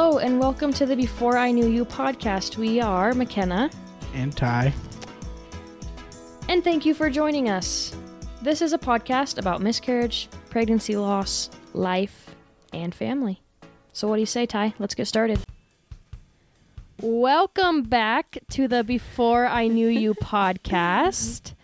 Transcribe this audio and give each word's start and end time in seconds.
Hello, 0.00 0.18
and 0.18 0.38
welcome 0.38 0.72
to 0.74 0.86
the 0.86 0.94
Before 0.94 1.36
I 1.36 1.50
Knew 1.50 1.66
You 1.66 1.84
podcast. 1.84 2.56
We 2.56 2.80
are 2.80 3.14
McKenna, 3.14 3.68
and 4.14 4.34
Ty. 4.34 4.72
and 6.48 6.62
thank 6.62 6.86
you 6.86 6.94
for 6.94 7.10
joining 7.10 7.48
us. 7.48 7.96
This 8.40 8.62
is 8.62 8.72
a 8.72 8.78
podcast 8.78 9.38
about 9.38 9.60
miscarriage, 9.60 10.28
pregnancy 10.50 10.96
loss, 10.96 11.50
life, 11.74 12.32
and 12.72 12.94
family. 12.94 13.42
So, 13.92 14.06
what 14.06 14.14
do 14.14 14.20
you 14.20 14.26
say, 14.26 14.46
Ty? 14.46 14.72
Let's 14.78 14.94
get 14.94 15.08
started. 15.08 15.40
Welcome 17.02 17.82
back 17.82 18.38
to 18.50 18.68
the 18.68 18.84
Before 18.84 19.46
I 19.48 19.66
Knew 19.66 19.88
You 19.88 20.14
podcast. 20.22 21.54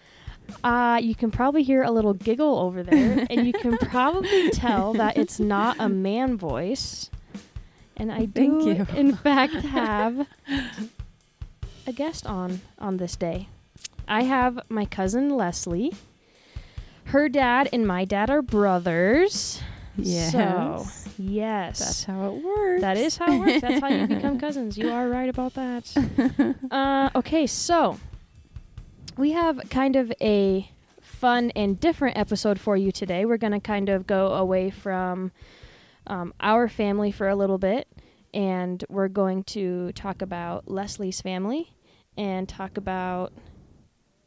Uh, 0.64 0.98
you 1.01 1.14
can 1.14 1.30
probably 1.30 1.62
hear 1.62 1.84
a 1.84 1.92
little 1.92 2.14
giggle 2.14 2.59
over 2.59 2.82
there, 2.82 3.28
and 3.30 3.46
you 3.46 3.52
can 3.52 3.78
probably 3.78 4.51
tell 4.51 4.92
that 4.95 5.16
it's 5.16 5.38
not 5.38 5.76
a 5.78 5.88
man 5.88 6.37
voice. 6.37 7.10
And 7.96 8.10
I 8.10 8.24
do, 8.24 8.86
in 8.94 9.16
fact, 9.26 9.54
have 9.54 10.26
a 11.86 11.92
guest 11.92 12.26
on 12.26 12.60
on 12.78 12.96
this 12.96 13.16
day. 13.16 13.48
I 14.06 14.24
have 14.24 14.60
my 14.68 14.84
cousin 14.84 15.30
Leslie. 15.30 15.95
Her 17.06 17.28
dad 17.28 17.68
and 17.73 17.86
my 17.86 18.04
dad 18.04 18.30
are 18.30 18.42
brothers. 18.42 19.60
Yes. 19.96 20.32
So, 20.32 20.86
yes. 21.18 21.78
That's 21.78 22.04
how 22.04 22.34
it 22.34 22.42
works. 22.45 22.80
That 22.80 22.96
is 22.96 23.16
how 23.16 23.32
it 23.32 23.38
works. 23.38 23.60
That's 23.60 23.80
how 23.80 23.88
you 23.88 24.06
become 24.16 24.38
cousins. 24.38 24.76
You 24.76 24.90
are 24.90 25.08
right 25.08 25.29
about 25.29 25.54
that. 25.54 26.56
Uh, 26.70 27.10
okay, 27.14 27.46
so 27.46 27.98
we 29.16 29.30
have 29.32 29.60
kind 29.70 29.95
of 29.95 30.12
a 30.20 30.68
fun 31.01 31.52
and 31.54 31.79
different 31.79 32.16
episode 32.16 32.58
for 32.58 32.76
you 32.76 32.90
today. 32.90 33.24
We're 33.24 33.36
going 33.36 33.52
to 33.52 33.60
kind 33.60 33.88
of 33.88 34.06
go 34.06 34.32
away 34.34 34.70
from 34.70 35.30
um, 36.07 36.35
our 36.41 36.69
family 36.69 37.10
for 37.10 37.29
a 37.29 37.37
little 37.37 37.59
bit, 37.59 37.88
and 38.33 38.85
we're 38.88 39.09
going 39.09 39.45
to 39.45 39.93
talk 39.93 40.23
about 40.23 40.69
Leslie's 40.69 41.21
family 41.21 41.74
and 42.16 42.49
talk 42.49 42.77
about 42.77 43.33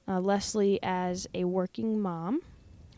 uh, 0.08 0.20
Leslie 0.20 0.80
as 0.82 1.28
a 1.34 1.44
working 1.44 2.00
mom. 2.00 2.42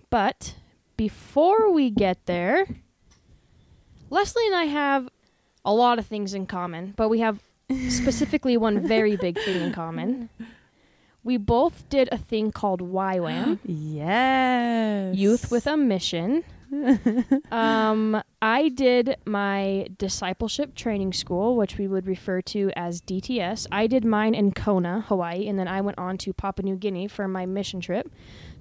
But 0.10 0.56
before 0.98 1.72
we 1.72 1.90
get 1.90 2.26
there, 2.26 2.68
Leslie 4.10 4.46
and 4.48 4.56
I 4.56 4.66
have 4.66 5.10
a 5.64 5.74
lot 5.74 6.00
of 6.00 6.06
things 6.06 6.34
in 6.34 6.46
common, 6.46 6.94
but 6.96 7.10
we 7.10 7.20
have 7.20 7.40
specifically 7.90 8.58
one 8.58 8.88
very 8.88 9.16
big 9.16 9.38
thing 9.40 9.62
in 9.62 9.72
common. 9.72 10.30
We 11.24 11.38
both 11.38 11.88
did 11.90 12.10
a 12.12 12.18
thing 12.18 12.52
called 12.52 12.82
YWAM, 12.82 13.60
yes. 13.66 15.16
Youth 15.16 15.52
with 15.52 15.68
a 15.68 15.78
Mission. 15.78 16.44
um, 17.52 18.22
I 18.42 18.70
did 18.70 19.18
my 19.26 19.88
discipleship 19.98 20.76
training 20.76 21.14
school, 21.14 21.56
which 21.56 21.78
we 21.78 21.88
would 21.88 22.08
refer 22.08 22.42
to 22.42 22.72
as 22.76 23.02
DTS. 23.02 23.68
I 23.72 23.88
did 23.88 24.06
mine 24.06 24.36
in 24.36 24.52
Kona, 24.52 25.02
Hawaii, 25.08 25.48
and 25.48 25.58
then 25.58 25.68
I 25.68 25.82
went 25.82 25.98
on 25.98 26.18
to 26.20 26.34
Papua 26.34 26.64
New 26.64 26.76
Guinea 26.76 27.08
for 27.08 27.28
my 27.28 27.46
mission 27.46 27.82
trip. 27.82 28.12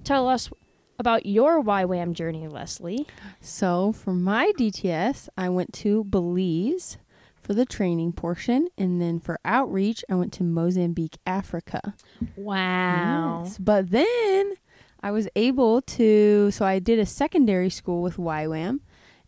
Tell 0.03 0.27
us 0.27 0.49
about 0.97 1.25
your 1.25 1.63
YWAM 1.63 2.13
journey, 2.13 2.47
Leslie. 2.47 3.07
So 3.39 3.93
for 3.93 4.13
my 4.13 4.51
DTS, 4.57 5.29
I 5.37 5.49
went 5.49 5.73
to 5.75 6.03
Belize 6.03 6.97
for 7.41 7.53
the 7.53 7.65
training 7.65 8.13
portion, 8.13 8.67
and 8.77 9.01
then 9.01 9.19
for 9.19 9.39
outreach, 9.45 10.03
I 10.09 10.15
went 10.15 10.33
to 10.33 10.43
Mozambique, 10.43 11.17
Africa. 11.25 11.95
Wow. 12.35 13.43
Yes. 13.45 13.57
But 13.57 13.91
then 13.91 14.53
I 15.01 15.11
was 15.11 15.27
able 15.35 15.81
to, 15.81 16.51
so 16.51 16.65
I 16.65 16.79
did 16.79 16.99
a 16.99 17.05
secondary 17.05 17.69
school 17.69 18.01
with 18.01 18.17
YWAM, 18.17 18.79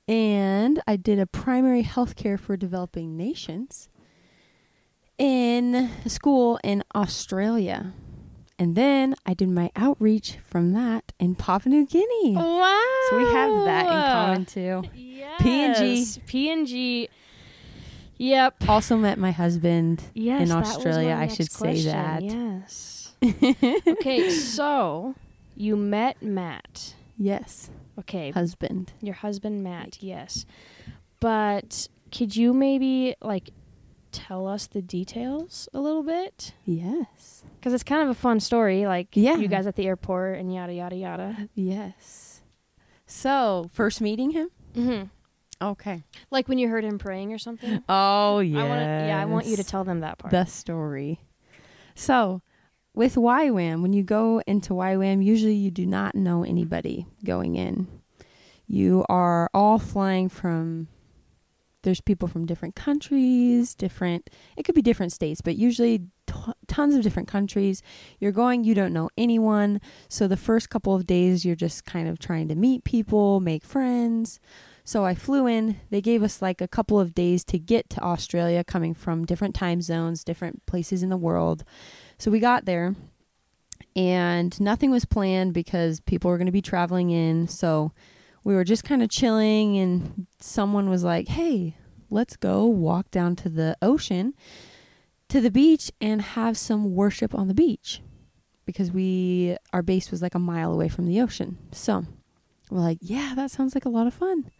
and 0.07 0.81
I 0.85 0.95
did 0.97 1.19
a 1.19 1.25
primary 1.25 1.83
healthcare 1.83 2.39
for 2.39 2.57
developing 2.57 3.15
nations 3.15 3.87
in 5.17 5.89
a 6.05 6.09
school 6.09 6.59
in 6.63 6.83
Australia. 6.95 7.93
And 8.59 8.75
then 8.75 9.15
I 9.25 9.33
did 9.33 9.49
my 9.49 9.71
outreach 9.75 10.37
from 10.43 10.73
that 10.73 11.13
in 11.19 11.35
Papua 11.35 11.73
New 11.73 11.85
Guinea. 11.85 12.35
Wow. 12.35 12.81
So 13.09 13.17
we 13.17 13.23
have 13.23 13.65
that 13.65 13.85
in 13.85 14.11
common 14.13 14.45
too. 14.45 14.83
Yes. 14.93 15.41
PNG. 15.41 16.19
PNG. 16.27 17.07
Yep. 18.17 18.69
Also 18.69 18.97
met 18.97 19.17
my 19.17 19.31
husband 19.31 20.03
Yes. 20.13 20.47
in 20.47 20.55
Australia. 20.55 21.17
I 21.19 21.27
should 21.27 21.51
say 21.51 21.59
question. 21.59 21.91
that. 21.91 22.23
Yes. 22.23 23.13
okay, 23.87 24.29
so 24.29 25.15
you 25.61 25.75
met 25.77 26.21
Matt. 26.21 26.95
yes, 27.17 27.69
Okay, 27.99 28.31
husband. 28.31 28.93
your 29.01 29.13
husband 29.15 29.63
Matt. 29.63 30.01
Yes. 30.01 30.45
But 31.19 31.87
could 32.11 32.35
you 32.35 32.53
maybe 32.53 33.15
like 33.21 33.51
tell 34.11 34.47
us 34.47 34.67
the 34.67 34.81
details 34.81 35.69
a 35.73 35.79
little 35.79 36.03
bit? 36.03 36.53
Yes. 36.65 37.43
Because 37.59 37.73
it's 37.73 37.83
kind 37.83 38.01
of 38.01 38.09
a 38.09 38.13
fun 38.15 38.39
story. 38.39 38.87
Like 38.87 39.09
Yeah. 39.13 39.37
you 39.37 39.47
guys 39.47 39.67
at 39.67 39.75
the 39.75 39.85
airport 39.87 40.39
and 40.39 40.53
yada 40.53 40.73
yada 40.73 40.95
yada. 40.95 41.49
Yes. 41.53 42.41
So, 43.05 43.69
first 43.73 44.01
meeting 44.01 44.31
him? 44.31 44.49
Mm-hmm. 44.73 45.07
Okay. 45.65 46.03
Like 46.31 46.47
when 46.47 46.57
you 46.57 46.69
heard 46.69 46.83
him 46.83 46.97
praying 46.97 47.33
or 47.33 47.37
something. 47.37 47.83
Oh, 47.87 48.39
yeah. 48.39 48.59
I 48.63 48.67
want 48.67 48.81
yeah, 48.81 49.19
I 49.21 49.25
want 49.25 49.45
you 49.45 49.55
to 49.57 49.63
tell 49.63 49.83
them 49.83 49.99
that 49.99 50.17
part. 50.17 50.31
the 50.31 50.45
story. 50.45 51.19
So, 51.93 52.41
with 52.93 53.15
YWAM, 53.15 53.81
when 53.81 53.93
you 53.93 54.03
go 54.03 54.41
into 54.45 54.73
YWAM, 54.73 55.23
usually 55.23 55.53
you 55.53 55.71
do 55.71 55.85
not 55.85 56.15
know 56.15 56.43
anybody 56.43 57.05
going 57.23 57.55
in. 57.55 57.87
You 58.67 59.05
are 59.09 59.49
all 59.53 59.79
flying 59.79 60.29
from 60.29 60.87
there's 61.83 62.01
people 62.01 62.27
from 62.27 62.45
different 62.45 62.75
countries, 62.75 63.73
different 63.73 64.29
it 64.55 64.63
could 64.63 64.75
be 64.75 64.81
different 64.81 65.11
states, 65.11 65.41
but 65.41 65.55
usually 65.55 65.99
t- 66.27 66.53
tons 66.67 66.93
of 66.95 67.01
different 67.01 67.27
countries. 67.27 67.81
You're 68.19 68.31
going, 68.31 68.63
you 68.63 68.75
don't 68.75 68.93
know 68.93 69.09
anyone. 69.17 69.81
So 70.07 70.27
the 70.27 70.37
first 70.37 70.69
couple 70.69 70.95
of 70.95 71.07
days 71.07 71.43
you're 71.43 71.55
just 71.55 71.85
kind 71.85 72.07
of 72.07 72.19
trying 72.19 72.47
to 72.49 72.55
meet 72.55 72.83
people, 72.83 73.39
make 73.39 73.63
friends. 73.63 74.39
So 74.83 75.05
I 75.05 75.15
flew 75.15 75.47
in. 75.47 75.79
They 75.89 76.01
gave 76.01 76.23
us 76.23 76.41
like 76.41 76.61
a 76.61 76.67
couple 76.67 76.99
of 76.99 77.13
days 77.13 77.43
to 77.45 77.59
get 77.59 77.89
to 77.91 78.01
Australia, 78.01 78.63
coming 78.63 78.93
from 78.93 79.25
different 79.25 79.55
time 79.55 79.81
zones, 79.81 80.23
different 80.23 80.65
places 80.65 81.03
in 81.03 81.09
the 81.09 81.17
world. 81.17 81.63
So 82.21 82.29
we 82.29 82.39
got 82.39 82.65
there, 82.65 82.93
and 83.95 84.61
nothing 84.61 84.91
was 84.91 85.05
planned 85.05 85.55
because 85.55 86.01
people 86.01 86.29
were 86.29 86.37
going 86.37 86.45
to 86.45 86.51
be 86.51 86.61
traveling 86.61 87.09
in. 87.09 87.47
So 87.47 87.93
we 88.43 88.53
were 88.53 88.63
just 88.63 88.83
kind 88.83 89.01
of 89.01 89.09
chilling, 89.09 89.75
and 89.79 90.27
someone 90.39 90.87
was 90.87 91.03
like, 91.03 91.29
Hey, 91.29 91.77
let's 92.11 92.35
go 92.35 92.67
walk 92.67 93.09
down 93.09 93.35
to 93.37 93.49
the 93.49 93.75
ocean, 93.81 94.35
to 95.29 95.41
the 95.41 95.49
beach, 95.49 95.91
and 95.99 96.21
have 96.21 96.59
some 96.59 96.93
worship 96.93 97.33
on 97.33 97.47
the 97.47 97.55
beach. 97.55 98.03
Because 98.67 98.91
we, 98.91 99.57
our 99.73 99.81
base 99.81 100.11
was 100.11 100.21
like 100.21 100.35
a 100.35 100.39
mile 100.39 100.71
away 100.71 100.89
from 100.89 101.07
the 101.07 101.19
ocean. 101.21 101.57
So 101.71 102.05
we're 102.69 102.81
like, 102.81 102.99
yeah, 103.01 103.33
that 103.35 103.49
sounds 103.49 103.73
like 103.73 103.85
a 103.85 103.89
lot 103.89 104.05
of 104.05 104.13
fun. 104.13 104.51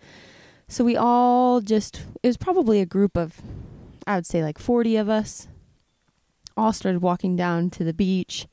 So 0.67 0.83
we 0.83 0.97
all 0.97 1.61
just, 1.61 2.07
it 2.23 2.27
was 2.27 2.37
probably 2.37 2.81
a 2.81 2.87
group 2.87 3.15
of, 3.15 3.39
I 4.07 4.15
would 4.15 4.25
say 4.25 4.41
like 4.41 4.57
40 4.57 4.95
of 4.95 5.09
us, 5.09 5.47
all 6.61 6.73
started 6.73 7.01
walking 7.01 7.35
down 7.35 7.69
to 7.71 7.83
the 7.83 7.93
beach. 7.93 8.47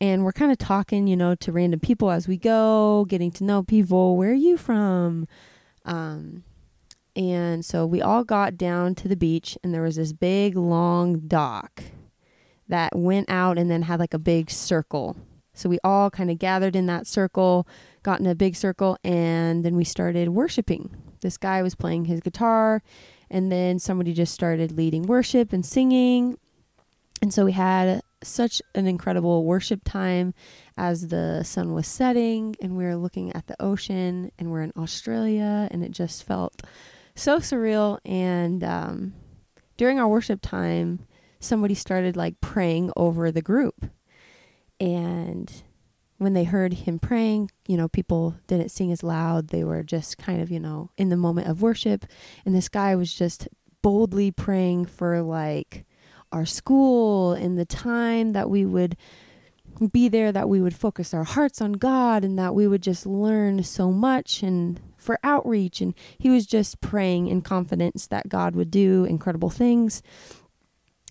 And 0.00 0.24
we're 0.24 0.32
kind 0.32 0.52
of 0.52 0.58
talking, 0.58 1.06
you 1.06 1.16
know, 1.16 1.34
to 1.36 1.52
random 1.52 1.80
people 1.80 2.10
as 2.10 2.28
we 2.28 2.36
go, 2.36 3.04
getting 3.08 3.30
to 3.32 3.44
know 3.44 3.62
people. 3.62 4.16
Where 4.16 4.30
are 4.30 4.34
you 4.34 4.56
from? 4.56 5.26
Um, 5.84 6.44
and 7.16 7.64
so 7.64 7.84
we 7.84 8.00
all 8.00 8.22
got 8.22 8.56
down 8.56 8.94
to 8.96 9.08
the 9.08 9.16
beach, 9.16 9.58
and 9.64 9.74
there 9.74 9.82
was 9.82 9.96
this 9.96 10.12
big, 10.12 10.56
long 10.56 11.20
dock 11.26 11.82
that 12.68 12.96
went 12.96 13.28
out 13.28 13.58
and 13.58 13.68
then 13.70 13.82
had 13.82 13.98
like 13.98 14.14
a 14.14 14.18
big 14.18 14.50
circle. 14.50 15.16
So 15.52 15.68
we 15.68 15.80
all 15.82 16.10
kind 16.10 16.30
of 16.30 16.38
gathered 16.38 16.76
in 16.76 16.86
that 16.86 17.08
circle, 17.08 17.66
got 18.04 18.20
in 18.20 18.26
a 18.26 18.36
big 18.36 18.54
circle, 18.54 18.96
and 19.02 19.64
then 19.64 19.74
we 19.74 19.82
started 19.82 20.28
worshiping. 20.28 20.94
This 21.20 21.36
guy 21.36 21.60
was 21.62 21.74
playing 21.74 22.04
his 22.04 22.20
guitar, 22.20 22.82
and 23.28 23.50
then 23.50 23.80
somebody 23.80 24.12
just 24.12 24.32
started 24.32 24.70
leading 24.70 25.02
worship 25.02 25.52
and 25.52 25.66
singing. 25.66 26.38
And 27.20 27.32
so 27.32 27.44
we 27.44 27.52
had 27.52 28.02
such 28.22 28.62
an 28.74 28.86
incredible 28.86 29.44
worship 29.44 29.82
time 29.84 30.34
as 30.76 31.08
the 31.08 31.42
sun 31.42 31.74
was 31.74 31.86
setting, 31.86 32.54
and 32.60 32.76
we 32.76 32.84
were 32.84 32.96
looking 32.96 33.32
at 33.32 33.46
the 33.46 33.60
ocean, 33.60 34.30
and 34.38 34.50
we're 34.50 34.62
in 34.62 34.72
Australia, 34.76 35.68
and 35.70 35.84
it 35.84 35.90
just 35.90 36.24
felt 36.24 36.62
so 37.14 37.38
surreal. 37.38 37.98
And 38.04 38.62
um, 38.62 39.14
during 39.76 39.98
our 39.98 40.08
worship 40.08 40.40
time, 40.42 41.06
somebody 41.40 41.74
started 41.74 42.16
like 42.16 42.40
praying 42.40 42.92
over 42.96 43.30
the 43.30 43.42
group. 43.42 43.86
And 44.80 45.50
when 46.18 46.34
they 46.34 46.44
heard 46.44 46.72
him 46.72 46.98
praying, 46.98 47.50
you 47.66 47.76
know, 47.76 47.88
people 47.88 48.36
didn't 48.46 48.70
sing 48.70 48.92
as 48.92 49.02
loud. 49.02 49.48
They 49.48 49.64
were 49.64 49.82
just 49.82 50.18
kind 50.18 50.40
of, 50.40 50.50
you 50.50 50.60
know, 50.60 50.90
in 50.96 51.08
the 51.08 51.16
moment 51.16 51.48
of 51.48 51.62
worship. 51.62 52.04
And 52.44 52.54
this 52.54 52.68
guy 52.68 52.94
was 52.96 53.12
just 53.12 53.48
boldly 53.82 54.30
praying 54.30 54.86
for 54.86 55.22
like 55.22 55.84
our 56.32 56.46
school 56.46 57.32
and 57.32 57.58
the 57.58 57.64
time 57.64 58.32
that 58.32 58.50
we 58.50 58.64
would 58.64 58.96
be 59.92 60.08
there, 60.08 60.32
that 60.32 60.48
we 60.48 60.60
would 60.60 60.74
focus 60.74 61.14
our 61.14 61.24
hearts 61.24 61.60
on 61.60 61.72
God 61.74 62.24
and 62.24 62.38
that 62.38 62.54
we 62.54 62.66
would 62.66 62.82
just 62.82 63.06
learn 63.06 63.62
so 63.62 63.92
much 63.92 64.42
and 64.42 64.80
for 64.96 65.18
outreach 65.22 65.80
and 65.80 65.94
he 66.18 66.28
was 66.28 66.46
just 66.46 66.80
praying 66.80 67.28
in 67.28 67.40
confidence 67.40 68.06
that 68.08 68.28
God 68.28 68.56
would 68.56 68.70
do 68.70 69.04
incredible 69.04 69.50
things. 69.50 70.02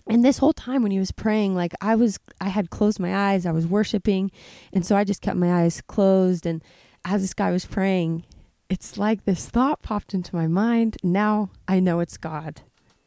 And 0.06 0.24
this 0.24 0.38
whole 0.38 0.52
time 0.52 0.82
when 0.82 0.90
he 0.90 0.98
was 0.98 1.12
praying, 1.12 1.54
like 1.54 1.74
I 1.80 1.94
was, 1.94 2.18
I 2.40 2.48
had 2.48 2.70
closed 2.70 2.98
my 2.98 3.14
eyes, 3.14 3.44
I 3.44 3.52
was 3.52 3.66
worshiping. 3.66 4.30
And 4.72 4.84
so 4.84 4.96
I 4.96 5.04
just 5.04 5.20
kept 5.20 5.36
my 5.36 5.62
eyes 5.62 5.82
closed. 5.82 6.46
And 6.46 6.62
as 7.04 7.22
this 7.22 7.34
guy 7.34 7.50
was 7.50 7.66
praying, 7.66 8.24
it's 8.70 8.96
like 8.96 9.24
this 9.24 9.48
thought 9.48 9.82
popped 9.82 10.14
into 10.14 10.34
my 10.34 10.46
mind. 10.46 10.96
Now 11.02 11.50
I 11.66 11.80
know 11.80 12.00
it's 12.00 12.16
God. 12.16 12.62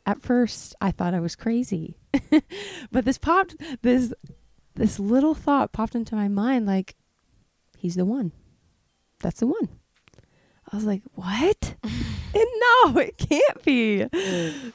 At 0.06 0.22
first, 0.22 0.76
I 0.82 0.92
thought 0.92 1.14
I 1.14 1.20
was 1.20 1.36
crazy. 1.36 1.98
but 2.92 3.06
this 3.06 3.18
popped, 3.18 3.56
this, 3.82 4.14
this 4.76 5.00
little 5.00 5.34
thought 5.34 5.72
popped 5.72 5.96
into 5.96 6.16
my 6.16 6.28
mind 6.28 6.66
like, 6.66 6.96
he's 7.78 7.96
the 7.96 8.06
one. 8.06 8.32
That's 9.20 9.40
the 9.40 9.48
one. 9.48 9.70
I 10.72 10.76
was 10.76 10.86
like, 10.86 11.02
what? 11.14 11.76
and 11.84 11.94
no, 12.34 12.98
it 12.98 13.18
can't 13.18 13.64
be. 13.64 14.08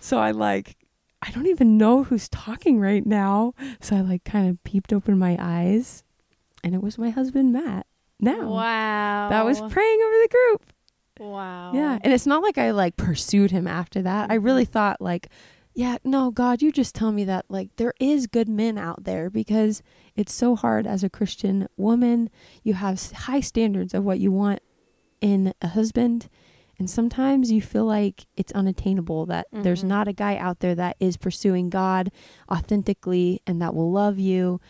so 0.00 0.18
I 0.18 0.30
like 0.30 0.76
I 1.22 1.30
don't 1.30 1.46
even 1.46 1.76
know 1.76 2.04
who's 2.04 2.28
talking 2.28 2.78
right 2.78 3.04
now. 3.04 3.54
So 3.80 3.96
I 3.96 4.00
like 4.00 4.24
kind 4.24 4.48
of 4.48 4.62
peeped 4.64 4.92
open 4.92 5.18
my 5.18 5.36
eyes 5.40 6.04
and 6.62 6.74
it 6.74 6.82
was 6.82 6.98
my 6.98 7.10
husband 7.10 7.52
Matt. 7.52 7.86
Now. 8.20 8.48
Wow. 8.48 9.28
That 9.30 9.44
was 9.44 9.60
praying 9.60 10.00
over 10.02 10.16
the 10.22 10.28
group. 10.30 10.72
Wow. 11.18 11.72
Yeah. 11.74 11.98
And 12.02 12.12
it's 12.12 12.26
not 12.26 12.42
like 12.42 12.58
I 12.58 12.70
like 12.70 12.96
pursued 12.96 13.50
him 13.50 13.66
after 13.66 14.02
that. 14.02 14.30
I 14.30 14.34
really 14.34 14.64
thought 14.64 15.00
like, 15.00 15.28
yeah, 15.78 15.98
no, 16.04 16.30
God, 16.30 16.62
you 16.62 16.72
just 16.72 16.94
tell 16.94 17.12
me 17.12 17.22
that 17.24 17.44
like 17.50 17.68
there 17.76 17.92
is 18.00 18.26
good 18.26 18.48
men 18.48 18.78
out 18.78 19.04
there 19.04 19.28
because 19.28 19.82
it's 20.16 20.32
so 20.32 20.56
hard 20.56 20.86
as 20.86 21.04
a 21.04 21.10
Christian 21.10 21.68
woman. 21.76 22.30
You 22.62 22.74
have 22.74 23.12
high 23.12 23.40
standards 23.40 23.92
of 23.92 24.02
what 24.02 24.18
you 24.18 24.32
want 24.32 24.60
in 25.20 25.52
a 25.60 25.68
husband. 25.68 26.30
And 26.78 26.88
sometimes 26.90 27.52
you 27.52 27.60
feel 27.62 27.84
like 27.84 28.26
it's 28.36 28.52
unattainable 28.52 29.26
that 29.26 29.46
there's 29.52 29.82
Mhm. 29.84 29.88
not 29.88 30.08
a 30.08 30.12
guy 30.14 30.36
out 30.38 30.60
there 30.60 30.74
that 30.74 30.96
is 30.98 31.16
pursuing 31.18 31.68
God 31.70 32.10
authentically 32.50 33.40
and 33.46 33.60
that 33.60 33.74
will 33.74 33.90
love 33.92 34.18
you 34.18 34.60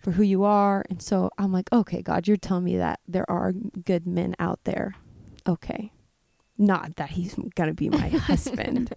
for 0.00 0.12
who 0.12 0.22
you 0.24 0.42
are. 0.44 0.84
And 0.90 1.00
so 1.00 1.30
I'm 1.38 1.52
like, 1.52 1.72
okay, 1.72 2.02
God, 2.02 2.26
you're 2.28 2.36
telling 2.36 2.64
me 2.64 2.76
that 2.76 3.00
there 3.08 3.28
are 3.30 3.52
good 3.52 4.06
men 4.06 4.34
out 4.40 4.60
there. 4.64 4.94
Okay. 5.46 5.92
Not 6.58 6.96
that 6.96 7.10
he's 7.10 7.34
going 7.54 7.68
to 7.68 7.74
be 7.74 7.88
my 7.88 8.08
husband. 8.30 8.94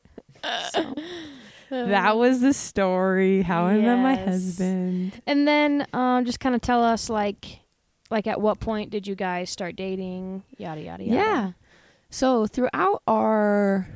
So 0.71 0.93
that 1.69 2.17
was 2.17 2.41
the 2.41 2.53
story 2.53 3.41
how 3.41 3.65
I 3.65 3.77
met 3.77 3.99
my 3.99 4.15
husband. 4.15 5.21
And 5.25 5.47
then 5.47 5.85
um, 5.93 6.25
just 6.25 6.39
kind 6.39 6.55
of 6.55 6.61
tell 6.61 6.83
us 6.83 7.09
like 7.09 7.59
like 8.09 8.27
at 8.27 8.41
what 8.41 8.59
point 8.59 8.89
did 8.89 9.07
you 9.07 9.15
guys 9.15 9.49
start 9.49 9.75
dating? 9.75 10.43
Yada 10.57 10.81
yada 10.81 11.03
yada. 11.03 11.15
Yeah. 11.15 11.51
So 12.09 12.47
throughout 12.47 13.03
our 13.07 13.87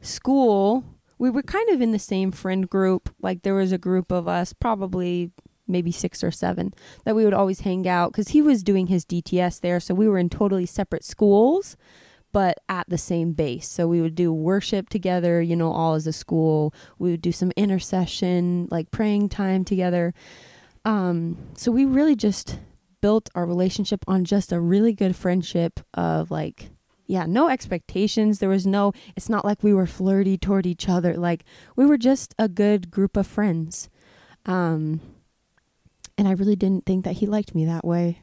school, 0.00 0.84
we 1.18 1.28
were 1.28 1.42
kind 1.42 1.68
of 1.70 1.82
in 1.82 1.92
the 1.92 1.98
same 1.98 2.32
friend 2.32 2.68
group. 2.68 3.14
Like 3.20 3.42
there 3.42 3.54
was 3.54 3.72
a 3.72 3.78
group 3.78 4.10
of 4.10 4.26
us, 4.26 4.52
probably 4.52 5.30
maybe 5.68 5.92
six 5.92 6.24
or 6.24 6.30
seven, 6.30 6.72
that 7.04 7.14
we 7.14 7.24
would 7.24 7.34
always 7.34 7.60
hang 7.60 7.86
out 7.86 8.12
because 8.12 8.28
he 8.28 8.42
was 8.42 8.62
doing 8.62 8.86
his 8.88 9.04
DTS 9.04 9.60
there. 9.60 9.78
So 9.78 9.94
we 9.94 10.08
were 10.08 10.18
in 10.18 10.30
totally 10.30 10.66
separate 10.66 11.04
schools, 11.04 11.76
but 12.32 12.58
at 12.68 12.88
the 12.88 12.98
same 12.98 13.32
base. 13.32 13.68
So 13.68 13.88
we 13.88 14.00
would 14.00 14.14
do 14.14 14.32
worship 14.32 14.88
together, 14.88 15.40
you 15.42 15.56
know, 15.56 15.72
all 15.72 15.94
as 15.94 16.06
a 16.06 16.12
school. 16.12 16.74
We 16.98 17.10
would 17.10 17.22
do 17.22 17.32
some 17.32 17.52
intercession, 17.56 18.68
like 18.70 18.90
praying 18.90 19.30
time 19.30 19.64
together. 19.64 20.14
Um, 20.84 21.38
so 21.56 21.70
we 21.72 21.84
really 21.84 22.16
just 22.16 22.58
built 23.00 23.28
our 23.34 23.46
relationship 23.46 24.04
on 24.06 24.24
just 24.24 24.52
a 24.52 24.60
really 24.60 24.92
good 24.92 25.16
friendship 25.16 25.80
of 25.94 26.30
like 26.30 26.70
yeah, 27.10 27.26
no 27.26 27.48
expectations. 27.48 28.38
There 28.38 28.48
was 28.48 28.68
no, 28.68 28.92
it's 29.16 29.28
not 29.28 29.44
like 29.44 29.64
we 29.64 29.74
were 29.74 29.88
flirty 29.88 30.38
toward 30.38 30.64
each 30.64 30.88
other. 30.88 31.16
Like 31.16 31.44
we 31.74 31.84
were 31.84 31.98
just 31.98 32.36
a 32.38 32.48
good 32.48 32.88
group 32.88 33.16
of 33.16 33.26
friends. 33.26 33.90
Um, 34.46 35.00
and 36.16 36.28
I 36.28 36.32
really 36.32 36.54
didn't 36.54 36.86
think 36.86 37.04
that 37.04 37.14
he 37.16 37.26
liked 37.26 37.52
me 37.52 37.64
that 37.64 37.84
way. 37.84 38.22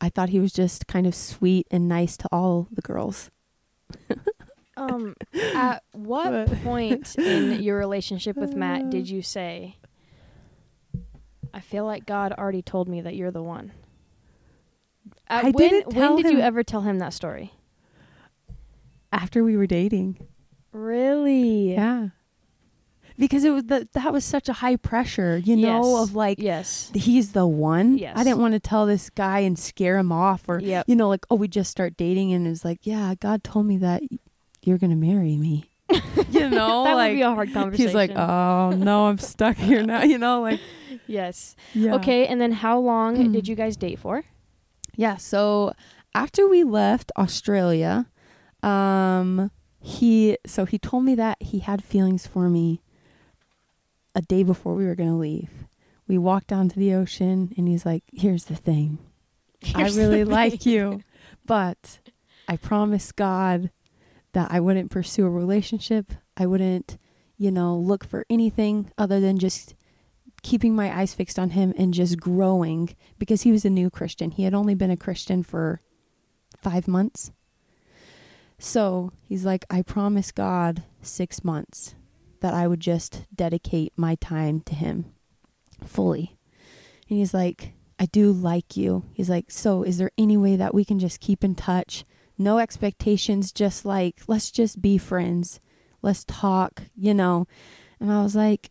I 0.00 0.08
thought 0.08 0.30
he 0.30 0.40
was 0.40 0.52
just 0.52 0.88
kind 0.88 1.06
of 1.06 1.14
sweet 1.14 1.68
and 1.70 1.86
nice 1.88 2.16
to 2.16 2.28
all 2.32 2.66
the 2.72 2.82
girls. 2.82 3.30
Um, 4.76 5.14
at 5.54 5.82
what 5.92 6.32
What? 6.32 6.62
point 6.62 7.16
in 7.18 7.62
your 7.62 7.78
relationship 7.78 8.36
with 8.36 8.54
Matt 8.56 8.90
did 8.90 9.08
you 9.08 9.22
say, 9.22 9.76
"I 11.52 11.60
feel 11.60 11.84
like 11.84 12.06
God 12.06 12.32
already 12.32 12.62
told 12.62 12.88
me 12.88 13.00
that 13.00 13.14
you're 13.14 13.30
the 13.30 13.42
one"? 13.42 13.72
At 15.28 15.44
I 15.46 15.50
when 15.50 15.70
didn't 15.70 15.94
when 15.94 16.16
did 16.16 16.30
you 16.32 16.40
ever 16.40 16.62
tell 16.62 16.80
him 16.82 16.98
that 16.98 17.12
story? 17.12 17.52
After 19.12 19.44
we 19.44 19.56
were 19.56 19.66
dating. 19.66 20.18
Really? 20.72 21.72
Yeah. 21.72 22.08
Because 23.16 23.44
it 23.44 23.50
was 23.50 23.64
the, 23.64 23.88
that 23.92 24.12
was 24.12 24.24
such 24.24 24.48
a 24.48 24.52
high 24.54 24.74
pressure, 24.76 25.38
you 25.38 25.54
know, 25.56 25.98
Yes. 26.00 26.08
of 26.08 26.14
like 26.16 26.38
Yes. 26.40 26.90
he's 26.94 27.30
the 27.32 27.46
one. 27.46 27.96
Yes. 27.98 28.14
I 28.18 28.24
didn't 28.24 28.38
want 28.40 28.54
to 28.54 28.60
tell 28.60 28.86
this 28.86 29.08
guy 29.10 29.38
and 29.40 29.56
scare 29.58 29.98
him 29.98 30.10
off 30.10 30.48
or 30.48 30.58
Yep. 30.60 30.86
you 30.88 30.96
know, 30.96 31.08
like, 31.08 31.24
oh, 31.30 31.36
we 31.36 31.46
just 31.46 31.70
start 31.70 31.96
dating 31.96 32.32
and 32.32 32.46
it's 32.46 32.64
like, 32.64 32.80
yeah, 32.82 33.14
God 33.20 33.44
told 33.44 33.66
me 33.66 33.76
that 33.78 34.02
you're 34.62 34.78
gonna 34.78 34.96
marry 34.96 35.36
me. 35.36 35.70
you 36.30 36.48
know, 36.50 36.82
that 36.84 36.94
like 36.94 37.10
would 37.10 37.16
be 37.16 37.22
a 37.22 37.30
hard 37.30 37.52
conversation. 37.52 37.86
he's 37.86 37.94
like, 37.94 38.10
oh 38.16 38.70
no, 38.70 39.06
I'm 39.06 39.18
stuck 39.18 39.56
here 39.58 39.82
now. 39.84 40.02
You 40.02 40.18
know, 40.18 40.40
like 40.40 40.58
yes. 41.06 41.54
yeah. 41.72 41.94
Okay, 41.94 42.26
and 42.26 42.40
then 42.40 42.50
how 42.50 42.78
long 42.80 43.16
Mm. 43.16 43.32
did 43.32 43.46
you 43.46 43.54
guys 43.54 43.76
date 43.76 43.98
for? 44.00 44.24
Yeah. 44.96 45.16
So 45.18 45.72
after 46.14 46.48
we 46.48 46.64
left 46.64 47.12
Australia, 47.16 48.06
um, 48.62 49.50
he 49.80 50.38
so 50.46 50.64
he 50.64 50.78
told 50.78 51.04
me 51.04 51.14
that 51.14 51.36
he 51.40 51.58
had 51.60 51.84
feelings 51.84 52.26
for 52.26 52.48
me 52.48 52.80
a 54.14 54.22
day 54.22 54.42
before 54.42 54.74
we 54.74 54.86
were 54.86 54.94
gonna 54.94 55.18
leave. 55.18 55.50
We 56.06 56.18
walked 56.18 56.48
down 56.48 56.68
to 56.70 56.78
the 56.78 56.94
ocean 56.94 57.52
and 57.56 57.66
he's 57.68 57.86
like, 57.86 58.04
Here's 58.12 58.44
the 58.44 58.56
thing. 58.56 58.98
Here's 59.60 59.96
I 59.96 60.00
really 60.00 60.24
like 60.24 60.62
thing. 60.62 60.72
you, 60.72 61.00
but 61.46 62.00
I 62.48 62.56
promised 62.56 63.16
God 63.16 63.70
that 64.32 64.50
I 64.50 64.60
wouldn't 64.60 64.90
pursue 64.90 65.26
a 65.26 65.30
relationship. 65.30 66.10
I 66.36 66.46
wouldn't, 66.46 66.98
you 67.38 67.50
know, 67.50 67.76
look 67.76 68.04
for 68.04 68.26
anything 68.28 68.90
other 68.98 69.20
than 69.20 69.38
just 69.38 69.74
keeping 70.42 70.76
my 70.76 70.94
eyes 70.94 71.14
fixed 71.14 71.38
on 71.38 71.50
him 71.50 71.72
and 71.78 71.94
just 71.94 72.20
growing 72.20 72.94
because 73.18 73.42
he 73.42 73.52
was 73.52 73.64
a 73.64 73.70
new 73.70 73.88
Christian. 73.88 74.30
He 74.30 74.42
had 74.42 74.52
only 74.52 74.74
been 74.74 74.90
a 74.90 74.96
Christian 74.96 75.42
for 75.42 75.80
five 76.58 76.86
months. 76.86 77.32
So 78.58 79.12
he's 79.22 79.44
like, 79.44 79.64
I 79.70 79.82
promise 79.82 80.30
God 80.32 80.82
six 81.00 81.42
months 81.42 81.94
that 82.44 82.52
I 82.52 82.68
would 82.68 82.80
just 82.80 83.24
dedicate 83.34 83.94
my 83.96 84.16
time 84.16 84.60
to 84.66 84.74
him 84.74 85.06
fully. 85.82 86.36
And 87.08 87.18
he's 87.18 87.32
like, 87.32 87.72
I 87.98 88.04
do 88.04 88.32
like 88.32 88.76
you. 88.76 89.06
He's 89.14 89.30
like, 89.30 89.50
so 89.50 89.82
is 89.82 89.96
there 89.96 90.10
any 90.18 90.36
way 90.36 90.54
that 90.54 90.74
we 90.74 90.84
can 90.84 90.98
just 90.98 91.20
keep 91.20 91.42
in 91.42 91.54
touch? 91.54 92.04
No 92.36 92.58
expectations, 92.58 93.50
just 93.50 93.86
like, 93.86 94.20
let's 94.26 94.50
just 94.50 94.82
be 94.82 94.98
friends. 94.98 95.58
Let's 96.02 96.22
talk, 96.24 96.82
you 96.94 97.14
know. 97.14 97.46
And 97.98 98.12
I 98.12 98.22
was 98.22 98.36
like, 98.36 98.70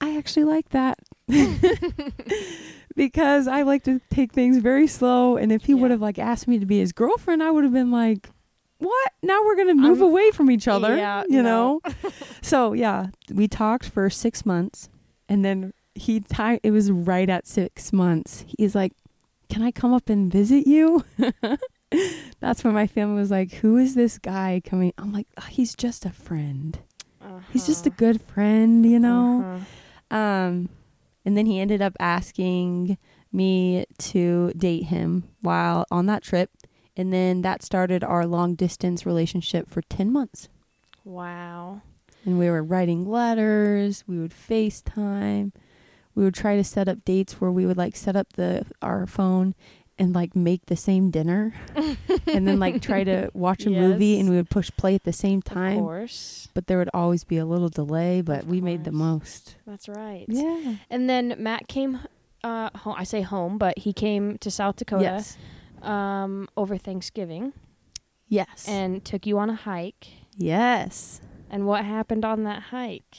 I 0.00 0.16
actually 0.16 0.44
like 0.44 0.70
that. 0.70 0.98
because 2.96 3.46
I 3.46 3.62
like 3.62 3.84
to 3.84 4.00
take 4.10 4.32
things 4.32 4.56
very 4.56 4.86
slow. 4.86 5.36
And 5.36 5.52
if 5.52 5.66
he 5.66 5.72
Yeah. 5.74 5.80
would 5.82 5.90
have 5.90 6.00
like 6.00 6.18
asked 6.18 6.48
me 6.48 6.58
to 6.58 6.64
be 6.64 6.78
his 6.78 6.92
girlfriend, 6.92 7.42
I 7.42 7.50
would 7.50 7.64
have 7.64 7.72
been 7.74 7.90
like, 7.90 8.30
what? 8.84 9.12
Now 9.22 9.42
we're 9.44 9.56
going 9.56 9.68
to 9.68 9.74
move 9.74 10.00
I'm- 10.00 10.10
away 10.10 10.30
from 10.30 10.50
each 10.50 10.68
other, 10.68 10.96
Yeah, 10.96 11.24
you 11.28 11.42
no. 11.42 11.80
know? 11.84 11.92
so 12.42 12.72
yeah, 12.72 13.06
we 13.32 13.48
talked 13.48 13.88
for 13.88 14.08
six 14.10 14.44
months 14.46 14.88
and 15.28 15.44
then 15.44 15.72
he 15.94 16.20
ti 16.20 16.58
it 16.62 16.70
was 16.70 16.90
right 16.90 17.28
at 17.30 17.46
six 17.46 17.92
months. 17.92 18.44
He's 18.58 18.74
like, 18.74 18.92
can 19.48 19.62
I 19.62 19.70
come 19.70 19.92
up 19.94 20.08
and 20.08 20.30
visit 20.32 20.66
you? 20.66 21.04
That's 22.40 22.64
when 22.64 22.74
my 22.74 22.86
family 22.86 23.20
was 23.20 23.30
like, 23.30 23.52
who 23.52 23.76
is 23.76 23.94
this 23.94 24.18
guy 24.18 24.60
coming? 24.64 24.92
I'm 24.98 25.12
like, 25.12 25.28
"Oh, 25.38 25.46
he's 25.48 25.74
just 25.76 26.04
a 26.04 26.10
friend. 26.10 26.78
He's 27.52 27.66
just 27.66 27.86
a 27.86 27.90
Uh-huh. 27.90 27.96
good 27.98 28.20
friend, 28.22 28.84
you 28.84 28.98
know? 28.98 29.42
Uh-huh. 30.10 30.16
Um, 30.16 30.68
and 31.24 31.36
then 31.38 31.46
he 31.46 31.58
ended 31.60 31.80
up 31.80 31.94
asking 32.00 32.98
me 33.32 33.84
to 33.98 34.52
date 34.56 34.84
him 34.84 35.24
while 35.40 35.86
on 35.90 36.06
that 36.06 36.22
trip. 36.22 36.50
And 36.96 37.12
then 37.12 37.42
that 37.42 37.62
started 37.62 38.04
our 38.04 38.26
long 38.26 38.54
distance 38.54 39.04
relationship 39.04 39.68
for 39.68 39.82
10 39.82 40.12
months. 40.12 40.48
Wow. 41.04 41.82
And 42.24 42.38
we 42.38 42.48
were 42.48 42.62
writing 42.62 43.04
letters, 43.08 44.04
we 44.06 44.18
would 44.18 44.32
FaceTime. 44.32 45.52
We 46.14 46.22
would 46.22 46.34
try 46.34 46.56
to 46.56 46.64
set 46.64 46.88
up 46.88 47.04
dates 47.04 47.40
where 47.40 47.50
we 47.50 47.66
would 47.66 47.76
like 47.76 47.96
set 47.96 48.14
up 48.14 48.34
the 48.34 48.64
our 48.80 49.06
phone 49.06 49.54
and 49.98 50.14
like 50.14 50.34
make 50.34 50.66
the 50.66 50.76
same 50.76 51.10
dinner 51.10 51.54
and 52.26 52.48
then 52.48 52.58
like 52.58 52.80
try 52.82 53.04
to 53.04 53.30
watch 53.34 53.64
a 53.66 53.70
movie 53.70 54.18
and 54.18 54.28
we 54.28 54.36
would 54.36 54.50
push 54.50 54.70
play 54.76 54.94
at 54.94 55.04
the 55.04 55.12
same 55.12 55.42
time. 55.42 55.78
Of 55.78 55.84
course. 55.84 56.48
But 56.54 56.66
there 56.66 56.78
would 56.78 56.90
always 56.94 57.24
be 57.24 57.36
a 57.38 57.44
little 57.44 57.68
delay, 57.68 58.20
but 58.20 58.40
Of 58.42 58.48
we 58.48 58.60
made 58.60 58.84
the 58.84 58.92
most. 58.92 59.56
That's 59.66 59.88
right. 59.88 60.24
Yeah. 60.28 60.76
And 60.88 61.10
then 61.10 61.34
Matt 61.38 61.68
came 61.68 62.00
uh 62.44 62.70
home, 62.78 62.94
I 62.96 63.04
say 63.04 63.22
home, 63.22 63.58
but 63.58 63.78
he 63.78 63.92
came 63.92 64.38
to 64.38 64.50
South 64.50 64.76
Dakota 64.76 65.04
Yes. 65.04 65.36
Um 65.84 66.48
over 66.56 66.76
Thanksgiving. 66.76 67.52
Yes. 68.28 68.66
and 68.66 69.04
took 69.04 69.26
you 69.26 69.38
on 69.38 69.50
a 69.50 69.54
hike. 69.54 70.08
yes. 70.36 71.20
And 71.50 71.66
what 71.66 71.84
happened 71.84 72.24
on 72.24 72.42
that 72.44 72.62
hike? 72.64 73.16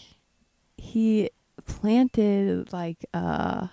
He 0.78 1.30
planted 1.66 2.74
like 2.74 3.06
a 3.14 3.70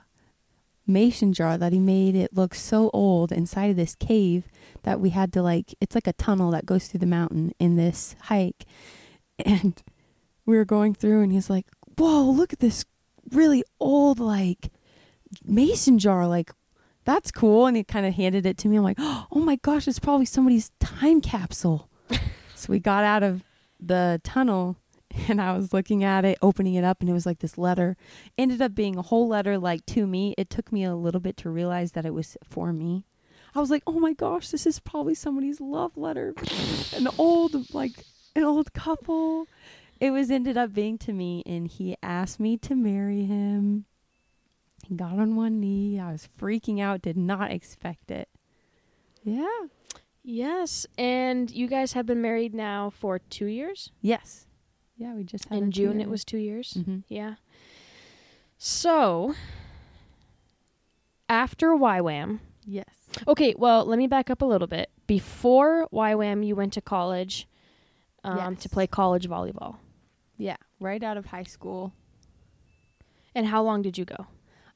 mason 0.86 1.32
jar 1.32 1.56
that 1.58 1.72
he 1.72 1.78
made 1.80 2.14
it 2.14 2.34
look 2.34 2.54
so 2.54 2.90
old 2.92 3.32
inside 3.32 3.70
of 3.70 3.76
this 3.76 3.94
cave 3.96 4.44
that 4.82 5.00
we 5.00 5.10
had 5.10 5.32
to 5.32 5.42
like 5.42 5.74
it's 5.80 5.94
like 5.94 6.06
a 6.06 6.12
tunnel 6.12 6.50
that 6.50 6.66
goes 6.66 6.86
through 6.88 7.00
the 7.00 7.06
mountain 7.06 7.52
in 7.58 7.76
this 7.76 8.14
hike 8.22 8.64
and 9.44 9.82
we 10.44 10.56
were 10.56 10.64
going 10.64 10.92
through 10.94 11.22
and 11.22 11.32
he's 11.32 11.48
like 11.48 11.66
whoa 11.96 12.28
look 12.30 12.52
at 12.52 12.58
this 12.60 12.84
really 13.30 13.62
old 13.80 14.18
like 14.18 14.70
mason 15.44 15.98
jar 15.98 16.26
like 16.26 16.52
that's 17.04 17.30
cool 17.30 17.66
and 17.66 17.76
he 17.76 17.84
kind 17.84 18.06
of 18.06 18.14
handed 18.14 18.46
it 18.46 18.58
to 18.58 18.68
me. 18.68 18.76
I'm 18.76 18.82
like 18.82 18.98
oh 19.00 19.26
my 19.34 19.56
gosh 19.56 19.88
it's 19.88 19.98
probably 19.98 20.26
somebody's 20.26 20.70
time 20.80 21.20
capsule. 21.20 21.88
So 22.54 22.70
we 22.70 22.78
got 22.78 23.02
out 23.02 23.24
of 23.24 23.42
the 23.80 24.20
tunnel 24.22 24.76
and 25.26 25.40
i 25.40 25.52
was 25.52 25.72
looking 25.72 26.04
at 26.04 26.24
it 26.24 26.38
opening 26.40 26.74
it 26.74 26.84
up 26.84 27.00
and 27.00 27.10
it 27.10 27.12
was 27.12 27.26
like 27.26 27.40
this 27.40 27.58
letter. 27.58 27.96
Ended 28.38 28.62
up 28.62 28.72
being 28.72 28.96
a 28.96 29.02
whole 29.02 29.26
letter 29.26 29.58
like 29.58 29.84
to 29.86 30.06
me. 30.06 30.32
It 30.38 30.48
took 30.48 30.70
me 30.70 30.84
a 30.84 30.94
little 30.94 31.20
bit 31.20 31.36
to 31.38 31.50
realize 31.50 31.90
that 31.92 32.06
it 32.06 32.14
was 32.14 32.36
for 32.44 32.72
me. 32.72 33.04
I 33.52 33.58
was 33.58 33.68
like 33.68 33.82
oh 33.86 33.98
my 33.98 34.12
gosh 34.12 34.50
this 34.50 34.64
is 34.64 34.78
probably 34.78 35.14
somebody's 35.14 35.60
love 35.60 35.96
letter. 35.96 36.34
An 36.96 37.08
old 37.18 37.74
like 37.74 38.04
an 38.36 38.44
old 38.44 38.72
couple. 38.72 39.48
It 40.00 40.10
was 40.12 40.30
ended 40.30 40.56
up 40.56 40.72
being 40.72 40.98
to 40.98 41.12
me 41.12 41.42
and 41.46 41.66
he 41.66 41.96
asked 42.00 42.38
me 42.38 42.56
to 42.58 42.76
marry 42.76 43.24
him 43.24 43.86
got 44.96 45.18
on 45.18 45.36
one 45.36 45.58
knee 45.60 45.98
i 45.98 46.12
was 46.12 46.28
freaking 46.40 46.80
out 46.80 47.02
did 47.02 47.16
not 47.16 47.50
expect 47.50 48.10
it 48.10 48.28
yeah 49.24 49.46
Yes, 50.24 50.86
and 50.96 51.50
you 51.50 51.66
guys 51.66 51.94
have 51.94 52.06
been 52.06 52.22
married 52.22 52.54
now 52.54 52.90
for 52.90 53.18
two 53.18 53.46
years. 53.46 53.90
yes 54.00 54.46
yeah 54.96 55.14
we 55.14 55.24
just 55.24 55.48
had 55.48 55.58
In 55.58 55.72
June, 55.72 56.00
it 56.00 56.08
was 56.08 56.24
two 56.24 56.38
years. 56.38 56.74
hmm 56.74 56.98
Yeah. 57.08 57.34
So, 58.56 59.34
after 61.28 61.70
YWAM, 61.70 62.38
yes 62.64 62.86
okay, 63.26 63.54
well, 63.58 63.84
let 63.84 63.98
me 63.98 64.06
back 64.06 64.30
up 64.30 64.42
a 64.42 64.44
little 64.44 64.68
bit. 64.68 64.90
Before 65.08 65.88
YWAM, 65.92 66.46
you 66.46 66.54
went 66.54 66.72
to 66.74 66.80
college 66.80 67.48
um, 68.24 68.54
to 68.56 68.68
play 68.68 68.86
college 68.86 69.28
volleyball. 69.28 69.76
yeah 70.38 70.56
right 70.78 71.02
out 71.02 71.16
of 71.16 71.26
high 71.26 71.42
school 71.42 71.92
And 73.34 73.46
how 73.46 73.62
long 73.62 73.82
did 73.82 73.98
you 73.98 74.04
go? 74.04 74.26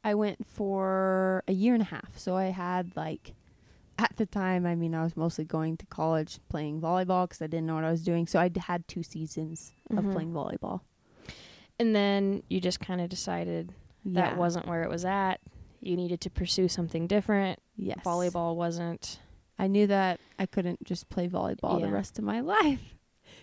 I 0.06 0.14
went 0.14 0.46
for 0.46 1.42
a 1.48 1.52
year 1.52 1.74
and 1.74 1.82
a 1.82 1.86
half. 1.86 2.16
So 2.16 2.36
I 2.36 2.44
had 2.46 2.92
like, 2.96 3.34
at 3.98 4.12
the 4.16 4.24
time, 4.26 4.64
I 4.64 4.74
mean, 4.76 4.94
I 4.94 5.02
was 5.02 5.16
mostly 5.16 5.44
going 5.44 5.76
to 5.78 5.86
college 5.86 6.38
playing 6.48 6.80
volleyball 6.80 7.24
because 7.24 7.42
I 7.42 7.46
didn't 7.48 7.66
know 7.66 7.74
what 7.74 7.84
I 7.84 7.90
was 7.90 8.04
doing. 8.04 8.26
So 8.26 8.38
I 8.38 8.48
d- 8.48 8.60
had 8.60 8.86
two 8.86 9.02
seasons 9.02 9.72
Mhm. 9.90 9.98
of 9.98 10.12
playing 10.12 10.32
volleyball. 10.32 10.80
And 11.78 11.94
then 11.94 12.42
you 12.48 12.60
just 12.60 12.78
kind 12.80 13.00
of 13.00 13.08
decided 13.08 13.72
that 14.04 14.32
Yeah. 14.32 14.36
wasn't 14.38 14.66
where 14.68 14.82
it 14.84 14.90
was 14.90 15.04
at. 15.04 15.40
You 15.80 15.96
needed 15.96 16.20
to 16.22 16.30
pursue 16.30 16.68
something 16.68 17.06
different. 17.06 17.58
yes. 17.78 17.98
Volleyball 18.04 18.56
wasn't. 18.56 19.20
I 19.58 19.66
knew 19.66 19.86
that 19.88 20.18
I 20.38 20.46
couldn't 20.46 20.82
just 20.84 21.08
play 21.10 21.28
volleyball 21.28 21.80
Yeah. 21.80 21.86
the 21.86 21.92
rest 21.92 22.18
of 22.18 22.24
my 22.24 22.40
life 22.56 22.94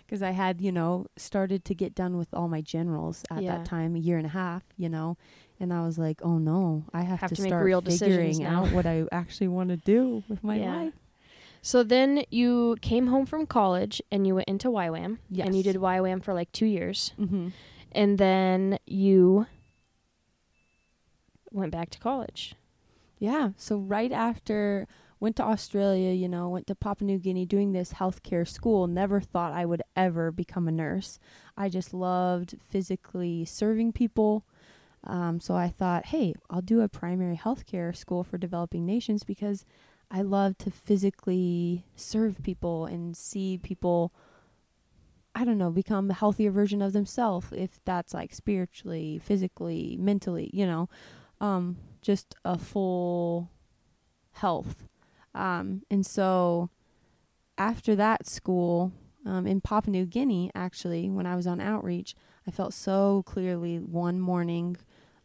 because 0.06 0.24
I 0.24 0.32
had, 0.32 0.60
you 0.62 0.72
know, 0.72 1.06
started 1.18 1.64
to 1.66 1.76
get 1.76 1.94
done 1.94 2.18
with 2.18 2.34
all 2.34 2.48
my 2.48 2.62
generals 2.62 3.24
at 3.30 3.44
Yeah. 3.44 3.58
that 3.58 3.66
time, 3.66 3.96
a 3.96 4.00
year 4.00 4.18
and 4.18 4.26
a 4.26 4.30
half, 4.30 4.64
you 4.78 4.90
know. 4.90 5.18
And 5.64 5.74
I 5.74 5.86
was 5.86 5.98
like, 5.98 6.20
oh 6.24 6.38
no, 6.38 6.84
I 6.94 7.02
have, 7.02 7.20
Have 7.22 7.30
to, 7.30 7.36
to 7.38 7.42
make 7.42 7.50
start 7.50 7.66
real 7.66 7.82
figuring 7.82 8.44
out 8.44 8.70
what 8.72 8.86
I 8.86 9.06
actually 9.12 9.48
want 9.48 9.70
to 9.70 9.78
do 9.78 10.24
with 10.28 10.44
my 10.44 10.58
Yeah. 10.60 10.76
life. 10.76 10.94
So 11.62 11.82
then 11.82 12.26
you 12.30 12.76
came 12.82 13.08
home 13.08 13.26
from 13.26 13.46
college 13.48 14.02
and 14.12 14.28
you 14.28 14.36
went 14.36 14.50
into 14.50 14.68
YWAM. 14.68 15.20
And 15.40 15.56
you 15.56 15.64
did 15.64 15.78
YWAM 15.78 16.22
for 16.22 16.34
like 16.34 16.52
two 16.52 16.66
years. 16.66 17.14
Mm-hmm. 17.18 17.50
And 17.94 18.18
then 18.18 18.78
you 18.86 19.48
went 21.52 21.72
back 21.72 21.90
to 21.92 22.00
college. 22.00 22.56
Yeah. 23.20 23.52
So 23.56 23.78
right 23.78 24.12
after 24.12 24.88
went 25.22 25.38
to 25.38 25.44
Australia, 25.44 26.12
you 26.12 26.28
know, 26.28 26.50
went 26.50 26.68
to 26.68 26.76
Papua 26.76 27.06
New 27.08 27.18
Guinea 27.18 27.46
doing 27.46 27.72
this 27.72 27.94
healthcare 27.94 28.46
school, 28.46 28.88
never 28.88 29.22
thought 29.22 29.54
I 29.54 29.64
would 29.66 29.82
ever 29.96 30.32
become 30.32 30.68
a 30.68 30.72
nurse. 30.72 31.18
I 31.56 31.70
just 31.70 31.94
loved 31.94 32.56
physically 32.70 33.46
serving 33.46 33.94
people. 33.94 34.44
Um, 35.06 35.40
so 35.40 35.56
I 35.56 35.70
thought, 35.70 36.08
hey, 36.08 36.34
I'll 36.50 36.62
do 36.62 36.82
a 36.82 36.88
primary 36.88 37.38
healthcare 37.38 37.96
school 37.96 38.24
for 38.24 38.38
developing 38.38 38.86
nations 38.86 39.24
because 39.24 39.66
I 40.10 40.22
love 40.22 40.58
to 40.60 40.72
physically 40.72 41.86
serve 41.96 42.42
people 42.44 42.86
and 42.86 43.18
see 43.18 43.58
people 43.58 44.14
I 45.36 45.46
don't 45.46 45.58
know, 45.58 45.72
become 45.72 46.12
a 46.12 46.14
healthier 46.14 46.52
version 46.52 46.82
of 46.82 46.94
themselves 46.94 47.48
if 47.52 47.80
that's 47.86 48.14
like 48.14 48.34
spiritually, 48.34 49.20
physically, 49.24 49.98
mentally, 50.00 50.50
you 50.54 50.66
know. 50.66 50.90
Um, 51.42 51.78
just 52.02 52.36
a 52.46 52.58
full 52.58 53.50
health. 54.34 54.88
Um, 55.34 55.82
and 55.90 56.06
so 56.06 56.70
after 57.58 57.96
that 57.96 58.28
school, 58.28 58.92
um, 59.26 59.48
in 59.48 59.62
Papua 59.62 59.92
New 59.92 60.06
Guinea, 60.06 60.52
actually, 60.54 61.10
when 61.10 61.26
I 61.26 61.36
was 61.36 61.48
on 61.48 61.60
outreach, 61.60 62.16
I 62.48 62.52
felt 62.52 62.74
so 62.74 63.24
clearly 63.26 63.78
one 63.78 64.20
morning. 64.20 64.78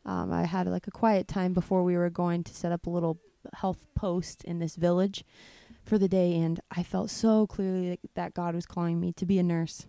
Um, 0.04 0.32
I 0.32 0.44
had 0.44 0.66
like 0.68 0.86
a 0.86 0.90
quiet 0.92 1.28
time 1.28 1.52
before 1.52 1.82
we 1.82 1.96
were 1.96 2.10
going 2.10 2.44
to 2.44 2.54
set 2.54 2.72
up 2.72 2.86
a 2.86 2.90
little 2.90 3.18
health 3.54 3.86
post 3.94 4.44
in 4.44 4.58
this 4.58 4.76
village 4.76 5.24
for 5.84 5.98
the 5.98 6.08
day, 6.08 6.34
and 6.36 6.60
I 6.70 6.82
felt 6.82 7.10
so 7.10 7.46
clearly 7.46 7.90
like, 7.90 8.00
that 8.14 8.34
God 8.34 8.54
was 8.54 8.66
calling 8.66 9.00
me 9.00 9.12
to 9.14 9.26
be 9.26 9.38
a 9.38 9.42
nurse. 9.42 9.86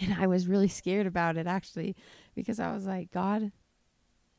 And 0.00 0.14
I 0.14 0.26
was 0.26 0.46
really 0.48 0.68
scared 0.68 1.06
about 1.06 1.36
it 1.36 1.46
actually, 1.46 1.94
because 2.34 2.58
I 2.58 2.72
was 2.72 2.86
like, 2.86 3.10
God, 3.10 3.52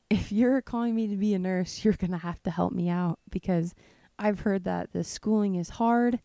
if 0.09 0.31
you're 0.31 0.61
calling 0.61 0.95
me 0.95 1.07
to 1.07 1.15
be 1.15 1.33
a 1.33 1.39
nurse, 1.39 1.83
you're 1.83 1.93
going 1.93 2.11
to 2.11 2.17
have 2.17 2.41
to 2.43 2.51
help 2.51 2.73
me 2.73 2.89
out 2.89 3.19
because 3.29 3.73
I've 4.17 4.41
heard 4.41 4.63
that 4.63 4.93
the 4.93 5.03
schooling 5.03 5.55
is 5.55 5.69
hard 5.69 6.19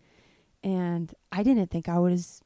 and 0.65 1.15
I 1.31 1.43
didn't 1.43 1.71
think 1.71 1.89
I 1.89 1.99
was 1.99 2.41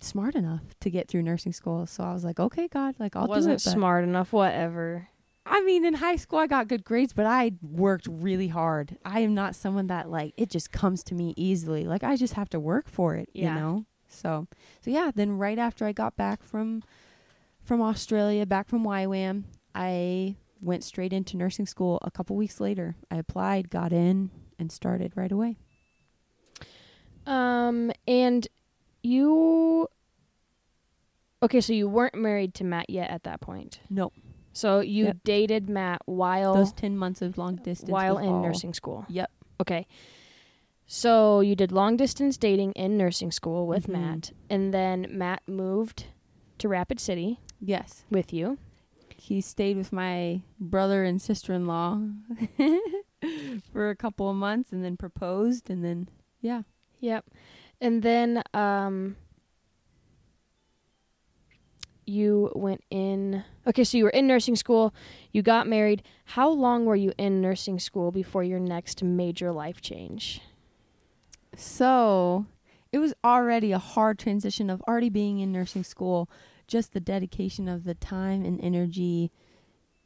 smart 0.00 0.34
enough 0.34 0.62
to 0.80 0.90
get 0.90 1.08
through 1.08 1.22
nursing 1.22 1.52
school. 1.52 1.86
So 1.86 2.04
I 2.04 2.12
was 2.12 2.24
like, 2.24 2.38
okay, 2.40 2.68
God, 2.68 2.94
like 2.98 3.16
I'll 3.16 3.26
Wasn't 3.26 3.58
do 3.58 3.62
it. 3.62 3.64
but- 3.64 3.72
smart 3.78 4.04
enough, 4.04 4.32
whatever. 4.32 5.08
I 5.50 5.62
mean, 5.62 5.84
in 5.84 5.94
high 5.94 6.16
school, 6.16 6.38
I 6.38 6.46
got 6.46 6.68
good 6.68 6.84
grades, 6.84 7.12
but 7.12 7.26
I 7.26 7.52
worked 7.62 8.06
really 8.10 8.48
hard. 8.48 8.98
I 9.04 9.20
am 9.20 9.34
not 9.34 9.54
someone 9.56 9.86
that 9.88 10.10
like 10.10 10.34
it 10.36 10.50
just 10.50 10.70
comes 10.72 11.02
to 11.04 11.14
me 11.14 11.34
easily. 11.36 11.84
Like 11.84 12.04
I 12.04 12.16
just 12.16 12.34
have 12.34 12.48
to 12.50 12.60
work 12.60 12.88
for 12.88 13.14
it, 13.14 13.28
Yeah. 13.32 13.54
you 13.54 13.60
know. 13.60 13.84
So, 14.08 14.46
so 14.80 14.90
yeah. 14.90 15.10
Then 15.14 15.38
right 15.38 15.58
after 15.58 15.84
I 15.84 15.92
got 15.92 16.16
back 16.16 16.42
from 16.42 16.82
from 17.62 17.82
Australia, 17.82 18.46
back 18.46 18.68
from 18.68 18.84
YWAM, 18.84 19.44
I 19.74 20.36
went 20.62 20.84
straight 20.84 21.12
into 21.12 21.36
nursing 21.36 21.66
school. 21.66 21.98
A 22.02 22.10
couple 22.10 22.34
weeks 22.36 22.60
later, 22.60 22.96
I 23.10 23.16
applied, 23.16 23.68
got 23.70 23.92
in, 23.92 24.30
and 24.58 24.72
started 24.72 25.12
right 25.14 25.30
away. 25.32 25.56
Um, 27.26 27.92
and 28.06 28.48
you. 29.02 29.88
Okay, 31.42 31.60
so 31.60 31.72
you 31.72 31.88
weren't 31.88 32.14
married 32.16 32.54
to 32.54 32.64
Matt 32.64 32.90
yet 32.90 33.10
at 33.10 33.22
that 33.24 33.40
point. 33.40 33.80
Nope. 33.90 34.12
So 34.58 34.80
you 34.80 35.04
Yep. 35.06 35.16
dated 35.24 35.68
Matt 35.70 36.02
while 36.06 36.54
Those 36.54 36.72
ten 36.72 36.96
months 36.98 37.22
of 37.22 37.38
long 37.38 37.56
distance 37.56 37.90
while 37.92 38.18
in 38.18 38.28
all- 38.28 38.42
nursing 38.42 38.74
school. 38.74 39.06
Yep. 39.08 39.30
Okay. 39.60 39.86
So 40.86 41.40
you 41.40 41.54
did 41.54 41.70
long 41.70 41.96
distance 41.96 42.36
dating 42.36 42.72
in 42.72 42.96
nursing 42.96 43.30
school 43.30 43.66
with 43.66 43.86
Mhm. 43.86 43.92
Matt, 43.92 44.32
and 44.50 44.72
then 44.74 45.06
Matt 45.10 45.42
moved 45.46 46.06
to 46.58 46.68
Rapid 46.68 46.98
City 46.98 47.38
Yes. 47.60 48.04
with 48.10 48.32
you. 48.32 48.58
he 49.20 49.40
stayed 49.40 49.76
with 49.76 49.92
my 49.92 50.42
brother 50.60 51.02
and 51.02 51.20
sister-in-law 51.20 52.00
for 53.72 53.90
a 53.90 53.96
couple 53.96 54.30
of 54.30 54.36
months 54.36 54.72
and 54.72 54.84
then 54.84 54.96
proposed 54.96 55.68
and 55.70 55.84
then 55.84 56.08
yeah 56.40 56.62
Yep. 57.00 57.26
And 57.80 58.02
then 58.02 58.42
um 58.54 59.16
you 62.08 62.50
went 62.54 62.82
in 62.90 63.44
Okay, 63.66 63.84
so 63.84 63.98
you 63.98 64.04
were 64.04 64.10
in 64.10 64.26
nursing 64.26 64.56
school, 64.56 64.94
you 65.30 65.42
got 65.42 65.66
married. 65.66 66.02
How 66.24 66.48
long 66.48 66.86
were 66.86 66.96
you 66.96 67.12
in 67.18 67.40
nursing 67.40 67.78
school 67.78 68.10
before 68.10 68.42
your 68.42 68.60
next 68.60 69.02
major 69.02 69.52
life 69.52 69.80
change? 69.80 70.40
so 71.56 72.46
it 72.92 72.98
was 72.98 73.14
already 73.24 73.72
a 73.72 73.78
hard 73.78 74.18
transition 74.18 74.70
of 74.70 74.80
already 74.82 75.08
being 75.08 75.40
in 75.40 75.52
nursing 75.52 75.84
school 75.84 76.30
just 76.66 76.92
the 76.92 77.00
dedication 77.00 77.68
of 77.68 77.84
the 77.84 77.94
time 77.94 78.44
and 78.44 78.60
energy 78.60 79.32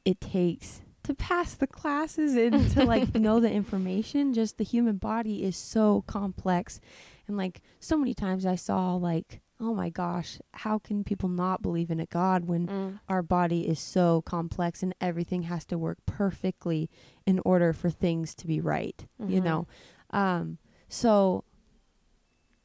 it 0.05 0.21
takes 0.21 0.81
to 1.03 1.15
pass 1.15 1.55
the 1.55 1.67
classes 1.67 2.35
and 2.37 2.71
to 2.71 2.85
like 2.87 3.15
know 3.15 3.39
the 3.39 3.51
information 3.51 4.33
just 4.33 4.59
the 4.59 4.65
human 4.65 4.97
body 4.97 5.45
is 5.45 5.57
so 5.57 6.03
complex 6.07 6.81
and 7.27 7.37
like 7.37 7.61
so 7.81 7.97
many 7.97 8.15
times 8.15 8.47
i 8.47 8.55
saw 8.55 8.95
like 8.95 9.41
oh 9.63 9.73
my 9.75 9.89
gosh 9.89 10.39
how 10.53 10.79
can 10.79 11.05
people 11.05 11.29
not 11.29 11.63
believe 11.63 11.91
in 11.91 12.01
a 12.01 12.07
god 12.07 12.45
when 12.47 12.67
Mm. 12.67 12.99
our 13.09 13.23
body 13.23 13.69
is 13.69 13.79
so 13.79 14.21
complex 14.23 14.83
and 14.83 14.95
everything 15.01 15.43
has 15.45 15.65
to 15.67 15.79
work 15.79 15.99
perfectly 16.05 16.91
in 17.27 17.41
order 17.45 17.73
for 17.73 17.89
things 17.91 18.35
to 18.35 18.47
be 18.47 18.61
right 18.61 19.07
you 19.19 19.41
Mhm. 19.41 19.45
know 19.45 19.67
um 20.11 20.59
so 20.89 21.45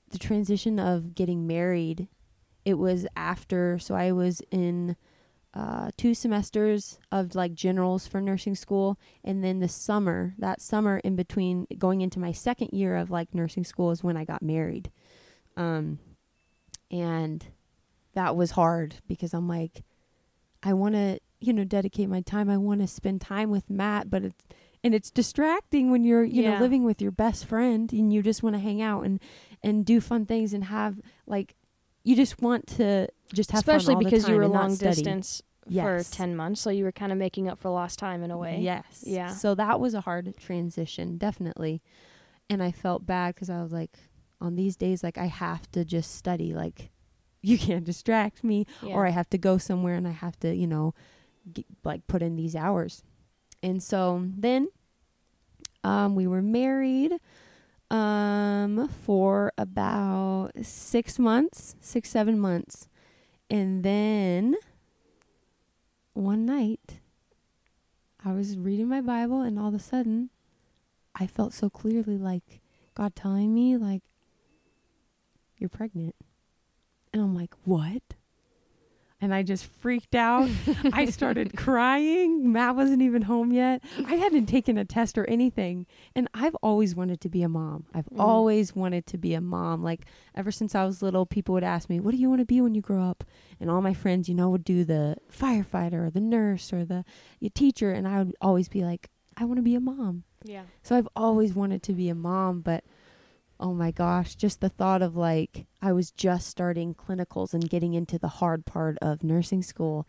the 0.10 0.18
transition 0.18 0.80
of 0.80 1.16
getting 1.16 1.46
married, 1.46 2.08
it 2.63 2.75
was 2.75 3.06
after. 3.16 3.77
So 3.77 3.94
I 3.94 4.12
was 4.13 4.42
in 4.51 4.96
uh, 5.54 5.92
two 5.98 6.13
semesters 6.13 6.98
of 7.12 7.36
like 7.36 7.54
generals 7.54 8.08
for 8.08 8.22
nursing 8.22 8.56
school, 8.56 8.98
and 9.24 9.44
then 9.44 9.60
the 9.60 9.68
summer, 9.68 10.34
that 10.38 10.62
summer 10.62 11.00
in 11.00 11.16
between 11.18 11.68
going 11.77 12.00
into 12.01 12.20
my 12.20 12.32
second 12.32 12.70
year 12.72 12.96
of 12.96 13.10
like 13.12 13.34
nursing 13.34 13.63
school, 13.66 13.92
is 13.92 14.04
when 14.04 14.16
I 14.16 14.24
got 14.24 14.42
married. 14.42 14.92
Um, 15.58 16.00
and 16.91 17.46
that 18.13 18.36
was 18.36 18.51
hard 18.51 18.96
because 19.08 19.34
I'm 19.34 19.48
like, 19.48 19.84
I 20.63 20.74
want 20.74 20.96
to, 20.96 21.20
you 21.39 21.53
know, 21.53 21.63
dedicate 21.63 22.10
my 22.10 22.22
time. 22.22 22.50
I 22.50 22.58
want 22.58 22.82
to 22.82 22.88
spend 22.88 23.22
time 23.22 23.50
with 23.51 23.70
Matt, 23.70 24.10
but 24.10 24.24
it's 24.24 24.44
and 24.84 24.94
it's 24.94 25.10
distracting 25.12 25.91
when 25.91 26.03
you're, 26.03 26.24
you 26.24 26.41
Yeah. 26.44 26.53
know, 26.56 26.60
living 26.62 26.84
with 26.84 27.01
your 27.01 27.12
best 27.12 27.46
friend 27.46 27.91
and 27.91 28.13
you 28.13 28.22
just 28.22 28.44
want 28.44 28.56
to 28.56 28.60
hang 28.60 28.82
out 28.82 29.03
and 29.06 29.20
and 29.63 29.86
do 29.86 30.00
fun 30.01 30.25
things 30.25 30.53
and 30.53 30.65
have 30.65 31.00
like 31.25 31.56
you 32.03 32.15
just 32.15 32.41
want 32.41 32.67
to 32.67 33.08
just 33.34 33.51
have 33.51 33.60
Especially 33.60 33.96
because 33.96 34.27
you 34.29 34.36
were 34.36 34.48
long 34.48 34.75
distance 34.75 35.41
Yes. 35.70 36.08
for 36.08 36.15
10 36.15 36.34
months, 36.34 36.62
so 36.62 36.70
you 36.70 36.86
were 36.86 36.94
kind 36.94 37.12
of 37.12 37.17
making 37.17 37.50
up 37.50 37.60
for 37.60 37.70
lost 37.70 38.00
time 38.00 38.24
in 38.24 38.32
a 38.32 38.38
way. 38.38 38.60
Yes. 38.62 39.03
Yeah. 39.06 39.27
So 39.27 39.53
that 39.56 39.82
was 39.82 39.94
a 39.94 40.00
hard 40.00 40.34
transition, 40.38 41.17
definitely. 41.17 41.82
And 42.50 42.63
I 42.63 42.72
felt 42.72 43.06
bad 43.06 43.36
because 43.36 43.50
I 43.50 43.62
was 43.62 43.74
like, 43.74 43.98
on 44.39 44.56
these 44.56 44.75
days, 44.75 45.03
like 45.03 45.17
I 45.17 45.25
have 45.25 45.70
to 45.72 45.84
just 45.86 46.15
study. 46.15 46.53
Like, 46.53 46.89
you 47.41 47.58
can't 47.58 47.84
distract 47.86 48.44
me, 48.44 48.65
Yeah. 48.82 48.94
or 48.96 49.06
I 49.08 49.12
have 49.12 49.29
to 49.32 49.38
go 49.38 49.58
somewhere 49.58 49.96
and 49.96 50.08
I 50.08 50.12
have 50.12 50.39
to, 50.41 50.53
you 50.56 50.67
know, 50.67 50.94
g 51.53 51.65
like 51.84 52.08
put 52.08 52.22
in 52.22 52.36
these 52.36 52.56
hours. 52.56 53.03
And 53.63 53.82
so 53.82 54.24
then, 54.38 54.70
um, 55.84 56.13
we 56.15 56.27
were 56.27 56.41
married, 56.41 57.13
um, 57.89 58.89
for 58.89 59.53
about 59.58 60.51
six 60.62 61.17
months, 61.17 61.75
six 61.79 62.10
seven 62.10 62.38
months, 62.39 62.88
and 63.50 63.82
then 63.84 64.56
one 66.13 66.46
night 66.46 67.00
I 68.24 68.34
was 68.34 68.58
reading 68.58 68.88
my 68.89 69.01
Bible 69.01 69.41
and 69.41 69.58
all 69.58 69.70
of 69.70 69.74
a 69.74 69.79
sudden 69.79 70.29
I 71.15 71.27
felt 71.27 71.53
so 71.53 71.70
clearly 71.70 72.17
like 72.17 72.60
God 72.96 73.15
telling 73.15 73.53
me 73.53 73.77
like 73.77 74.01
you're 75.58 75.70
pregnant. 75.70 76.16
And 77.14 77.22
I'm 77.22 77.36
like, 77.36 77.54
"What?" 77.64 78.02
And 79.20 79.34
I 79.34 79.42
just 79.42 79.66
freaked 79.66 80.14
out. 80.14 80.48
I 80.94 81.06
started 81.06 81.58
crying. 81.58 82.52
Matt 82.52 82.76
wasn't 82.76 83.02
even 83.02 83.24
home 83.24 83.52
yet. 83.52 83.84
I 84.06 84.14
hadn't 84.14 84.46
taken 84.46 84.78
a 84.78 84.86
test 84.86 85.18
or 85.18 85.26
anything. 85.28 85.88
And 86.16 86.28
I've 86.36 86.54
always 86.62 86.94
wanted 86.94 87.20
to 87.22 87.30
be 87.30 87.42
a 87.42 87.50
mom. 87.50 87.86
I've 87.96 88.06
Mhm. 88.10 88.20
always 88.20 88.76
wanted 88.76 89.08
to 89.08 89.18
be 89.18 89.34
a 89.34 89.42
mom. 89.42 89.82
Like 89.82 90.06
ever 90.36 90.52
since 90.52 90.76
I 90.76 90.86
was 90.86 91.02
little, 91.02 91.26
people 91.26 91.54
would 91.54 91.64
ask 91.64 91.90
me, 91.90 92.00
"What 92.00 92.12
do 92.12 92.18
you 92.18 92.30
want 92.30 92.42
to 92.42 92.46
be 92.46 92.62
when 92.62 92.76
you 92.76 92.82
grow 92.82 93.02
up?" 93.02 93.24
And 93.60 93.72
all 93.72 93.82
my 93.82 93.94
friends, 93.96 94.30
you 94.30 94.36
know, 94.36 94.52
would 94.52 94.64
do 94.64 94.84
the 94.84 95.18
firefighter 95.32 96.06
or 96.06 96.10
the 96.12 96.22
nurse 96.22 96.72
or 96.72 96.86
the 96.86 97.04
teacher, 97.56 97.92
and 97.92 98.08
I 98.08 98.20
would 98.22 98.36
always 98.40 98.70
be 98.70 98.84
like, 98.84 99.10
"I 99.36 99.46
want 99.46 99.58
to 99.58 99.64
be 99.64 99.74
a 99.74 99.80
mom." 99.80 100.26
yeah. 100.44 100.64
So 100.84 100.96
I've 100.96 101.10
always 101.16 101.56
wanted 101.56 101.82
to 101.84 101.94
be 101.94 102.08
a 102.10 102.16
mom, 102.16 102.62
but 102.62 102.84
oh 103.59 103.74
my 103.74 103.91
gosh, 103.91 104.35
just 104.35 104.61
the 104.61 104.70
thought 104.70 105.01
of 105.01 105.15
like 105.15 105.65
I 105.81 105.91
was 105.91 106.11
just 106.11 106.48
starting 106.48 106.93
clinicals 106.93 107.53
and 107.53 107.70
getting 107.70 107.93
into 107.93 108.20
the 108.20 108.27
hard 108.27 108.65
part 108.65 108.98
of 109.01 109.24
nursing 109.24 109.63
school. 109.63 110.07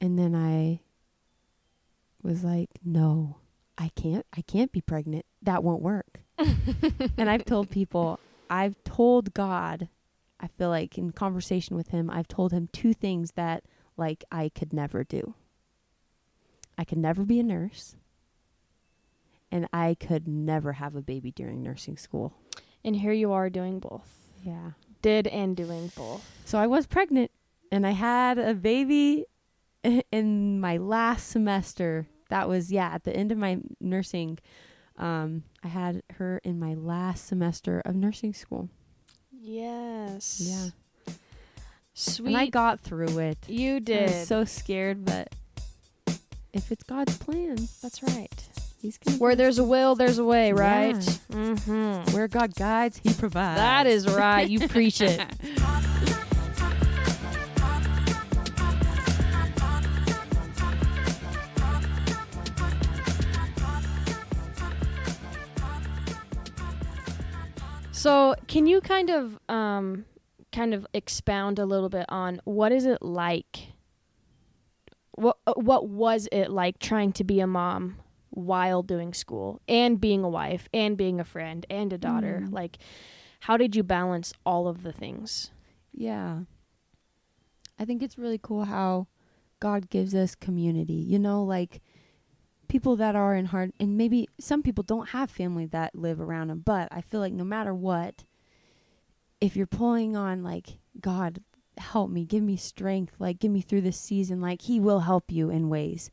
And 0.00 0.18
then 0.18 0.34
I 0.34 0.80
was 2.22 2.44
like, 2.44 2.70
no, 2.84 3.36
I 3.78 3.90
can't 3.94 4.26
I 4.36 4.42
can't 4.42 4.72
be 4.72 4.80
pregnant. 4.80 5.26
That 5.42 5.64
won't 5.64 5.82
work. 5.82 6.20
and 6.38 7.30
I've 7.30 7.44
told 7.44 7.70
people, 7.70 8.18
I've 8.48 8.82
told 8.84 9.34
God, 9.34 9.88
I 10.38 10.48
feel 10.48 10.68
like 10.68 10.98
in 10.98 11.12
conversation 11.12 11.76
with 11.76 11.88
him, 11.88 12.10
I've 12.10 12.28
told 12.28 12.52
him 12.52 12.68
two 12.72 12.92
things 12.94 13.32
that 13.32 13.64
like 13.96 14.24
I 14.30 14.50
could 14.50 14.72
never 14.72 15.04
do. 15.04 15.34
I 16.76 16.84
could 16.84 16.98
never 16.98 17.24
be 17.24 17.40
a 17.40 17.42
nurse 17.42 17.96
and 19.52 19.68
I 19.72 19.96
could 19.98 20.26
never 20.28 20.74
have 20.74 20.94
a 20.94 21.02
baby 21.02 21.32
during 21.32 21.62
nursing 21.62 21.96
school. 21.96 22.34
And 22.84 22.96
here 22.96 23.12
you 23.12 23.32
are 23.32 23.50
doing 23.50 23.78
both. 23.80 24.08
Yeah. 24.44 24.70
Did 25.02 25.26
and 25.26 25.56
doing 25.56 25.90
both. 25.96 26.24
So 26.44 26.58
I 26.58 26.66
was 26.66 26.86
pregnant 26.86 27.30
and 27.72 27.86
I 27.86 27.90
had 27.90 28.38
a 28.38 28.54
baby 28.54 29.26
in 30.12 30.60
my 30.60 30.76
last 30.76 31.28
semester. 31.28 32.06
That 32.28 32.48
was 32.48 32.70
yeah, 32.70 32.88
at 32.94 33.04
the 33.04 33.14
end 33.14 33.32
of 33.32 33.38
my 33.38 33.58
nursing 33.80 34.38
um 34.98 35.44
I 35.64 35.68
had 35.68 36.02
her 36.16 36.40
in 36.44 36.58
my 36.58 36.74
last 36.74 37.26
semester 37.26 37.80
of 37.84 37.94
nursing 37.94 38.34
school. 38.34 38.68
Yes. 39.32 40.40
Yeah. 40.44 41.14
Sweet. 41.94 42.28
And 42.28 42.36
I 42.36 42.46
got 42.46 42.80
through 42.80 43.18
it. 43.18 43.38
you 43.48 43.76
I 43.76 43.78
did. 43.80 44.10
was 44.10 44.28
so 44.28 44.44
scared, 44.44 45.04
but 45.04 45.34
if 46.52 46.70
it's 46.72 46.82
God's 46.82 47.16
plan, 47.18 47.56
That's 47.82 48.02
right. 48.02 48.48
He's 48.80 48.98
to 48.98 49.12
Where 49.12 49.36
there's 49.36 49.58
a 49.58 49.64
will, 49.64 49.94
there's 49.94 50.18
a 50.18 50.24
way, 50.24 50.52
right? 50.52 50.94
Yeah. 50.94 51.36
Mm-hmm. 51.36 52.12
where 52.12 52.28
God 52.28 52.54
guides, 52.54 53.00
he 53.02 53.12
provides. 53.12 53.58
That 53.58 53.86
is 53.86 54.08
right. 54.08 54.48
You 54.48 54.66
preach 54.68 55.00
it. 55.00 55.20
So, 67.92 68.34
can 68.46 68.66
you 68.66 68.80
kind 68.80 69.10
of 69.10 69.38
um 69.50 70.06
kind 70.52 70.72
of 70.72 70.86
expound 70.94 71.58
a 71.58 71.66
little 71.66 71.90
bit 71.90 72.06
on 72.08 72.40
what 72.44 72.72
is 72.72 72.86
it 72.86 73.02
like 73.02 73.74
what 75.12 75.36
uh, 75.46 75.52
what 75.56 75.86
was 75.86 76.26
it 76.32 76.50
like 76.50 76.78
trying 76.78 77.12
to 77.12 77.24
be 77.24 77.40
a 77.40 77.46
mom 77.46 77.96
while 78.30 78.82
doing 78.82 79.12
school 79.12 79.60
and 79.68 80.00
being 80.00 80.24
a 80.24 80.28
wife 80.28 80.68
and 80.72 80.96
being 80.96 81.20
a 81.20 81.24
friend 81.24 81.66
and 81.68 81.92
a 81.92 81.98
daughter? 81.98 82.44
Mm. 82.44 82.52
Like 82.52 82.78
how 83.40 83.56
did 83.56 83.74
you 83.74 83.82
balance 83.82 84.32
all 84.44 84.68
of 84.68 84.82
the 84.82 84.92
things? 84.92 85.50
Yeah. 85.92 86.40
I 87.78 87.84
think 87.84 88.02
it's 88.02 88.18
really 88.18 88.38
cool 88.40 88.64
how 88.64 89.06
God 89.58 89.88
gives 89.88 90.14
us 90.14 90.34
community. 90.34 90.92
You 90.92 91.18
know, 91.18 91.42
like 91.42 91.80
people 92.68 92.96
that 92.96 93.16
are 93.16 93.34
in 93.34 93.46
hard 93.46 93.72
and 93.80 93.96
maybe 93.96 94.28
some 94.38 94.62
people 94.62 94.84
don't 94.84 95.08
have 95.10 95.30
family 95.30 95.66
that 95.66 95.94
live 95.94 96.20
around 96.20 96.48
them, 96.48 96.62
but 96.64 96.88
I 96.90 97.00
feel 97.00 97.20
like 97.20 97.32
no 97.32 97.44
matter 97.44 97.74
what 97.74 98.24
if 99.40 99.56
you're 99.56 99.66
pulling 99.66 100.16
on 100.16 100.42
like 100.42 100.78
God 101.00 101.42
help 101.78 102.10
me, 102.10 102.26
give 102.26 102.42
me 102.42 102.56
strength, 102.56 103.14
like 103.18 103.38
give 103.38 103.50
me 103.50 103.62
through 103.62 103.80
this 103.80 103.98
season, 103.98 104.40
like 104.40 104.62
he 104.62 104.78
will 104.78 105.00
help 105.00 105.32
you 105.32 105.48
in 105.48 105.70
ways. 105.70 106.10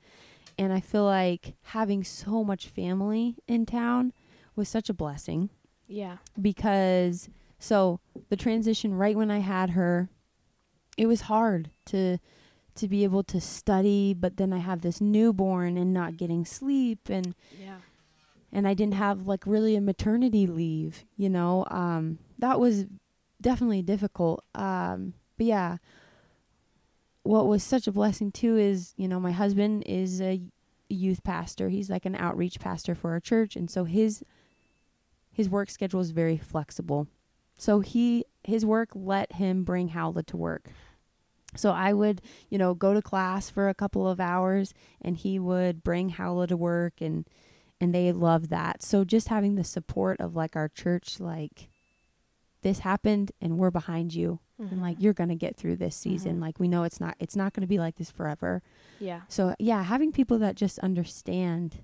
And 0.58 0.74
I 0.74 0.80
feel 0.80 1.04
like 1.06 1.54
having 1.64 2.04
so 2.04 2.44
much 2.44 2.68
family 2.68 3.36
in 3.48 3.66
town 3.66 4.12
was 4.56 4.68
such 4.68 4.90
a 4.90 4.94
blessing 4.94 5.50
Yeah. 5.88 6.18
because 6.40 7.30
so 7.60 8.00
the 8.30 8.36
transition 8.36 8.94
right 8.96 9.16
when 9.16 9.30
I 9.32 9.40
had 9.40 9.72
her, 9.72 10.10
it 10.98 11.06
was 11.08 11.22
hard 11.22 11.72
to 11.86 12.18
to 12.76 12.88
be 12.88 13.04
able 13.04 13.24
to 13.24 13.42
study, 13.42 14.14
but 14.14 14.38
then 14.38 14.54
I 14.54 14.60
have 14.60 14.82
this 14.82 15.02
newborn 15.02 15.78
and 15.78 15.92
not 15.94 16.16
getting 16.18 16.46
sleep 16.46 17.10
and 17.10 17.34
Yeah. 17.60 17.78
and 18.52 18.68
I 18.68 18.74
didn't 18.76 18.94
have 18.96 19.26
like 19.28 19.46
really 19.48 19.76
a 19.76 19.82
maternity 19.82 20.46
leave, 20.48 21.06
you 21.16 21.30
know. 21.30 21.66
Um 21.70 22.20
that 22.40 22.60
was 22.60 22.86
definitely 23.42 23.82
difficult. 23.84 24.44
Um 24.56 25.14
but 25.38 25.46
yeah, 25.46 25.78
what 27.28 27.48
was 27.48 27.64
such 27.64 27.88
a 27.88 27.92
blessing 27.92 28.32
too 28.32 28.58
is, 28.58 28.94
you 28.98 29.08
know, 29.08 29.20
my 29.20 29.32
husband 29.32 29.84
is 29.86 30.22
a 30.22 30.42
youth 30.90 31.24
pastor. 31.24 31.70
He's 31.70 31.90
like 31.90 32.06
an 32.06 32.16
outreach 32.16 32.60
pastor 32.60 32.96
for 32.96 33.12
our 33.12 33.20
church 33.20 33.56
and 33.56 33.70
so 33.70 33.84
his 33.84 34.24
his 35.32 35.50
work 35.50 35.70
schedule 35.70 36.00
is 36.00 36.12
very 36.12 36.38
flexible. 36.38 37.08
So 37.58 37.82
he 37.82 38.26
his 38.44 38.66
work 38.66 38.90
let 38.96 39.34
him 39.34 39.64
bring 39.64 39.90
Howla 39.90 40.26
to 40.28 40.38
work. 40.38 40.72
So 41.56 41.72
I 41.72 41.94
would, 41.94 42.22
you 42.50 42.58
know, 42.58 42.74
go 42.74 42.94
to 42.94 43.02
class 43.02 43.50
for 43.50 43.68
a 43.68 43.74
couple 43.74 44.08
of 44.08 44.20
hours 44.20 44.74
and 45.02 45.18
he 45.18 45.38
would 45.38 45.84
bring 45.84 46.12
Howla 46.12 46.48
to 46.48 46.58
work 46.58 47.02
and 47.02 47.28
and 47.80 47.94
they 47.94 48.12
love 48.12 48.50
that. 48.50 48.82
So 48.82 49.04
just 49.04 49.28
having 49.28 49.56
the 49.56 49.64
support 49.64 50.20
of 50.20 50.36
like 50.36 50.56
our 50.56 50.70
church 50.70 51.20
like 51.20 51.70
this 52.62 52.80
happened 52.80 53.32
and 53.42 53.58
we're 53.58 53.72
behind 53.72 54.16
you 54.16 54.40
and 54.60 54.82
like 54.82 54.98
you're 55.00 55.14
going 55.14 55.30
to 55.30 55.36
get 55.36 55.56
through 55.56 55.76
this 55.76 55.96
season. 55.96 56.38
Mhm. 56.38 56.42
Like 56.42 56.60
we 56.60 56.68
know 56.68 56.84
it's 56.84 57.00
not 57.00 57.16
it's 57.20 57.36
not 57.36 57.54
going 57.54 57.62
to 57.62 57.68
be 57.68 57.78
like 57.78 57.96
this 57.96 58.10
forever. 58.12 58.64
yeah. 59.00 59.22
So 59.28 59.54
yeah, 59.60 59.84
having 59.84 60.12
people 60.12 60.40
that 60.40 60.56
just 60.56 60.80
understand, 60.80 61.84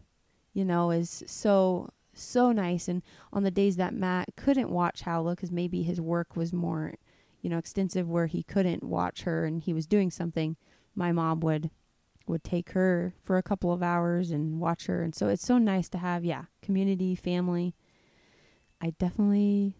you 0.53 0.65
know, 0.65 0.89
is 0.91 1.23
so 1.27 1.89
so 2.13 2.51
nice. 2.51 2.87
And 2.87 3.01
on 3.31 3.43
the 3.43 3.51
days 3.51 3.75
that 3.77 3.93
Matt 3.93 4.29
couldn't 4.35 4.69
watch 4.69 5.01
Howla 5.03 5.35
because 5.35 5.51
maybe 5.51 5.83
his 5.83 5.99
work 6.01 6.35
was 6.35 6.51
more, 6.53 6.93
you 7.41 7.49
know, 7.49 7.57
extensive 7.57 8.09
where 8.09 8.27
he 8.27 8.43
couldn't 8.43 8.83
watch 8.83 9.23
her 9.23 9.45
and 9.45 9.61
he 9.61 9.73
was 9.73 9.85
doing 9.87 10.09
something, 10.11 10.55
my 10.95 11.11
mom 11.11 11.39
would 11.41 11.69
would 12.25 12.43
take 12.43 12.71
her 12.71 13.13
for 13.23 13.37
a 13.37 13.43
couple 13.43 13.71
of 13.73 13.83
hours 13.83 14.31
and 14.31 14.59
watch 14.59 14.85
her. 14.85 15.03
And 15.03 15.13
so 15.13 15.27
it's 15.27 15.45
so 15.45 15.57
nice 15.57 15.89
to 15.89 15.97
have 15.99 16.23
yeah 16.25 16.45
community 16.61 17.13
family. 17.15 17.75
I 18.81 18.91
definitely 18.97 19.75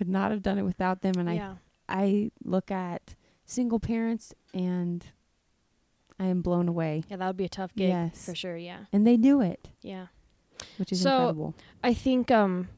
could 0.00 0.08
not 0.08 0.30
have 0.30 0.40
done 0.42 0.56
it 0.58 0.62
without 0.62 1.02
them. 1.02 1.12
And 1.18 1.28
yeah. 1.34 1.56
I 1.86 2.02
I 2.02 2.30
look 2.42 2.70
at 2.70 3.14
single 3.44 3.78
parents 3.78 4.32
and 4.54 5.04
I 6.18 6.24
am 6.24 6.40
blown 6.40 6.68
away. 6.68 7.02
Yeah, 7.10 7.18
that 7.18 7.26
would 7.26 7.36
be 7.36 7.44
a 7.44 7.50
tough 7.50 7.74
gig 7.76 7.90
Yes. 7.90 8.24
for 8.24 8.34
sure. 8.34 8.56
Yeah. 8.56 8.86
And 8.94 9.06
they 9.06 9.18
do 9.18 9.42
it, 9.42 9.68
Yeah. 9.82 10.06
which 10.78 10.90
is 10.90 11.02
So- 11.02 11.16
incredible. 11.16 11.54
I 11.84 11.92
think 11.92 12.30
um 12.30 12.68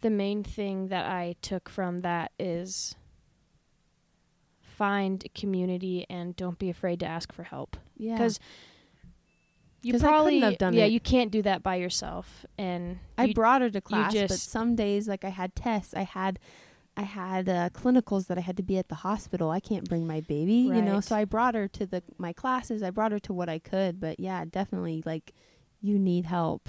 the 0.00 0.10
main 0.10 0.42
thing 0.42 0.88
that 0.88 1.06
I 1.06 1.36
took 1.40 1.68
from 1.68 2.00
that 2.00 2.32
is 2.36 2.96
find 4.60 5.24
community 5.34 6.06
and 6.10 6.34
don't 6.34 6.58
be 6.58 6.68
afraid 6.70 6.98
to 7.00 7.06
ask 7.06 7.32
for 7.32 7.44
help 7.44 7.76
Yeah. 7.96 8.14
because 8.14 8.40
you 9.82 9.92
'Cause 9.92 10.02
I 10.02 10.06
couldn't 10.08 10.14
probably 10.18 10.40
have 10.40 10.58
done 10.58 10.74
yeah 10.74 10.84
it. 10.84 10.92
you 10.92 11.00
can't 11.00 11.30
do 11.30 11.42
that 11.42 11.62
by 11.62 11.76
yourself 11.76 12.44
and 12.58 12.98
I 13.16 13.24
you- 13.26 13.34
brought 13.34 13.62
her 13.62 13.70
to 13.70 13.80
class, 13.80 14.12
but 14.14 14.30
some 14.32 14.74
days 14.76 15.08
like 15.08 15.24
I 15.24 15.30
had 15.30 15.54
tests, 15.54 15.94
I 15.94 16.02
had 16.02 16.38
I 16.96 17.02
had 17.02 17.48
uh, 17.48 17.70
clinicals 17.70 18.26
that 18.26 18.36
I 18.36 18.42
had 18.42 18.56
to 18.58 18.62
be 18.62 18.76
at 18.76 18.88
the 18.88 18.96
hospital. 18.96 19.50
I 19.50 19.60
can't 19.60 19.88
bring 19.88 20.06
my 20.06 20.20
baby, 20.20 20.54
you 20.54 20.82
know. 20.82 21.00
So 21.00 21.14
I 21.16 21.24
brought 21.24 21.54
her 21.54 21.66
to 21.68 21.86
the 21.86 22.02
my 22.18 22.32
classes. 22.32 22.82
I 22.82 22.90
brought 22.90 23.12
her 23.12 23.20
to 23.20 23.32
what 23.32 23.48
I 23.48 23.58
could, 23.58 24.00
but 24.00 24.18
yeah, 24.20 24.44
definitely 24.44 25.02
like 25.06 25.32
you 25.80 25.98
need 25.98 26.26
help. 26.26 26.68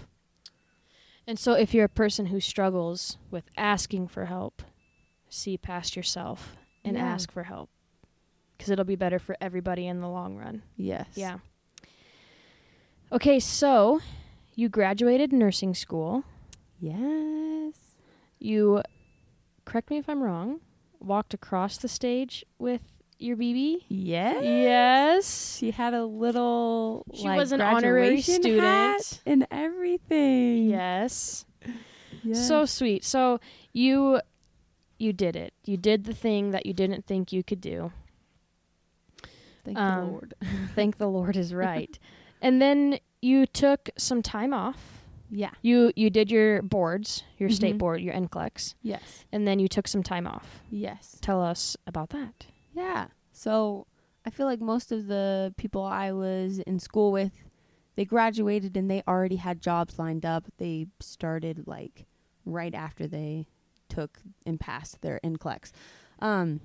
and 1.28 1.38
so 1.38 1.54
if 1.54 1.74
you're 1.74 1.86
a 1.86 1.90
person 1.90 2.28
who 2.28 2.40
struggles 2.40 3.18
with 3.30 3.46
asking 3.58 4.08
for 4.08 4.26
help 4.26 4.62
see 5.30 5.58
past 5.58 5.96
yourself 5.96 6.56
and 6.84 6.96
Yeah. 6.98 7.04
ask 7.06 7.32
for 7.32 7.44
help 7.44 7.70
because 8.58 8.70
it'll 8.70 8.86
be 8.86 8.96
better 8.96 9.20
for 9.20 9.36
everybody 9.42 9.86
in 9.88 10.02
the 10.02 10.10
long 10.10 10.36
run 10.38 10.62
Yes. 10.78 11.08
Yeah. 11.16 11.40
Okay, 13.14 13.40
so 13.40 14.00
you 14.56 14.70
graduated 14.70 15.34
nursing 15.34 15.74
school. 15.74 16.24
Yes. 16.80 17.74
You, 18.40 18.82
correct 19.66 19.90
me 19.90 19.98
if 19.98 20.08
I'm 20.08 20.24
wrong, 20.24 20.62
walked 21.00 21.34
across 21.34 21.78
the 21.78 21.90
stage 21.90 22.46
with 22.58 22.82
your 23.20 23.36
BB. 23.36 23.84
Yes. 23.90 24.44
Yes. 24.44 25.58
She 25.58 25.72
had 25.72 25.94
a 25.94 26.06
little. 26.06 27.06
She 27.14 27.28
like, 27.28 27.38
was 27.38 27.52
an 27.52 27.60
honorary 27.60 28.22
student. 28.22 28.62
hat 28.62 29.22
and 29.26 29.46
everything. 29.52 30.70
Yes. 30.70 31.46
Yes. 32.24 32.48
So 32.48 32.66
sweet. 32.66 33.04
So 33.04 33.40
you 33.74 34.22
you 35.00 35.12
did 35.12 35.36
it. 35.36 35.54
You 35.66 35.78
did 35.78 36.06
the 36.06 36.14
thing 36.14 36.52
that 36.52 36.66
you 36.66 36.74
didn't 36.74 37.06
think 37.06 37.34
you 37.34 37.44
could 37.44 37.62
do. 37.62 37.92
thank 39.66 39.78
um, 39.78 40.00
the 40.00 40.12
Lord. 40.12 40.34
Thank 40.76 40.98
the 40.98 41.08
Lord 41.08 41.36
is 41.36 41.54
right. 41.54 41.98
and 42.42 42.62
then 42.62 43.00
you 43.22 43.46
took 43.46 43.90
some 43.98 44.22
time 44.22 44.54
off. 44.54 45.04
Yeah. 45.30 45.52
You 45.62 45.94
you 45.96 46.10
did 46.10 46.30
your 46.30 46.62
boards, 46.62 47.24
your 47.38 47.50
state 47.50 47.76
Mhm. 47.76 47.80
board, 47.80 48.02
your 48.02 48.14
NCLEX, 48.14 48.76
Yes. 48.82 49.26
and 49.32 49.48
then 49.48 49.60
you 49.60 49.68
took 49.68 49.88
some 49.88 50.04
time 50.04 50.28
off. 50.28 50.62
Yes. 50.70 51.18
Tell 51.22 51.42
us 51.42 51.78
about 51.88 52.10
that. 52.10 52.48
Yeah. 52.74 53.08
So 53.32 53.88
I 54.26 54.30
feel 54.30 54.46
like 54.46 54.60
most 54.62 54.92
of 54.92 55.08
the 55.08 55.54
people 55.58 55.84
I 55.84 56.12
was 56.12 56.60
in 56.60 56.80
school 56.80 57.12
with, 57.12 57.32
they 57.96 58.06
graduated 58.06 58.76
and 58.76 58.90
they 58.92 59.04
already 59.08 59.38
had 59.38 59.62
jobs 59.62 59.98
lined 59.98 60.26
up. 60.26 60.48
They 60.58 60.88
started 61.00 61.66
like 61.66 62.06
right 62.46 62.74
after 62.76 63.08
they 63.08 63.48
took 63.88 64.20
and 64.46 64.60
passed 64.60 65.02
their 65.02 65.20
NCLEX. 65.24 65.72
Um, 66.20 66.60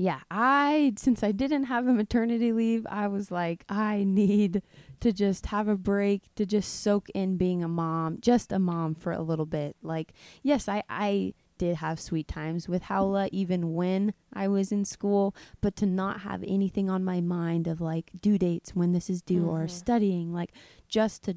yeah, 0.00 0.20
I 0.30 0.94
since 0.96 1.22
I 1.22 1.30
didn't 1.30 1.64
have 1.64 1.86
a 1.86 1.92
maternity 1.92 2.52
leave, 2.52 2.86
I 2.88 3.06
was 3.06 3.30
like, 3.30 3.64
I 3.68 4.02
need 4.04 4.62
to 5.00 5.12
just 5.12 5.46
have 5.46 5.68
a 5.68 5.76
break 5.76 6.22
to 6.36 6.46
just 6.46 6.80
soak 6.82 7.10
in 7.10 7.36
being 7.36 7.62
a 7.62 7.68
mom, 7.68 8.16
just 8.20 8.50
a 8.50 8.58
mom 8.58 8.94
for 8.94 9.12
a 9.12 9.20
little 9.20 9.44
bit. 9.44 9.76
Like, 9.82 10.14
yes, 10.42 10.68
I 10.68 10.82
I 10.88 11.34
did 11.58 11.76
have 11.76 12.00
sweet 12.00 12.26
times 12.26 12.66
with 12.66 12.84
Howla 12.84 13.28
even 13.32 13.74
when 13.74 14.14
I 14.32 14.48
was 14.48 14.72
in 14.72 14.86
school, 14.86 15.34
but 15.60 15.76
to 15.76 15.84
not 15.84 16.20
have 16.22 16.42
anything 16.48 16.88
on 16.88 17.04
my 17.04 17.20
mind 17.20 17.66
of 17.68 17.82
like 17.82 18.10
due 18.18 18.38
dates 18.38 18.74
when 18.74 18.92
this 18.92 19.10
is 19.10 19.20
due 19.20 19.46
or 19.46 19.64
Mhm. 19.66 19.70
studying, 19.70 20.32
like 20.32 20.52
just 20.88 21.22
to 21.24 21.36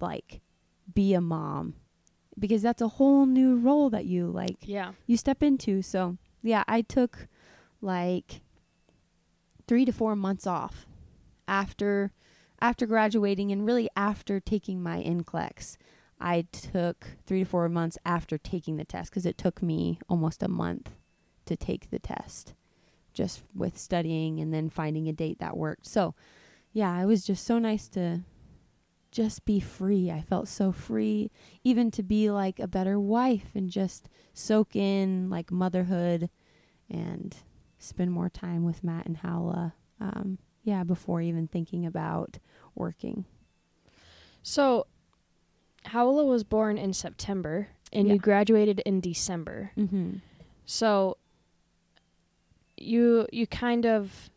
like 0.00 0.40
be 0.94 1.12
a 1.12 1.20
mom 1.20 1.74
because 2.38 2.62
that's 2.62 2.80
a 2.80 2.88
whole 2.96 3.26
new 3.26 3.56
role 3.56 3.90
that 3.90 4.06
you 4.06 4.28
like 4.28 4.56
Yeah. 4.66 4.92
you 5.06 5.18
step 5.18 5.42
into. 5.42 5.82
So, 5.82 6.16
yeah, 6.42 6.64
I 6.66 6.80
took 6.80 7.28
like 7.80 8.42
3 9.66 9.84
to 9.84 9.92
4 9.92 10.16
months 10.16 10.46
off 10.46 10.86
after 11.46 12.12
after 12.60 12.86
graduating 12.86 13.52
and 13.52 13.64
really 13.64 13.88
after 13.94 14.40
taking 14.40 14.82
my 14.82 15.00
NCLEX. 15.02 15.76
I 16.20 16.46
took 16.50 17.06
3 17.26 17.40
to 17.40 17.44
4 17.44 17.68
months 17.68 17.98
after 18.04 18.36
taking 18.36 18.76
the 18.76 18.84
test 18.84 19.12
cuz 19.12 19.24
it 19.24 19.38
took 19.38 19.62
me 19.62 19.98
almost 20.08 20.42
a 20.42 20.48
month 20.48 20.90
to 21.46 21.56
take 21.56 21.90
the 21.90 21.98
test 22.00 22.54
just 23.12 23.42
with 23.54 23.78
studying 23.78 24.38
and 24.40 24.52
then 24.52 24.68
finding 24.68 25.08
a 25.08 25.12
date 25.12 25.38
that 25.38 25.56
worked. 25.56 25.86
So, 25.86 26.14
yeah, 26.72 27.00
it 27.00 27.06
was 27.06 27.24
just 27.24 27.44
so 27.44 27.58
nice 27.58 27.88
to 27.88 28.24
just 29.10 29.44
be 29.44 29.58
free. 29.58 30.10
I 30.10 30.20
felt 30.20 30.48
so 30.48 30.70
free 30.70 31.30
even 31.64 31.90
to 31.92 32.02
be 32.02 32.30
like 32.30 32.58
a 32.58 32.68
better 32.68 33.00
wife 33.00 33.50
and 33.54 33.70
just 33.70 34.08
soak 34.34 34.76
in 34.76 35.30
like 35.30 35.50
motherhood 35.50 36.30
and 36.90 37.36
spend 37.78 38.12
more 38.12 38.28
time 38.28 38.64
with 38.64 38.82
Matt 38.84 39.06
and 39.06 39.18
Howla. 39.18 39.72
Um, 40.00 40.38
yeah, 40.62 40.84
before 40.84 41.20
even 41.20 41.48
thinking 41.48 41.86
about 41.86 42.38
working. 42.74 43.24
So, 44.42 44.86
Howla 45.86 46.26
was 46.26 46.44
born 46.44 46.78
in 46.78 46.92
September, 46.92 47.68
and 47.92 48.06
Yeah. 48.08 48.14
you 48.14 48.18
graduated 48.20 48.80
in 48.80 49.00
December. 49.00 49.72
Mm-hmm. 49.76 50.16
So, 50.66 51.16
you 52.76 53.26
you 53.32 53.46
kind 53.46 53.86
of. 53.86 54.30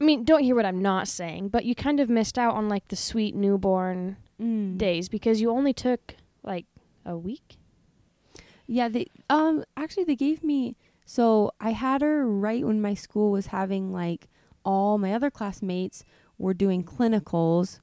I 0.00 0.04
mean, 0.04 0.24
don't 0.24 0.42
hear 0.42 0.56
what 0.56 0.66
I'm 0.66 0.82
not 0.82 1.06
saying, 1.06 1.48
but 1.50 1.64
you 1.64 1.74
kind 1.76 2.00
of 2.00 2.08
missed 2.10 2.36
out 2.36 2.54
on 2.54 2.68
like 2.68 2.88
the 2.88 2.96
sweet 2.96 3.34
newborn 3.34 4.16
Mm. 4.40 4.76
days 4.76 5.08
because 5.08 5.40
you 5.40 5.50
only 5.50 5.72
took 5.72 6.16
like 6.42 6.66
a 7.04 7.16
week. 7.16 7.58
Yeah, 8.66 8.88
they 8.88 9.06
um 9.30 9.64
actually 9.76 10.02
they 10.04 10.16
gave 10.16 10.42
me 10.42 10.74
so 11.04 11.52
I 11.60 11.70
had 11.70 12.02
her 12.02 12.26
right 12.26 12.64
when 12.64 12.80
my 12.80 12.94
school 12.94 13.30
was 13.30 13.46
having 13.46 13.92
like 13.92 14.28
all 14.64 14.98
my 14.98 15.12
other 15.12 15.30
classmates 15.30 16.04
were 16.38 16.54
doing 16.54 16.84
clinicals 16.84 17.80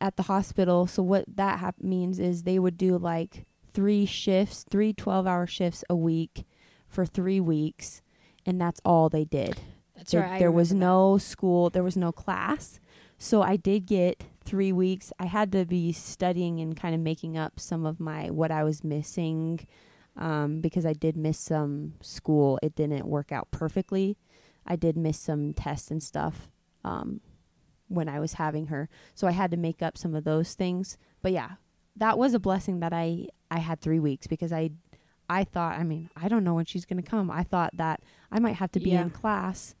at 0.00 0.16
the 0.16 0.24
hospital. 0.24 0.86
So 0.86 1.02
what 1.02 1.24
that 1.36 1.58
hap- 1.60 1.82
means 1.82 2.18
is 2.18 2.42
they 2.42 2.58
would 2.58 2.76
do 2.76 2.98
like 2.98 3.46
three 3.72 4.06
shifts, 4.06 4.64
three 4.70 4.92
12-hour 4.92 5.46
shifts 5.46 5.84
a 5.90 5.96
week 5.96 6.44
for 6.88 7.04
3 7.04 7.40
weeks 7.40 8.02
and 8.46 8.60
that's 8.60 8.80
all 8.84 9.08
they 9.08 9.24
did. 9.24 9.58
That's 9.96 10.12
there, 10.12 10.22
right. 10.22 10.38
There 10.38 10.52
was 10.52 10.70
remember 10.70 10.86
no 10.86 11.18
school, 11.18 11.70
there 11.70 11.82
was 11.82 11.96
no 11.96 12.12
class. 12.12 12.80
So 13.18 13.42
I 13.42 13.56
did 13.56 13.86
get 13.86 14.24
3 14.44 14.72
weeks. 14.72 15.12
I 15.18 15.26
had 15.26 15.52
to 15.52 15.64
be 15.64 15.92
studying 15.92 16.60
and 16.60 16.76
kind 16.76 16.94
of 16.94 17.00
making 17.00 17.36
up 17.36 17.58
some 17.58 17.86
of 17.86 18.00
my 18.00 18.30
what 18.30 18.50
I 18.50 18.64
was 18.64 18.84
missing 18.84 19.66
um, 20.16 20.60
because 20.60 20.86
I 20.86 20.92
did 20.92 21.16
miss 21.16 21.38
some 21.38 21.94
school. 22.00 22.58
It 22.62 22.74
didn't 22.74 23.06
work 23.06 23.32
out 23.32 23.50
perfectly. 23.50 24.16
I 24.66 24.76
did 24.76 24.96
miss 24.96 25.18
some 25.18 25.52
tests 25.52 25.90
and 25.90 26.02
stuff 26.02 26.48
um, 26.84 27.20
when 27.88 28.08
I 28.08 28.18
was 28.20 28.34
having 28.34 28.66
her, 28.66 28.88
so 29.14 29.26
I 29.26 29.32
had 29.32 29.50
to 29.50 29.56
make 29.56 29.82
up 29.82 29.98
some 29.98 30.14
of 30.14 30.24
those 30.24 30.54
things. 30.54 30.96
But 31.22 31.32
yeah, 31.32 31.52
that 31.96 32.18
was 32.18 32.32
a 32.34 32.38
blessing 32.38 32.80
that 32.80 32.92
I 32.92 33.26
I 33.50 33.58
had 33.58 33.80
three 33.80 34.00
weeks 34.00 34.26
because 34.26 34.52
I 34.52 34.70
I 35.28 35.44
thought 35.44 35.78
I 35.78 35.82
mean 35.84 36.10
I 36.16 36.28
don't 36.28 36.44
know 36.44 36.54
when 36.54 36.64
she's 36.64 36.84
gonna 36.86 37.02
come. 37.02 37.30
I 37.30 37.42
thought 37.42 37.76
that 37.76 38.00
I 38.32 38.38
might 38.38 38.56
have 38.56 38.72
to 38.72 38.80
be 38.80 38.90
Yeah. 38.90 39.02
in 39.02 39.10
class 39.10 39.74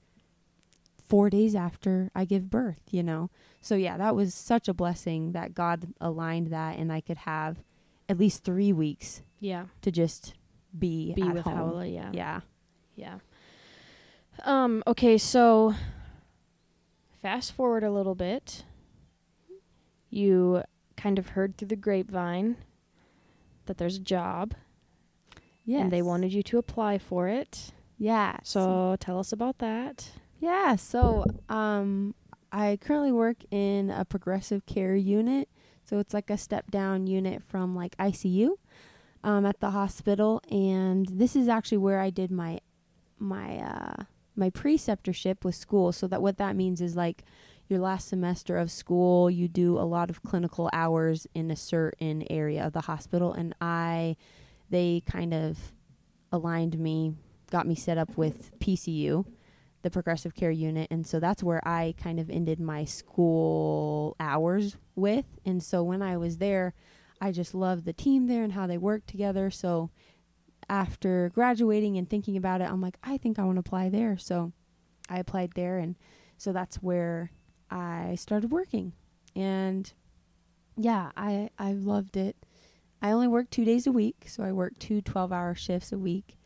four 1.06 1.28
days 1.30 1.54
after 1.54 2.10
I 2.14 2.24
give 2.24 2.50
birth. 2.50 2.80
You 2.90 3.02
know, 3.02 3.30
so 3.60 3.74
yeah, 3.74 3.96
that 3.96 4.14
was 4.14 4.34
such 4.34 4.68
a 4.68 4.74
blessing 4.74 5.32
that 5.32 5.54
God 5.54 5.88
aligned 6.00 6.48
that, 6.48 6.78
and 6.78 6.92
I 6.92 7.00
could 7.00 7.18
have 7.18 7.62
at 8.08 8.18
least 8.18 8.44
three 8.44 8.72
weeks. 8.72 9.22
Yeah. 9.44 9.66
to 9.82 9.90
just 9.90 10.34
be 10.76 11.12
Be 11.14 11.22
with 11.22 11.44
home. 11.44 11.70
Howla. 11.72 11.92
Yeah. 11.92 12.10
Yeah. 12.12 12.40
Yeah. 12.96 13.18
Um. 14.44 14.82
Okay. 14.86 15.18
So, 15.18 15.74
fast 17.22 17.52
forward 17.52 17.84
a 17.84 17.90
little 17.92 18.14
bit. 18.14 18.64
You 20.10 20.62
kind 20.96 21.18
of 21.18 21.30
heard 21.30 21.56
through 21.56 21.68
the 21.68 21.76
grapevine 21.76 22.56
that 23.66 23.78
there's 23.78 23.96
a 23.96 24.00
job, 24.00 24.54
Yes. 25.64 25.82
and 25.82 25.92
they 25.92 26.02
wanted 26.02 26.32
you 26.32 26.42
to 26.44 26.58
apply 26.58 26.98
for 26.98 27.28
it. 27.28 27.72
Yeah. 27.98 28.36
So 28.42 28.96
tell 29.00 29.18
us 29.18 29.32
about 29.32 29.58
that. 29.58 30.10
yeah. 30.40 30.76
So 30.76 31.24
um, 31.48 32.14
I 32.52 32.78
currently 32.80 33.12
work 33.12 33.38
in 33.50 33.90
a 33.90 34.04
progressive 34.04 34.66
care 34.66 34.94
unit. 34.96 35.48
So 35.84 35.98
it's 35.98 36.14
like 36.14 36.30
a 36.30 36.38
step 36.38 36.70
down 36.70 37.06
unit 37.06 37.42
from 37.42 37.74
like 37.76 37.96
ICU 37.98 38.50
um, 39.24 39.46
at 39.46 39.58
the 39.58 39.70
hospital, 39.70 40.40
and 40.50 41.06
this 41.08 41.34
is 41.34 41.48
actually 41.48 41.78
where 41.78 41.98
I 41.98 42.10
did 42.10 42.30
my 42.30 42.60
my 43.18 43.58
uh, 43.58 44.04
my 44.36 44.50
preceptorship 44.50 45.44
with 45.44 45.54
school. 45.54 45.90
So 45.92 46.06
that 46.08 46.22
what 46.22 46.36
that 46.36 46.54
means 46.54 46.80
is 46.80 46.94
like 46.94 47.24
your 47.66 47.80
last 47.80 48.06
semester 48.08 48.58
of 48.58 48.70
school, 48.70 49.30
you 49.30 49.48
do 49.48 49.78
a 49.78 49.88
lot 49.88 50.10
of 50.10 50.22
clinical 50.22 50.68
hours 50.74 51.26
in 51.34 51.50
a 51.50 51.56
certain 51.56 52.24
area 52.28 52.64
of 52.64 52.74
the 52.74 52.82
hospital, 52.82 53.32
and 53.32 53.54
I 53.60 54.16
they 54.68 55.02
kind 55.06 55.32
of 55.32 55.72
aligned 56.30 56.78
me, 56.78 57.14
got 57.50 57.66
me 57.66 57.74
set 57.74 57.96
up 57.96 58.18
with 58.18 58.58
PCU, 58.58 59.24
the 59.80 59.90
Progressive 59.90 60.34
Care 60.34 60.50
Unit, 60.50 60.88
and 60.90 61.06
so 61.06 61.18
that's 61.18 61.42
where 61.42 61.66
I 61.66 61.94
kind 61.96 62.20
of 62.20 62.28
ended 62.28 62.60
my 62.60 62.84
school 62.84 64.16
hours 64.20 64.76
with. 64.94 65.24
And 65.46 65.62
so 65.62 65.82
when 65.82 66.02
I 66.02 66.18
was 66.18 66.36
there, 66.36 66.74
I 67.24 67.32
just 67.32 67.54
loved 67.54 67.86
the 67.86 67.94
team 67.94 68.26
there 68.26 68.42
and 68.42 68.52
how 68.52 68.66
they 68.66 68.76
worked 68.76 69.08
together. 69.08 69.50
So 69.50 69.88
after 70.68 71.30
graduating 71.34 71.96
and 71.96 72.08
thinking 72.08 72.36
about 72.36 72.60
it, 72.60 72.68
I'm 72.68 72.82
like, 72.82 72.98
I 73.02 73.16
think 73.16 73.38
I 73.38 73.44
want 73.44 73.56
to 73.56 73.60
apply 73.60 73.88
there. 73.88 74.18
So 74.18 74.52
I 75.08 75.20
applied 75.20 75.52
there, 75.54 75.78
and 75.78 75.96
so 76.36 76.52
that's 76.52 76.76
where 76.82 77.32
I 77.70 78.16
started 78.16 78.50
working. 78.50 78.92
And 79.34 79.90
yeah, 80.76 81.12
I 81.16 81.48
I 81.58 81.72
loved 81.72 82.18
it. 82.18 82.36
I 83.00 83.10
only 83.10 83.28
worked 83.28 83.52
two 83.52 83.64
days 83.64 83.86
a 83.86 83.92
week, 83.92 84.24
so 84.26 84.42
I 84.44 84.52
worked 84.52 84.80
two 84.80 85.00
12 85.00 85.32
hour 85.32 85.54
shifts 85.54 85.92
a 85.92 85.98
week. 85.98 86.36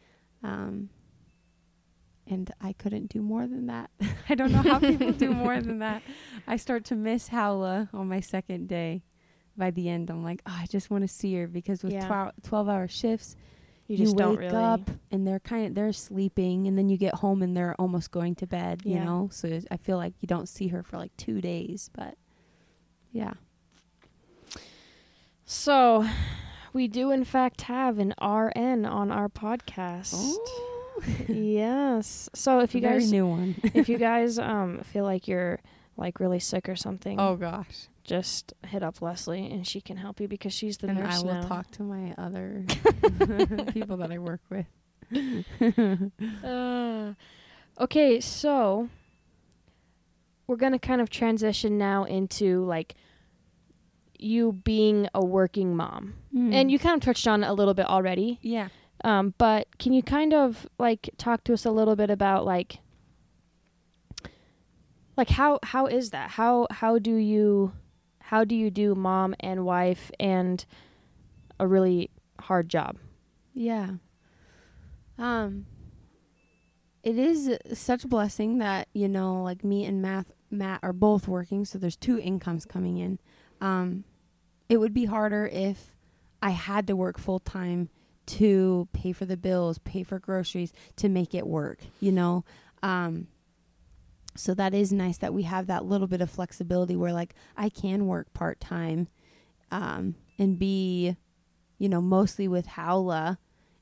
Um, 0.44 0.90
and 2.24 2.52
I 2.60 2.72
couldn't 2.72 3.08
do 3.08 3.20
more 3.20 3.48
than 3.48 3.66
that. 3.66 3.90
I 4.28 4.36
don't 4.36 4.52
know 4.52 4.62
how 4.62 4.78
people 4.78 5.10
do 5.10 5.32
more 5.32 5.60
than 5.60 5.80
that. 5.80 6.02
I 6.46 6.56
start 6.56 6.84
to 6.86 6.94
miss 6.94 7.30
Howla 7.30 7.88
on 7.92 8.06
my 8.06 8.20
second 8.20 8.68
day. 8.68 9.02
By 9.58 9.70
the 9.72 9.88
end, 9.88 10.08
I'm 10.08 10.22
like, 10.22 10.40
oh, 10.46 10.54
I 10.56 10.66
just 10.66 10.88
want 10.90 11.02
to 11.02 11.08
see 11.08 11.34
her 11.34 11.46
because 11.48 11.82
with 11.82 11.92
Yeah. 11.92 12.30
12 12.44 12.68
hour 12.68 12.86
shifts, 12.88 13.36
You 13.88 13.96
you, 13.96 14.04
just 14.04 14.14
wake 14.16 14.24
don't 14.24 14.36
really. 14.38 14.54
up 14.56 14.88
and 15.10 15.26
they're 15.26 15.40
kind 15.40 15.66
of 15.66 15.74
they're 15.74 15.92
sleeping, 15.92 16.66
and 16.68 16.78
then 16.78 16.88
you 16.88 16.96
get 16.96 17.16
home 17.16 17.42
and 17.42 17.56
they're 17.56 17.74
almost 17.78 18.10
going 18.12 18.36
to 18.36 18.46
bed. 18.46 18.82
You 18.84 19.00
know, 19.00 19.28
so 19.32 19.60
I 19.70 19.76
feel 19.76 19.96
like 19.96 20.14
you 20.20 20.28
don't 20.28 20.48
see 20.48 20.68
her 20.68 20.82
for 20.84 20.96
like 20.96 21.14
two 21.16 21.40
days, 21.40 21.90
but 21.92 22.14
yeah. 23.12 23.34
So, 25.44 26.06
we 26.72 26.88
do 26.88 27.10
in 27.10 27.24
fact 27.24 27.62
have 27.62 27.98
an 27.98 28.14
RN 28.22 28.84
on 28.84 29.10
our 29.10 29.28
podcast. 29.28 30.12
Oh, 30.14 31.02
yes. 31.28 32.28
So 32.34 32.60
if 32.60 32.74
you 32.74 32.80
very 32.80 33.00
guys 33.00 33.10
new 33.12 33.26
one. 33.26 33.54
if 33.74 33.88
you 33.88 33.98
guys 34.10 34.38
um 34.38 34.80
feel 34.84 35.04
like 35.04 35.26
you're 35.26 35.58
like 35.96 36.20
really 36.20 36.38
sick 36.38 36.68
or 36.68 36.76
something, 36.76 37.18
oh 37.18 37.36
gosh. 37.36 37.88
Just 38.08 38.54
hit 38.66 38.82
up 38.82 39.00
Leslie 39.02 39.46
and 39.52 39.66
she 39.66 39.80
can 39.80 39.98
help 39.98 40.18
you 40.20 40.26
because 40.26 40.52
she's 40.52 40.78
the 40.78 40.88
and 40.88 40.98
nurse 40.98 41.20
I 41.20 41.24
will 41.24 41.34
now. 41.34 41.42
talk 41.42 41.70
to 41.72 41.82
my 41.82 42.14
other 42.16 42.64
people 43.72 43.98
that 43.98 44.10
I 44.10 44.18
work 44.18 44.40
with. 44.50 44.66
Uh, 46.44 47.12
okay, 47.78 48.20
so 48.20 48.88
we're 50.46 50.56
gonna 50.56 50.78
kind 50.78 51.00
of 51.00 51.10
transition 51.10 51.76
now 51.78 52.04
into 52.04 52.64
like 52.64 52.94
you 54.18 54.52
being 54.52 55.08
a 55.14 55.24
working 55.24 55.76
mom, 55.76 56.14
and 56.34 56.70
you 56.70 56.78
kind 56.78 56.94
of 56.96 57.00
touched 57.02 57.28
on 57.28 57.44
it 57.44 57.46
a 57.48 57.52
little 57.52 57.74
bit 57.74 57.86
already. 57.86 58.38
yeah. 58.42 58.68
Um, 59.04 59.32
but 59.38 59.68
can 59.78 59.92
you 59.92 60.02
kind 60.02 60.34
of 60.34 60.66
like 60.78 61.08
talk 61.18 61.44
to 61.44 61.52
us 61.52 61.64
a 61.64 61.70
little 61.70 61.94
bit 61.94 62.10
about 62.10 62.44
like 62.44 62.80
like 65.16 65.28
how 65.28 65.60
how 65.62 65.86
is 65.86 66.10
that? 66.10 66.30
How 66.30 66.66
how 66.70 66.98
do 66.98 67.14
you 67.14 67.72
how 68.28 68.44
do 68.44 68.54
you 68.54 68.70
do 68.70 68.94
mom 68.94 69.34
and 69.40 69.64
wife 69.64 70.10
and 70.20 70.66
a 71.58 71.66
really 71.66 72.10
hard 72.38 72.68
job? 72.68 72.98
Yeah. 73.54 73.92
Um 75.18 75.64
it 77.02 77.16
is 77.18 77.56
such 77.72 78.04
a 78.04 78.08
blessing 78.08 78.58
that, 78.58 78.88
you 78.92 79.08
know, 79.08 79.42
like 79.42 79.64
me 79.64 79.86
and 79.86 80.02
Matt 80.02 80.26
Matt 80.50 80.80
are 80.82 80.92
both 80.92 81.26
working, 81.26 81.64
so 81.64 81.78
there's 81.78 81.96
two 81.96 82.18
incomes 82.18 82.66
coming 82.66 82.98
in. 82.98 83.18
Um 83.62 84.04
it 84.68 84.76
would 84.76 84.92
be 84.92 85.06
harder 85.06 85.46
if 85.46 85.96
I 86.42 86.50
had 86.50 86.86
to 86.88 86.96
work 86.96 87.18
full 87.18 87.38
time 87.40 87.88
to 88.26 88.88
pay 88.92 89.12
for 89.12 89.24
the 89.24 89.38
bills, 89.38 89.78
pay 89.78 90.02
for 90.02 90.18
groceries, 90.18 90.74
to 90.96 91.08
make 91.08 91.34
it 91.34 91.46
work, 91.46 91.78
you 91.98 92.12
know. 92.12 92.44
Um 92.82 93.28
so 94.38 94.54
that 94.54 94.72
is 94.74 94.92
nice 94.92 95.18
that 95.18 95.34
we 95.34 95.42
have 95.42 95.66
that 95.66 95.84
little 95.84 96.06
bit 96.06 96.20
of 96.20 96.30
flexibility 96.30 96.94
where 96.96 97.12
like 97.12 97.34
I 97.56 97.68
can 97.68 98.06
work 98.06 98.32
part 98.32 98.60
time 98.60 99.08
um 99.70 100.14
and 100.38 100.58
be 100.58 101.16
you 101.78 101.88
know 101.88 102.00
mostly 102.00 102.46
with 102.48 102.66
Howla 102.68 103.38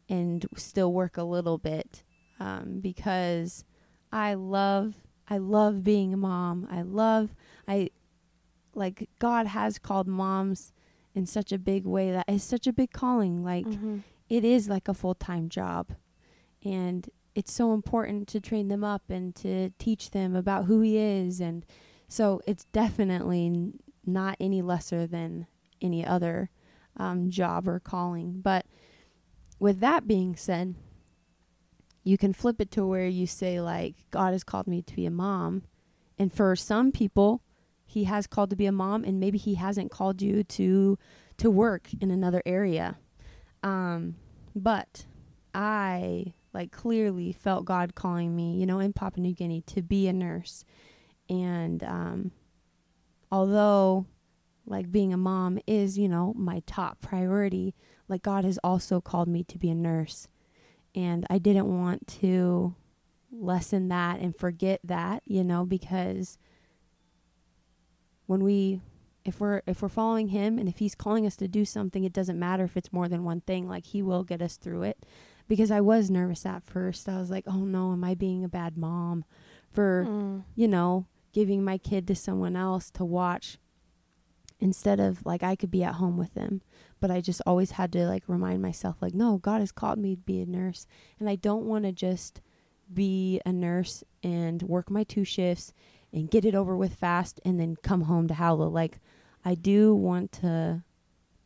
and 0.08 0.46
still 0.56 0.92
work 0.92 1.16
a 1.16 1.22
little 1.24 1.58
bit 1.58 2.02
um, 2.38 2.80
because 2.80 3.64
I 4.12 4.34
love 4.34 4.94
I 5.28 5.38
love 5.38 5.82
being 5.82 6.14
a 6.14 6.16
mom. 6.16 6.68
I 6.70 6.82
love 6.82 7.34
I 7.66 7.90
like 8.74 9.08
God 9.18 9.46
has 9.48 9.78
called 9.78 10.06
moms 10.06 10.72
in 11.14 11.26
such 11.26 11.50
a 11.50 11.58
big 11.58 11.84
way 11.86 12.10
that 12.12 12.28
is 12.28 12.44
such 12.44 12.66
a 12.66 12.72
big 12.72 12.92
calling. 12.92 13.42
Like 13.42 13.66
Mhm. 13.66 14.02
it 14.28 14.44
is 14.44 14.68
like 14.68 14.86
a 14.88 14.94
full 14.94 15.14
time 15.14 15.48
job, 15.48 15.92
and 16.64 17.08
it's 17.36 17.52
so 17.52 17.74
important 17.74 18.26
to 18.28 18.40
train 18.40 18.68
them 18.68 18.82
up 18.82 19.10
and 19.10 19.34
to 19.36 19.68
teach 19.78 20.10
them 20.10 20.34
about 20.34 20.64
who 20.64 20.80
He 20.80 20.96
is, 20.96 21.38
and 21.38 21.66
so 22.08 22.40
it's 22.46 22.64
definitely 22.72 23.46
n- 23.46 23.78
not 24.06 24.38
any 24.40 24.62
lesser 24.62 25.06
than 25.06 25.46
any 25.82 26.04
other 26.04 26.48
um, 26.96 27.30
job 27.30 27.68
or 27.68 27.78
calling. 27.78 28.40
But 28.40 28.64
with 29.58 29.80
that 29.80 30.08
being 30.08 30.34
said, 30.34 30.76
you 32.04 32.16
can 32.16 32.32
flip 32.32 32.58
it 32.58 32.70
to 32.70 32.86
where 32.86 33.06
you 33.06 33.26
say 33.26 33.60
like 33.60 33.96
God 34.10 34.32
has 34.32 34.42
called 34.42 34.66
me 34.66 34.80
to 34.80 34.96
be 34.96 35.04
a 35.04 35.10
mom, 35.10 35.64
and 36.18 36.32
for 36.32 36.56
some 36.56 36.90
people, 36.90 37.42
He 37.84 38.04
has 38.04 38.26
called 38.26 38.48
to 38.48 38.56
be 38.56 38.66
a 38.66 38.72
mom, 38.72 39.04
and 39.04 39.20
maybe 39.20 39.36
He 39.36 39.56
hasn't 39.56 39.90
called 39.90 40.22
you 40.22 40.42
to 40.42 40.98
to 41.36 41.50
work 41.50 41.90
in 42.00 42.10
another 42.10 42.42
area. 42.46 42.96
Um, 43.62 44.16
but 44.54 45.04
I 45.54 46.32
like 46.56 46.72
clearly 46.72 47.32
felt 47.32 47.66
God 47.66 47.94
calling 47.94 48.34
me, 48.34 48.56
you 48.56 48.64
know, 48.64 48.78
in 48.78 48.94
Papua 48.94 49.22
New 49.22 49.34
Guinea 49.34 49.60
to 49.66 49.82
be 49.82 50.08
a 50.08 50.12
nurse, 50.12 50.64
and 51.28 51.84
um, 51.84 52.30
although 53.30 54.06
like 54.66 54.90
being 54.90 55.12
a 55.12 55.18
mom 55.18 55.58
is, 55.66 55.98
you 55.98 56.08
know, 56.08 56.32
my 56.34 56.62
top 56.66 57.00
priority, 57.00 57.74
like 58.08 58.22
God 58.22 58.44
has 58.44 58.58
also 58.64 59.00
called 59.00 59.28
me 59.28 59.44
to 59.44 59.58
be 59.58 59.70
a 59.70 59.74
nurse. 59.74 60.28
And 60.94 61.26
I 61.28 61.38
didn't 61.38 61.68
want 61.68 62.06
to 62.20 62.74
lessen 63.30 63.88
that 63.88 64.18
and 64.20 64.34
forget 64.34 64.80
that, 64.82 65.22
you 65.26 65.44
know, 65.44 65.64
because 65.64 66.38
when 68.26 68.42
we 68.42 68.80
if 69.24 69.40
we're 69.40 69.62
if 69.66 69.82
we're 69.82 69.88
following 69.88 70.28
him 70.28 70.58
and 70.58 70.68
if 70.68 70.78
he's 70.78 70.94
calling 70.94 71.26
us 71.26 71.36
to 71.36 71.48
do 71.48 71.64
something, 71.64 72.04
it 72.04 72.12
doesn't 72.12 72.38
matter 72.38 72.64
if 72.64 72.76
it's 72.76 72.92
more 72.92 73.08
than 73.08 73.24
one 73.24 73.40
thing, 73.42 73.68
like 73.68 73.84
he 73.86 74.02
will 74.02 74.24
get 74.24 74.40
us 74.40 74.56
through 74.56 74.82
it. 74.82 75.04
Because 75.48 75.70
I 75.70 75.80
was 75.80 76.10
nervous 76.10 76.44
at 76.44 76.64
first. 76.64 77.08
I 77.08 77.18
was 77.18 77.30
like, 77.30 77.44
"Oh 77.46 77.64
no, 77.64 77.92
am 77.92 78.02
I 78.04 78.14
being 78.14 78.44
a 78.44 78.48
bad 78.48 78.76
mom 78.76 79.24
for 79.70 80.04
Mm. 80.08 80.44
you 80.54 80.66
know, 80.68 81.06
giving 81.32 81.62
my 81.62 81.78
kid 81.78 82.06
to 82.08 82.14
someone 82.14 82.56
else 82.56 82.90
to 82.92 83.04
watch 83.04 83.58
instead 84.58 84.98
of 84.98 85.24
like 85.26 85.42
I 85.42 85.54
could 85.54 85.70
be 85.70 85.84
at 85.84 85.94
home 85.96 86.16
with 86.16 86.32
them. 86.34 86.62
But 86.98 87.10
I 87.10 87.20
just 87.20 87.42
always 87.46 87.72
had 87.72 87.92
to 87.92 88.06
like 88.06 88.24
remind 88.26 88.62
myself 88.62 88.96
like 89.02 89.14
no, 89.14 89.36
God 89.38 89.60
has 89.60 89.70
called 89.72 89.98
me 89.98 90.14
to 90.16 90.20
be 90.22 90.40
a 90.40 90.46
nurse 90.46 90.86
and 91.20 91.28
I 91.28 91.36
don't 91.36 91.66
want 91.66 91.84
to 91.84 91.92
just 91.92 92.40
be 92.92 93.40
a 93.44 93.52
nurse 93.52 94.02
and 94.22 94.62
work 94.62 94.90
my 94.90 95.04
two 95.04 95.24
shifts 95.24 95.72
and 96.12 96.30
get 96.30 96.44
it 96.44 96.54
over 96.54 96.74
with 96.76 96.94
fast 96.94 97.40
and 97.44 97.60
then 97.60 97.76
come 97.82 98.02
home 98.02 98.28
to 98.28 98.34
Howla. 98.34 98.72
Like 98.72 98.98
I 99.44 99.54
do 99.54 99.94
want 99.94 100.32
to 100.40 100.82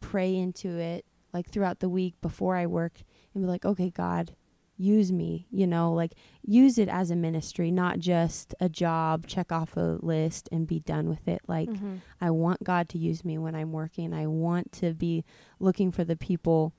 pray 0.00 0.36
into 0.36 0.68
it 0.78 1.04
like 1.32 1.48
throughout 1.50 1.80
the 1.80 1.88
week 1.88 2.14
before 2.20 2.56
I 2.56 2.66
work 2.66 3.02
and 3.34 3.42
be 3.44 3.48
like, 3.48 3.64
okay, 3.64 3.90
God, 3.90 4.34
use 4.76 5.12
me, 5.12 5.46
you 5.50 5.66
know, 5.66 5.92
like 5.92 6.14
use 6.42 6.78
it 6.78 6.88
as 6.88 7.10
a 7.10 7.16
ministry, 7.16 7.70
not 7.70 7.98
just 7.98 8.54
a 8.60 8.68
job, 8.68 9.26
check 9.26 9.52
off 9.52 9.76
a 9.76 9.98
list 10.00 10.48
and 10.50 10.66
be 10.66 10.80
done 10.80 11.08
with 11.08 11.28
it. 11.28 11.40
Like 11.46 11.68
Mhm. 11.68 12.00
I 12.20 12.30
want 12.30 12.64
God 12.64 12.88
to 12.90 12.98
use 12.98 13.22
me 13.24 13.36
when 13.38 13.54
I'm 13.54 13.72
working. 13.72 14.14
I 14.14 14.26
want 14.26 14.72
to 14.72 14.94
be 14.94 15.24
looking 15.58 15.90
for 15.92 16.02
the 16.04 16.16
people 16.16 16.72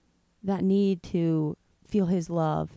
that 0.43 0.63
need 0.63 1.03
to 1.03 1.55
feel 1.85 2.07
his 2.07 2.27
love 2.29 2.71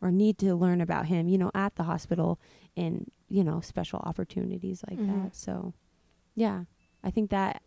or 0.00 0.10
need 0.10 0.38
to 0.38 0.54
learn 0.54 0.80
about 0.80 1.06
him, 1.06 1.28
you 1.28 1.36
know, 1.36 1.50
at 1.54 1.74
the 1.76 1.82
hospital 1.82 2.40
and, 2.74 3.10
you 3.28 3.44
know, 3.44 3.60
special 3.60 3.98
opportunities 3.98 4.82
like 4.88 4.98
Mhm. 4.98 5.24
that. 5.24 5.36
So, 5.36 5.74
yeah, 6.34 6.64
I 7.04 7.10
think 7.10 7.28
that 7.30 7.60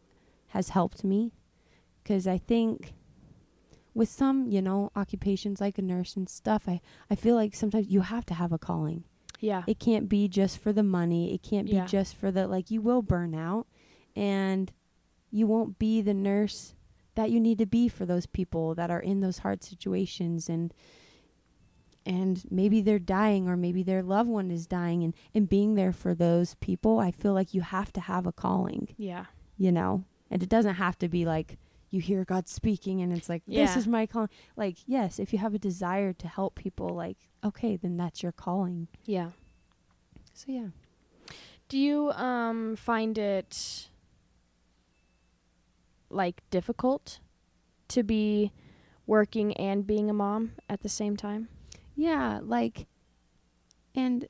has 0.47 0.69
helped 0.69 1.03
me 1.03 1.31
cuz 2.03 2.25
I 2.25 2.39
think 2.39 2.95
with 3.93 4.09
some, 4.09 4.47
you 4.47 4.61
know, 4.61 4.91
occupations 4.95 5.61
like 5.61 5.77
a 5.77 5.81
nurse 5.81 6.15
and 6.15 6.27
stuff, 6.29 6.63
I 6.67 6.81
I 7.09 7.15
feel 7.15 7.35
like 7.35 7.53
sometimes 7.55 7.87
you 7.89 8.01
have 8.01 8.25
to 8.27 8.33
have 8.33 8.51
a 8.51 8.57
calling 8.57 9.03
Yeah. 9.39 9.63
it 9.67 9.79
can't 9.79 10.07
be 10.09 10.27
just 10.27 10.57
for 10.57 10.71
the 10.73 10.83
money. 10.83 11.33
It 11.33 11.43
can't 11.43 11.67
be 11.67 11.73
Yeah. 11.75 11.85
just 11.85 12.15
for 12.15 12.31
the 12.31 12.47
like 12.47 12.71
you 12.71 12.81
will 12.81 13.01
burn 13.01 13.33
out 13.35 13.67
and 14.15 14.71
you 15.31 15.47
won't 15.47 15.77
be 15.79 16.01
the 16.01 16.13
nurse 16.13 16.75
that 17.15 17.29
you 17.31 17.39
need 17.39 17.57
to 17.59 17.65
be 17.65 17.87
for 17.87 18.05
those 18.05 18.25
people 18.25 18.73
that 18.75 18.89
are 18.89 18.99
in 18.99 19.19
those 19.21 19.39
hard 19.39 19.63
situations 19.63 20.49
and 20.49 20.73
and 22.05 22.43
maybe 22.51 22.81
they're 22.81 22.99
dying 22.99 23.47
or 23.47 23.55
maybe 23.55 23.81
their 23.83 24.03
loved 24.03 24.29
one 24.29 24.51
is 24.51 24.67
dying 24.67 25.03
and 25.03 25.13
and 25.33 25.47
being 25.49 25.75
there 25.75 25.93
for 25.93 26.13
those 26.13 26.55
people, 26.55 26.99
I 26.99 27.11
feel 27.11 27.33
like 27.33 27.53
you 27.53 27.61
have 27.61 27.93
to 27.93 28.01
have 28.01 28.25
a 28.27 28.31
calling, 28.33 28.89
Yeah. 28.97 29.25
you 29.57 29.71
know. 29.71 30.03
And 30.29 30.41
it 30.43 30.49
doesn't 30.49 30.75
have 30.75 30.97
to 30.99 31.07
be 31.07 31.25
like 31.25 31.57
you 31.93 32.01
hear 32.01 32.25
God 32.25 32.47
speaking 32.47 33.01
and 33.01 33.13
it's 33.13 33.29
like, 33.29 33.43
Yeah. 33.45 33.65
this 33.65 33.77
is 33.77 33.87
my 33.87 34.05
calling. 34.07 34.29
Like, 34.57 34.77
yes, 34.87 35.19
if 35.19 35.31
you 35.31 35.39
have 35.39 35.53
a 35.53 35.59
desire 35.59 36.11
to 36.13 36.27
help 36.27 36.55
people, 36.55 36.89
like, 36.89 37.17
okay, 37.43 37.75
then 37.77 37.97
that's 37.97 38.23
your 38.23 38.31
calling. 38.31 38.87
Yeah. 39.05 39.29
So, 40.33 40.45
yeah. 40.51 40.67
Do 41.69 41.77
you 41.77 42.11
um 42.11 42.75
find 42.75 43.17
it 43.17 43.87
like 46.09 46.41
difficult 46.49 47.19
to 47.89 48.03
be 48.03 48.51
working 49.05 49.53
and 49.53 49.85
being 49.85 50.09
a 50.09 50.13
mom 50.13 50.53
at 50.69 50.81
the 50.81 50.89
same 50.89 51.15
time? 51.15 51.47
Yeah, 51.95 52.39
like, 52.41 52.87
and 53.95 54.27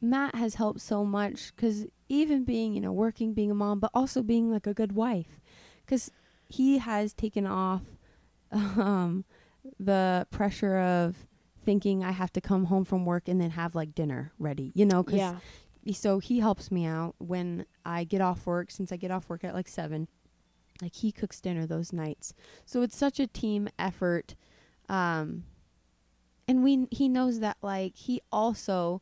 Matt 0.00 0.34
has 0.34 0.56
helped 0.56 0.80
so 0.80 1.04
much 1.04 1.54
because 1.54 1.86
even 2.08 2.44
being, 2.44 2.74
you 2.74 2.80
know, 2.80 2.92
working, 2.92 3.34
being 3.34 3.50
a 3.50 3.54
mom, 3.54 3.78
but 3.80 3.90
also 3.94 4.22
being 4.22 4.50
like 4.50 4.66
a 4.66 4.74
good 4.74 4.92
wife, 4.92 5.40
because 5.84 6.10
he 6.56 6.78
has 6.78 7.12
taken 7.12 7.46
off 7.46 7.82
um, 8.52 9.24
the 9.78 10.26
pressure 10.30 10.78
of 10.78 11.26
thinking 11.64 12.04
I 12.04 12.12
have 12.12 12.32
to 12.34 12.40
come 12.40 12.64
home 12.66 12.84
from 12.84 13.04
work 13.06 13.28
and 13.28 13.40
then 13.40 13.50
have 13.50 13.74
like 13.74 13.94
dinner 13.94 14.32
ready, 14.38 14.70
you 14.74 14.84
know, 14.84 15.02
because 15.02 15.18
Yeah. 15.18 15.38
so 15.94 16.18
he 16.18 16.40
helps 16.40 16.70
me 16.70 16.84
out 16.84 17.14
when 17.18 17.66
I 17.84 18.04
get 18.04 18.20
off 18.20 18.46
work 18.46 18.70
since 18.70 18.92
I 18.92 18.96
get 18.96 19.10
off 19.10 19.28
work 19.28 19.44
at 19.44 19.54
like 19.54 19.68
7 19.68 20.08
like 20.82 20.94
he 20.96 21.12
cooks 21.12 21.40
dinner 21.40 21.66
those 21.66 21.92
nights 21.92 22.34
so 22.66 22.82
it's 22.82 22.96
such 22.96 23.20
a 23.20 23.28
team 23.28 23.68
effort 23.78 24.34
um 24.88 25.44
and 26.48 26.64
we 26.64 26.88
he 26.90 27.08
knows 27.08 27.38
that 27.40 27.56
like 27.62 27.94
he 27.96 28.20
also 28.32 29.00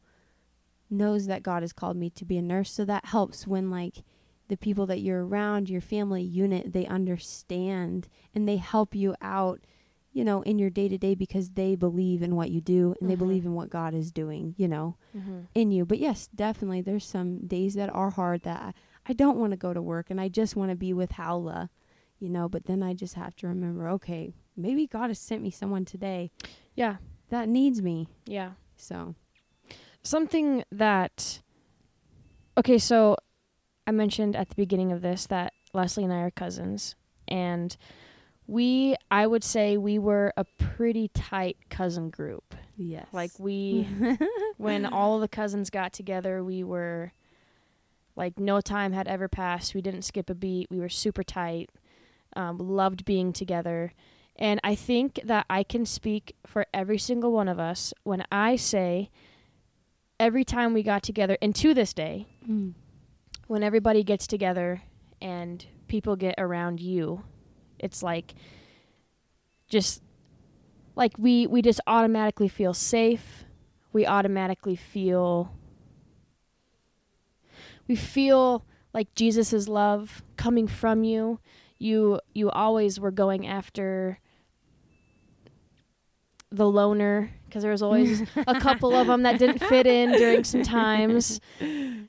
knows 0.91 1.27
that 1.27 1.43
God 1.43 1.63
has 1.63 1.73
called 1.73 1.97
me 1.97 2.11
to 2.11 2.25
be 2.27 2.37
a 2.37 2.43
nurse 2.43 2.71
so 2.71 2.85
that 2.85 3.07
helps 3.07 3.47
when 3.47 3.71
like 3.71 4.05
the 4.53 4.57
people 4.59 4.85
that 4.87 5.01
you're 5.01 5.25
around 5.27 5.71
your 5.71 5.81
family 5.81 6.23
unit 6.23 6.73
they 6.75 6.85
understand 6.87 8.07
and 8.35 8.47
they 8.47 8.59
help 8.59 8.95
you 8.95 9.15
out 9.23 9.61
you 10.13 10.23
know 10.23 10.43
in 10.43 10.59
your 10.59 10.69
day 10.69 10.89
to 10.91 10.99
day 10.99 11.15
because 11.15 11.47
they 11.53 11.75
believe 11.75 12.21
in 12.23 12.37
what 12.37 12.51
you 12.51 12.61
do 12.61 12.95
and 13.01 13.09
they 13.09 13.15
Mhm. 13.15 13.19
believe 13.25 13.47
in 13.47 13.55
what 13.55 13.71
God 13.71 13.95
is 13.95 14.13
doing 14.13 14.55
you 14.59 14.69
know 14.69 14.97
Mm-hmm. 15.17 15.41
in 15.55 15.71
you. 15.71 15.85
But 15.87 15.99
yes, 16.01 16.29
definitely 16.35 16.83
there's 16.83 17.07
some 17.07 17.47
days 17.47 17.73
that 17.75 17.89
are 17.95 18.11
hard 18.11 18.43
that 18.43 18.61
I, 18.61 18.73
I 19.11 19.13
don't 19.15 19.39
want 19.39 19.53
to 19.53 19.57
go 19.57 19.73
to 19.73 19.81
work 19.81 20.11
and 20.11 20.21
I 20.21 20.29
just 20.29 20.55
want 20.55 20.71
to 20.71 20.77
be 20.77 20.93
with 20.93 21.13
Howla, 21.13 21.69
you 22.19 22.29
know, 22.29 22.47
but 22.49 22.65
then 22.67 22.83
I 22.83 22.93
just 22.95 23.15
have 23.15 23.35
to 23.37 23.47
remember, 23.49 23.89
okay, 23.89 24.35
maybe 24.57 24.87
God 24.87 25.09
has 25.09 25.19
sent 25.19 25.43
me 25.43 25.51
someone 25.51 25.85
today 25.87 26.31
Yeah. 26.75 26.97
that 27.31 27.49
needs 27.49 27.81
me. 27.81 28.09
Yeah. 28.27 28.53
So, 28.77 29.15
Something 30.03 30.65
that 30.71 31.41
Okay, 32.59 32.77
so 32.79 33.17
I 33.87 33.91
mentioned 33.91 34.37
at 34.37 34.49
the 34.49 34.55
beginning 34.55 34.93
of 34.93 35.03
this 35.03 35.27
that 35.27 35.53
Leslie 35.75 36.05
and 36.05 36.13
I 36.13 36.21
are 36.21 36.31
cousins 36.31 36.95
and 37.29 37.77
we 38.47 38.97
I 39.11 39.27
would 39.27 39.45
say 39.45 39.77
we 39.77 39.99
were 39.99 40.33
a 40.37 40.45
pretty 40.59 41.09
tight 41.09 41.57
cousin 41.71 42.11
group. 42.11 42.55
yes. 42.77 43.07
Like 43.13 43.31
we 43.39 43.89
when 44.57 44.85
all 44.87 45.15
of 45.17 45.21
the 45.21 45.29
cousins 45.29 45.71
got 45.71 45.93
together, 45.93 46.43
we 46.45 46.63
were 46.65 47.13
like 48.17 48.39
no 48.39 48.61
time 48.61 48.93
had 48.93 49.09
ever 49.09 49.29
passed. 49.29 49.75
We 49.75 49.81
didn't 49.81 50.03
skip 50.03 50.29
a 50.29 50.35
beat. 50.35 50.69
We 50.71 50.81
were 50.81 50.89
super 50.89 51.23
tight. 51.23 51.71
Um, 52.35 52.59
loved 52.59 53.05
being 53.05 53.33
together. 53.33 53.93
And 54.37 54.59
I 54.65 54.75
think 54.75 55.21
that 55.25 55.45
I 55.51 55.63
can 55.63 55.85
speak 55.87 56.35
for 56.47 56.67
every 56.73 56.99
single 56.99 57.33
one 57.33 57.49
of 57.49 57.59
us 57.59 57.93
when 58.05 58.25
I 58.33 58.57
say 58.57 59.11
every 60.19 60.45
time 60.45 60.73
we 60.73 60.83
got 60.83 61.03
together, 61.03 61.37
and 61.43 61.55
to 61.57 61.75
this 61.75 61.93
day, 61.93 62.27
Mm. 62.49 62.73
When 63.47 63.63
everybody 63.63 64.03
gets 64.03 64.27
together 64.27 64.83
and 65.21 65.65
people 65.89 66.17
get 66.17 66.35
around 66.39 66.81
you, 66.81 67.25
it's 67.79 68.03
like 68.03 68.35
just 69.69 70.03
like 70.95 71.13
we 71.19 71.47
we 71.47 71.63
just 71.63 71.81
automatically 71.87 72.49
feel 72.49 72.75
safe. 72.75 73.45
We 73.93 74.07
automatically 74.07 74.77
feel 74.77 75.55
we 77.89 77.97
feel 77.97 78.65
like 78.95 79.15
Jesus' 79.15 79.69
love 79.69 80.23
coming 80.37 80.67
from 80.67 81.05
you. 81.05 81.41
You 81.79 82.21
you 82.35 82.51
always 82.51 83.01
were 83.01 83.11
going 83.11 83.47
after 83.47 84.19
the 86.53 86.69
loner 86.69 87.31
because 87.47 87.63
there 87.63 87.73
was 87.73 87.83
always 87.83 88.23
a 88.47 88.61
couple 88.61 88.95
of 88.95 89.07
them 89.07 89.23
that 89.25 89.39
didn't 89.39 89.59
fit 89.59 89.87
in 89.87 90.13
during 90.13 90.45
some 90.45 90.63
times. 90.63 91.41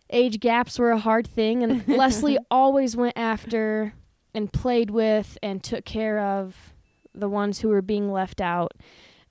Age 0.09 0.39
gaps 0.39 0.79
were 0.79 0.91
a 0.91 0.97
hard 0.97 1.27
thing, 1.27 1.63
and 1.63 1.85
Leslie 1.87 2.37
always 2.49 2.95
went 2.95 3.17
after 3.17 3.93
and 4.33 4.51
played 4.51 4.89
with 4.89 5.37
and 5.43 5.63
took 5.63 5.85
care 5.85 6.19
of 6.19 6.73
the 7.13 7.29
ones 7.29 7.59
who 7.59 7.69
were 7.69 7.81
being 7.81 8.11
left 8.11 8.41
out. 8.41 8.73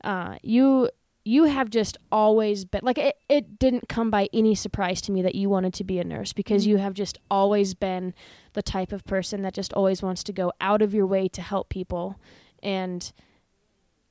Uh, 0.05 0.37
you 0.43 0.91
you 1.25 1.45
have 1.45 1.71
just 1.71 1.97
always 2.11 2.65
been 2.65 2.81
like 2.83 2.99
it, 2.99 3.17
it 3.29 3.59
didn't 3.59 3.89
come 3.89 4.11
by 4.11 4.29
any 4.33 4.55
surprise 4.55 5.01
to 5.01 5.13
me 5.13 5.23
that 5.23 5.35
you 5.35 5.49
wanted 5.49 5.73
to 5.73 5.85
be 5.85 5.99
a 5.99 6.05
nurse 6.05 6.33
because 6.33 6.67
you 6.67 6.79
have 6.79 6.95
just 6.95 7.17
always 7.31 7.75
been 7.75 8.13
the 8.55 8.63
type 8.63 8.93
of 8.93 9.05
person 9.05 9.43
that 9.43 9.55
just 9.55 9.73
always 9.73 10.03
wants 10.03 10.25
to 10.25 10.33
go 10.33 10.53
out 10.61 10.83
of 10.83 10.93
your 10.93 11.07
way 11.07 11.29
to 11.29 11.41
help 11.41 11.69
people 11.69 12.19
and 12.61 13.13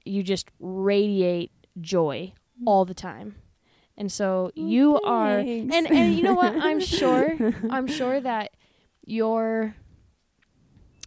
you 0.06 0.24
just 0.24 0.50
radiate 0.60 1.52
joy 1.80 2.34
all 2.66 2.86
the 2.86 2.94
time. 2.94 3.36
And 3.98 4.12
so 4.12 4.52
you 4.56 5.00
are 5.02 5.40
and 5.40 5.72
and 5.74 6.16
you 6.16 6.24
know 6.24 6.34
what? 6.34 6.56
I'm 6.56 6.80
sure 6.80 7.38
I'm 7.70 7.88
sure 7.88 8.20
that 8.20 8.52
your 9.06 9.76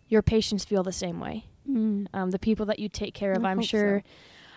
your 0.08 0.22
patients 0.22 0.64
feel 0.64 0.82
the 0.82 0.92
same 0.92 1.18
way. 1.20 1.46
Mm. 1.68 2.06
Um, 2.12 2.30
the 2.30 2.38
people 2.38 2.66
that 2.66 2.78
you 2.78 2.88
take 2.88 3.14
care 3.14 3.32
of, 3.32 3.44
I 3.44 3.50
I'm 3.50 3.62
sure 3.62 4.02
so. 4.04 4.10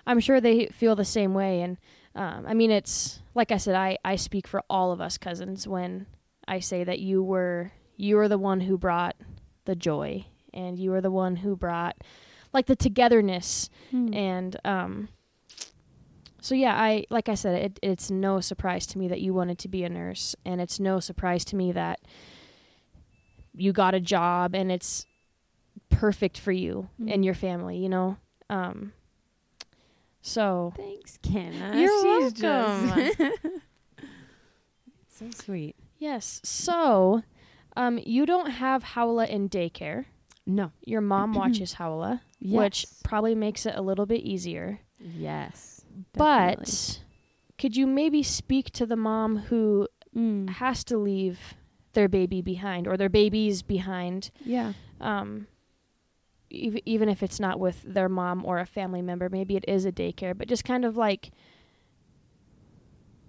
I'm 0.06 0.20
sure 0.20 0.40
they 0.40 0.68
feel 0.68 0.96
the 0.96 1.06
same 1.06 1.34
way. 1.34 1.62
And 1.62 1.78
um, 2.16 2.46
I 2.48 2.54
mean, 2.54 2.72
it's 2.72 3.22
like 3.34 3.52
I 3.52 3.58
said, 3.58 3.76
I 3.76 3.98
I 4.04 4.16
speak 4.18 4.48
for 4.48 4.64
all 4.70 4.92
of 4.92 5.02
us 5.02 5.18
cousins 5.18 5.68
when 5.68 6.06
I 6.48 6.60
say 6.60 6.84
that 6.84 7.00
you 7.00 7.24
were 7.24 7.72
you 7.96 8.18
were 8.18 8.28
the 8.28 8.38
one 8.38 8.62
who 8.62 8.78
brought 8.78 9.16
the 9.66 9.76
joy, 9.76 10.26
and 10.54 10.78
you 10.78 10.92
were 10.92 11.02
the 11.02 11.12
one 11.12 11.38
who 11.38 11.56
brought 11.56 12.04
like 12.54 12.66
the 12.68 12.76
togetherness 12.76 13.70
Mm. 13.94 14.16
and 14.16 14.58
um 14.66 15.10
so 16.42 16.54
yeah 16.56 16.76
i 16.76 17.06
like 17.10 17.30
i 17.30 17.36
said 17.36 17.62
it, 17.62 17.80
it's 17.82 18.10
no 18.12 18.40
surprise 18.42 18.86
to 18.88 18.98
me 18.98 19.08
that 19.08 19.22
you 19.22 19.34
wanted 19.34 19.58
to 19.60 19.68
be 19.68 19.84
a 19.84 19.90
nurse 19.90 20.36
and 20.46 20.60
it's 20.62 20.80
no 20.80 21.00
surprise 21.00 21.44
to 21.46 21.56
me 21.56 21.72
that 21.72 22.00
you 23.56 23.72
got 23.74 23.94
a 23.96 24.00
job 24.00 24.54
and 24.56 24.72
it's 24.72 25.06
perfect 25.90 26.38
for 26.40 26.52
you 26.52 26.90
Mm. 27.02 27.14
and 27.14 27.26
your 27.26 27.34
family 27.34 27.78
you 27.78 27.90
know 27.90 28.18
um 28.50 28.94
so 30.22 30.74
Thanks, 30.76 31.18
Kenna. 31.24 31.80
You're 31.80 32.22
She's 32.30 32.34
just 32.34 33.18
so 35.10 35.26
sweet. 35.34 35.76
yes 35.98 36.42
so 36.44 37.24
um 37.76 38.00
you 38.06 38.26
don't 38.26 38.50
have 38.52 38.84
howla 38.84 39.28
in 39.28 39.50
daycare 39.50 40.06
No. 40.46 40.72
your 40.86 41.02
mom 41.02 41.34
watches 41.42 41.76
howla 41.76 42.22
which 42.42 42.86
probably 43.04 43.36
makes 43.36 43.66
it 43.66 43.76
a 43.76 43.82
little 43.82 44.06
bit 44.06 44.22
easier 44.22 44.80
yes. 45.00 45.82
but 46.14 47.02
could 47.58 47.76
you 47.76 47.88
maybe 47.88 48.22
speak 48.24 48.70
to 48.72 48.86
the 48.86 48.96
mom 48.96 49.38
who 49.50 49.88
Mm. 50.16 50.50
has 50.50 50.84
to 50.86 50.98
leave 50.98 51.54
their 51.94 52.08
baby 52.08 52.42
behind 52.42 52.88
or 52.88 52.98
their 52.98 53.10
babies 53.10 53.62
behind 53.62 54.32
yeah. 54.44 54.74
um 55.02 55.46
ev- 56.52 56.80
even 56.86 57.08
if 57.10 57.22
it's 57.22 57.40
not 57.40 57.60
with 57.60 57.84
their 57.84 58.10
mom 58.10 58.44
or 58.46 58.58
a 58.60 58.66
family 58.66 59.02
member 59.02 59.30
maybe 59.30 59.56
it 59.56 59.66
is 59.68 59.86
a 59.86 59.92
daycare 59.92 60.36
but 60.36 60.48
just 60.48 60.64
kind 60.64 60.86
of 60.86 60.98
like 60.98 61.30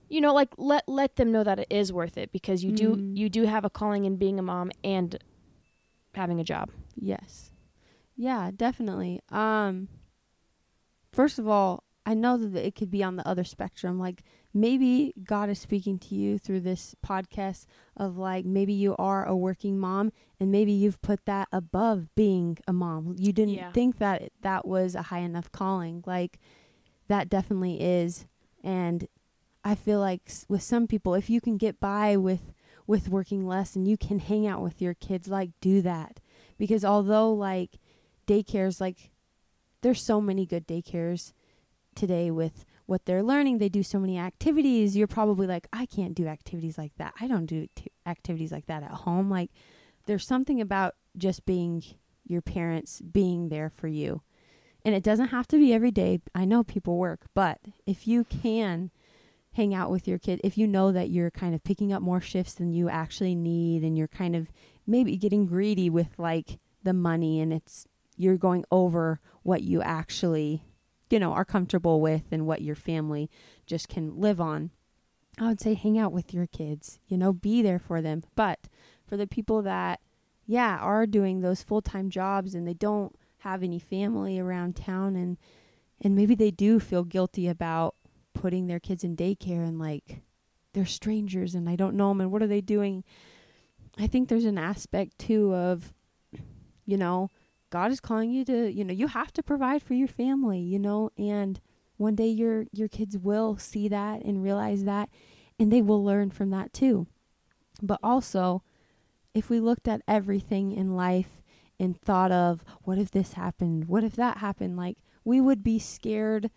you 0.09 0.21
know 0.21 0.33
like 0.33 0.49
let 0.57 0.89
let 0.89 1.17
them 1.17 1.31
know 1.33 1.45
that 1.45 1.59
it 1.59 1.67
is 1.71 1.93
worth 1.93 2.17
it 2.17 2.33
because 2.33 2.65
you 2.65 2.73
do 2.73 2.97
Mm. 2.97 3.17
you 3.17 3.29
do 3.29 3.43
have 3.45 3.65
a 3.65 3.71
calling 3.71 4.05
in 4.05 4.17
being 4.17 4.39
a 4.39 4.43
mom 4.43 4.71
and 4.83 5.19
having 6.15 6.41
a 6.41 6.45
job 6.45 6.71
Yes. 7.01 7.48
Yeah, 8.21 8.51
definitely. 8.55 9.21
Um 9.31 9.89
first 11.13 11.39
of 11.39 11.47
all, 11.49 11.85
I 12.05 12.15
know 12.15 12.37
that 12.37 12.67
it 12.67 12.75
could 12.75 12.91
be 12.91 13.03
on 13.05 13.17
the 13.17 13.27
other 13.29 13.45
spectrum. 13.45 13.99
Like 13.99 14.23
maybe 14.53 15.15
God 15.23 15.49
is 15.51 15.59
speaking 15.61 15.99
to 16.01 16.15
you 16.15 16.39
through 16.39 16.61
this 16.61 16.97
podcast 17.07 17.67
of 17.97 18.17
like 18.17 18.45
maybe 18.45 18.73
you 18.73 18.97
are 18.99 19.25
a 19.25 19.37
working 19.37 19.79
mom 19.79 20.11
and 20.41 20.51
maybe 20.51 20.73
you've 20.73 21.01
put 21.03 21.25
that 21.27 21.49
above 21.53 22.15
being 22.17 22.59
a 22.67 22.73
mom. 22.73 23.15
You 23.19 23.33
didn't 23.33 23.55
Yeah. 23.55 23.73
think 23.73 23.99
that 23.99 24.33
that 24.43 24.67
was 24.67 24.95
a 24.95 25.03
high 25.03 25.21
enough 25.21 25.53
calling. 25.53 26.03
Like 26.07 26.39
that 27.09 27.29
definitely 27.29 27.81
is 27.81 28.27
and 28.65 29.07
I 29.65 29.75
feel 29.75 30.01
like 30.01 30.23
s- 30.27 30.45
with 30.49 30.63
some 30.63 30.87
people 30.89 31.15
if 31.15 31.31
you 31.31 31.41
can 31.41 31.57
get 31.57 31.79
by 31.79 32.17
with 32.17 32.53
with 32.87 33.09
working 33.11 33.47
less 33.47 33.77
and 33.77 33.87
you 33.87 33.97
can 33.99 34.19
hang 34.19 34.47
out 34.47 34.63
with 34.63 34.81
your 34.81 34.95
kids 34.95 35.29
like 35.29 35.51
do 35.61 35.83
that 35.83 36.21
because 36.57 36.85
although 36.87 37.31
like 37.33 37.79
daycares 38.29 38.81
like 38.81 39.11
there's 39.83 40.05
so 40.05 40.21
many 40.21 40.47
good 40.47 40.67
daycares 40.69 41.33
today 41.95 42.31
with 42.31 42.65
what 42.87 43.05
they're 43.05 43.23
learning 43.23 43.59
they 43.59 43.69
do 43.69 43.83
so 43.83 43.99
many 43.99 44.17
activities 44.17 44.97
you're 44.97 45.07
probably 45.07 45.47
like 45.47 45.67
i 45.73 45.85
can't 45.85 46.15
do 46.15 46.27
activities 46.27 46.79
like 46.79 46.93
that 46.97 47.13
i 47.21 47.27
don't 47.27 47.47
do 47.47 47.67
t- 47.75 47.91
activities 48.07 48.53
like 48.53 48.67
that 48.67 48.83
at 48.85 48.91
home 48.91 49.29
like 49.29 49.51
there's 50.09 50.27
something 50.27 50.61
about 50.61 50.95
just 51.17 51.45
being 51.45 51.83
your 52.29 52.43
parents 52.43 53.01
being 53.01 53.49
there 53.49 53.71
for 53.71 53.89
you. 53.89 54.23
And 54.85 54.95
it 54.95 55.03
doesn't 55.03 55.29
have 55.29 55.47
to 55.49 55.59
be 55.59 55.73
every 55.73 55.91
day. 55.91 56.21
I 56.35 56.45
know 56.45 56.65
people 56.65 56.97
work, 56.97 57.27
but 57.35 57.59
if 57.87 58.09
you 58.09 58.25
can 58.25 58.91
hang 59.53 59.75
out 59.75 59.91
with 59.91 60.09
your 60.09 60.19
kid, 60.19 60.41
if 60.45 60.57
you 60.57 60.67
know 60.67 60.93
that 60.93 61.11
you're 61.11 61.31
kind 61.31 61.55
of 61.55 61.65
picking 61.65 61.93
up 61.93 62.01
more 62.01 62.21
shifts 62.21 62.55
than 62.55 62.73
you 62.73 62.89
actually 62.89 63.35
need 63.35 63.83
and 63.83 63.99
you're 63.99 64.09
kind 64.09 64.35
of 64.35 64.51
maybe 64.87 65.17
getting 65.17 65.47
greedy 65.47 65.91
with 65.91 66.19
like 66.19 66.59
the 66.85 66.95
money 66.95 67.41
and 67.41 67.53
it's 67.53 67.87
you're 68.19 68.37
going 68.37 68.65
over 68.71 69.21
what 69.43 69.63
you 69.63 69.81
actually, 69.81 70.65
you 71.11 71.19
know, 71.19 71.33
are 71.33 71.45
comfortable 71.45 72.01
with 72.01 72.25
and 72.31 72.47
what 72.47 72.63
your 72.63 72.75
family 72.75 73.31
just 73.67 73.89
can 73.89 74.21
live 74.21 74.41
on. 74.41 74.71
I 75.39 75.47
would 75.47 75.61
say 75.61 75.75
hang 75.75 75.99
out 75.99 76.13
with 76.13 76.35
your 76.35 76.47
kids, 76.47 76.99
you 77.07 77.17
know, 77.17 77.33
be 77.33 77.63
there 77.63 77.79
for 77.79 78.03
them. 78.03 78.25
But 78.35 78.69
for 79.07 79.17
the 79.17 79.27
people 79.27 79.63
that 79.63 80.01
yeah, 80.49 80.79
are 80.79 81.07
doing 81.07 81.43
those 81.43 81.63
full-time 81.63 82.09
jobs 82.09 82.55
and 82.55 82.67
they 82.67 82.73
don't 82.73 83.15
have 83.41 83.63
any 83.63 83.79
family 83.79 84.39
around 84.39 84.75
town 84.75 85.15
and 85.15 85.37
and 86.01 86.17
maybe 86.17 86.35
they 86.35 86.51
do 86.51 86.81
feel 86.81 87.05
guilty 87.05 87.47
about 87.47 87.95
putting 88.33 88.67
their 88.67 88.81
kids 88.81 89.05
in 89.05 89.15
daycare 89.15 89.67
and 89.67 89.79
like 89.79 90.23
they're 90.73 90.87
strangers 90.87 91.55
and 91.55 91.69
I 91.69 91.77
don't 91.77 91.97
know 91.97 92.09
them 92.09 92.23
and 92.23 92.33
what 92.33 92.43
are 92.43 92.47
they 92.47 92.63
doing? 92.63 93.05
I 93.99 94.07
think 94.07 94.29
there's 94.29 94.47
an 94.47 94.59
aspect 94.59 95.19
too 95.19 95.55
of 95.55 95.93
you 96.87 96.97
know, 96.97 97.29
God 97.71 97.91
is 97.91 98.01
calling 98.01 98.31
you 98.31 98.45
to, 98.47 98.71
you 98.73 98.85
know, 98.85 98.95
you 98.95 99.09
have 99.09 99.33
to 99.35 99.43
provide 99.43 99.83
for 99.83 99.95
your 99.95 100.09
family, 100.09 100.61
you 100.61 100.79
know, 100.79 101.11
and 101.19 101.61
one 101.97 102.15
day 102.15 102.29
your 102.29 102.67
your 102.73 102.89
kids 102.89 103.19
will 103.19 103.59
see 103.59 103.89
that 103.89 104.23
and 104.23 104.43
realize 104.43 104.85
that 104.85 105.09
and 105.59 105.73
they 105.73 105.83
will 105.83 106.05
learn 106.05 106.31
from 106.31 106.51
that 106.51 106.73
too. 106.73 107.07
But 107.83 108.01
also, 108.03 108.63
if 109.35 109.51
we 109.51 109.61
looked 109.61 109.89
at 109.89 110.03
everything 110.09 110.73
in 110.73 110.97
life 110.97 111.43
and 111.79 112.01
thought 112.01 112.33
of 112.33 112.65
what 112.83 112.99
if 112.99 113.11
this 113.11 113.35
happened? 113.35 113.87
What 113.87 114.05
if 114.05 114.17
that 114.17 114.39
happened? 114.39 114.77
Like 114.77 114.99
we 115.25 115.41
would 115.41 115.63
be 115.63 115.79
scared 115.79 116.51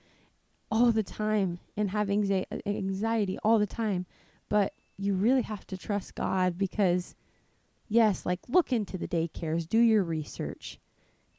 all 0.72 0.92
the 0.92 1.04
time 1.04 1.60
and 1.76 1.92
have 1.92 2.10
anxiety 2.10 3.38
all 3.44 3.60
the 3.60 3.68
time. 3.68 4.06
But 4.50 4.74
you 4.98 5.14
really 5.14 5.42
have 5.42 5.66
to 5.68 5.78
trust 5.78 6.16
God 6.16 6.58
because 6.58 7.16
yes, 7.88 8.26
like 8.26 8.40
look 8.48 8.72
into 8.72 8.98
the 8.98 9.08
daycares, 9.08 9.68
do 9.68 9.80
your 9.80 10.04
research, 10.04 10.80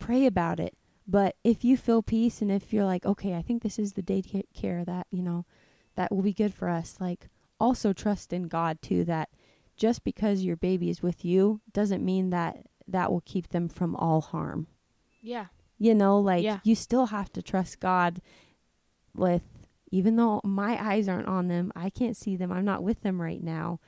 pray 0.02 0.26
about 0.26 0.60
it. 0.60 0.76
But 1.06 1.36
if 1.42 1.64
you 1.64 1.76
feel 1.76 2.02
peace 2.02 2.42
and 2.42 2.50
if 2.50 2.72
you're 2.72 2.84
like, 2.84 3.04
okay, 3.04 3.34
I 3.34 3.42
think 3.42 3.62
this 3.62 3.78
is 3.78 3.92
the 3.92 4.02
daycare 4.02 4.84
that, 4.84 5.06
you 5.10 5.22
know, 5.22 5.46
that 5.96 6.12
will 6.12 6.22
be 6.22 6.32
good 6.32 6.54
for 6.54 6.68
us, 6.68 6.96
like 7.00 7.28
also 7.58 7.92
trust 7.92 8.32
in 8.32 8.44
God 8.44 8.80
too 8.82 9.04
that 9.04 9.30
just 9.76 10.04
because 10.04 10.42
your 10.42 10.56
baby 10.56 10.90
is 10.90 11.02
with 11.02 11.24
you 11.24 11.60
doesn't 11.72 12.04
mean 12.04 12.30
that 12.30 12.66
that 12.86 13.10
will 13.10 13.22
keep 13.24 13.48
them 13.48 13.68
from 13.68 13.96
all 13.96 14.20
harm. 14.20 14.66
Yeah. 15.20 15.46
You 15.78 15.94
know, 15.94 16.18
like 16.18 16.44
yeah. 16.44 16.60
you 16.64 16.74
still 16.74 17.06
have 17.06 17.32
to 17.32 17.42
trust 17.42 17.80
God 17.80 18.20
with 19.14 19.42
even 19.90 20.16
though 20.16 20.40
my 20.42 20.82
eyes 20.82 21.08
aren't 21.08 21.28
on 21.28 21.48
them, 21.48 21.70
I 21.76 21.90
can't 21.90 22.16
see 22.16 22.36
them, 22.36 22.50
I'm 22.50 22.64
not 22.64 22.82
with 22.82 23.02
them 23.02 23.20
right 23.20 23.42
now. 23.42 23.78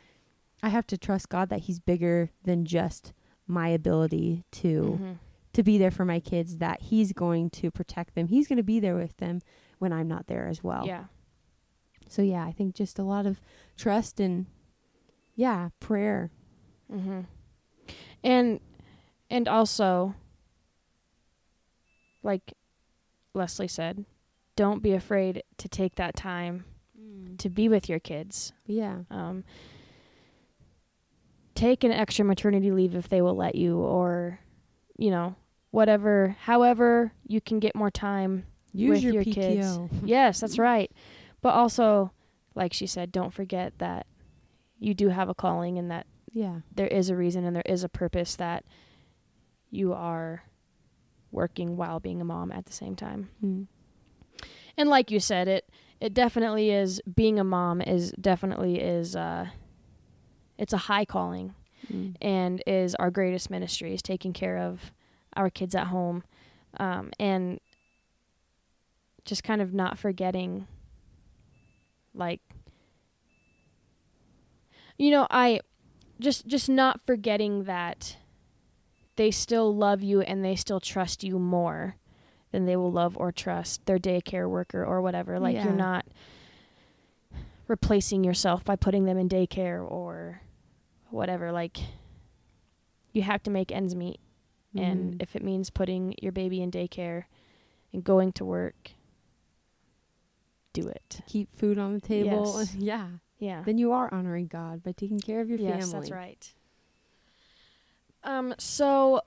I 0.63 0.69
have 0.69 0.87
to 0.89 0.99
trust 0.99 1.29
God 1.29 1.49
that 1.49 1.61
he's 1.61 1.79
bigger 1.81 2.31
than 2.45 2.65
just 2.65 3.13
my 3.47 3.69
ability 3.69 4.45
to 4.53 4.83
mm-hmm. 4.83 5.13
To 5.55 5.63
be 5.63 5.79
there 5.79 5.91
for 5.91 6.05
my 6.05 6.21
kids 6.21 6.59
that 6.59 6.83
he's 6.83 7.13
going 7.13 7.49
to 7.49 7.71
protect 7.71 8.15
them. 8.15 8.27
He's 8.27 8.47
going 8.47 8.57
to 8.59 8.63
be 8.63 8.81
there 8.81 8.97
with 8.97 9.17
them 9.17 9.41
when 9.79 9.93
I'm 9.93 10.09
not 10.09 10.27
there 10.27 10.47
as 10.47 10.63
well. 10.63 10.87
Yeah. 10.87 11.05
So 12.09 12.23
yeah, 12.23 12.45
I 12.45 12.53
think 12.53 12.75
just 12.75 12.99
a 12.99 13.03
lot 13.03 13.25
of 13.25 13.41
trust 13.77 14.21
and 14.21 14.47
yeah, 15.35 15.71
prayer. 15.81 16.31
Mm-hmm. 16.93 17.21
And 18.23 18.61
and 19.31 19.49
also 19.49 20.15
like 22.23 22.55
Leslie 23.33 23.69
said, 23.69 24.05
don't 24.57 24.83
be 24.83 24.93
afraid 24.93 25.43
to 25.59 25.69
take 25.69 25.97
that 25.97 26.17
time 26.17 26.65
mm. 27.01 27.39
to 27.39 27.49
be 27.49 27.69
with 27.69 27.89
your 27.89 28.01
kids. 28.01 28.53
Yeah. 28.67 29.01
Um 29.11 29.45
take 31.55 31.85
an 31.85 31.93
extra 31.93 32.25
maternity 32.25 32.73
leave 32.73 32.97
if 32.97 33.09
they 33.09 33.23
will 33.23 33.37
let 33.37 33.55
you 33.55 33.79
or 33.79 34.41
you 34.97 35.11
know, 35.11 35.35
whatever 35.75 36.37
however 36.43 37.13
you 37.27 37.41
can 37.41 37.59
get 37.59 37.75
more 37.75 37.91
time 37.91 38.47
Use 38.73 38.91
with 38.91 39.03
your, 39.03 39.15
your 39.15 39.25
kids. 39.25 39.77
yes, 40.05 40.39
that's 40.39 40.57
right. 40.57 40.89
But 41.43 41.55
also 41.55 42.13
like 42.55 42.73
she 42.73 42.87
said, 42.87 43.11
don't 43.11 43.35
forget 43.35 43.73
that 43.79 44.07
you 44.79 44.95
do 44.95 45.09
have 45.09 45.29
a 45.29 45.35
calling 45.35 45.77
and 45.77 45.91
that 45.91 46.07
yeah 46.33 46.61
there 46.73 46.87
is 46.87 47.11
a 47.11 47.17
reason 47.17 47.45
and 47.45 47.57
there 47.57 47.65
is 47.67 47.83
a 47.83 47.89
purpose 47.89 48.37
that 48.37 48.65
you 49.71 49.93
are 49.93 50.45
working 51.33 51.77
while 51.77 51.99
being 51.99 52.21
a 52.21 52.25
mom 52.25 52.53
at 52.53 52.67
the 52.67 52.73
same 52.73 52.95
time. 52.95 53.31
Mm. 53.45 53.67
And 54.77 54.89
like 54.89 55.11
you 55.11 55.19
said, 55.19 55.49
it 55.49 55.69
it 56.01 56.15
definitely 56.15 56.71
is 56.71 57.01
being 57.13 57.41
a 57.41 57.45
mom 57.45 57.81
is 57.81 58.13
definitely 58.21 58.81
is 58.81 59.17
uh 59.17 59.47
it's 60.57 60.73
a 60.73 60.79
high 60.79 61.05
calling 61.05 61.53
mm. 61.93 62.15
and 62.23 62.63
is 62.65 62.95
our 62.95 63.11
greatest 63.11 63.51
ministry 63.51 63.93
is 63.93 64.03
taking 64.03 64.33
care 64.33 64.59
of 64.59 64.93
our 65.37 65.51
kids 65.51 65.75
at 65.75 65.89
home 65.89 66.25
um, 66.79 67.11
and 67.19 67.61
just 69.25 69.43
kind 69.43 69.63
of 69.63 69.73
not 69.73 69.99
forgetting 69.99 70.67
like 72.15 72.41
you 74.99 75.11
know, 75.11 75.27
I 75.31 75.61
just 76.21 76.47
just 76.47 76.69
not 76.69 77.01
forgetting 77.05 77.65
that 77.65 78.17
they 79.17 79.31
still 79.31 79.75
love 79.75 80.03
you 80.03 80.21
and 80.21 80.45
they 80.45 80.57
still 80.57 80.81
trust 80.81 81.25
you 81.25 81.39
more 81.39 81.97
than 82.53 82.67
they 82.67 82.77
will 82.77 82.93
love 82.93 83.17
or 83.17 83.33
trust 83.33 83.85
their 83.87 83.99
daycare 83.99 84.49
worker 84.49 84.85
or 84.85 85.01
whatever. 85.01 85.41
Like 85.41 85.57
yeah. 85.57 85.65
you're 85.65 85.73
not 85.73 86.07
replacing 87.67 88.23
yourself 88.23 88.65
by 88.65 88.77
putting 88.77 89.05
them 89.05 89.19
in 89.19 89.29
daycare 89.29 89.89
or 89.89 90.41
whatever. 91.11 91.51
Like 91.51 91.79
you 93.13 93.23
have 93.23 93.43
to 93.45 93.51
make 93.51 93.73
ends 93.73 93.95
meet. 93.95 94.21
Mm. 94.75 94.83
And 94.83 95.23
if 95.23 95.37
it 95.37 95.43
means 95.43 95.71
putting 95.71 96.15
your 96.21 96.33
baby 96.33 96.63
in 96.63 96.71
daycare 96.71 97.25
and 97.93 98.03
going 98.03 98.33
to 98.33 98.45
work, 98.45 98.91
do 100.73 100.89
it. 100.89 101.21
Keep 101.27 101.57
food 101.57 101.79
on 101.79 101.95
the 101.95 102.01
table. 102.01 102.55
Yes. 102.59 102.75
yeah. 102.79 103.09
Yeah. 103.39 103.63
Then 103.65 103.79
you 103.79 103.93
are 103.93 104.13
honoring 104.13 104.47
God 104.47 104.83
by 104.83 104.93
taking 104.93 105.21
care 105.21 105.41
of 105.41 105.49
your 105.49 105.59
yes, 105.59 105.71
family. 105.71 105.85
Yes, 105.85 105.93
that's 105.93 106.11
right. 106.11 106.55
Um, 108.23 108.55
so 108.59 109.23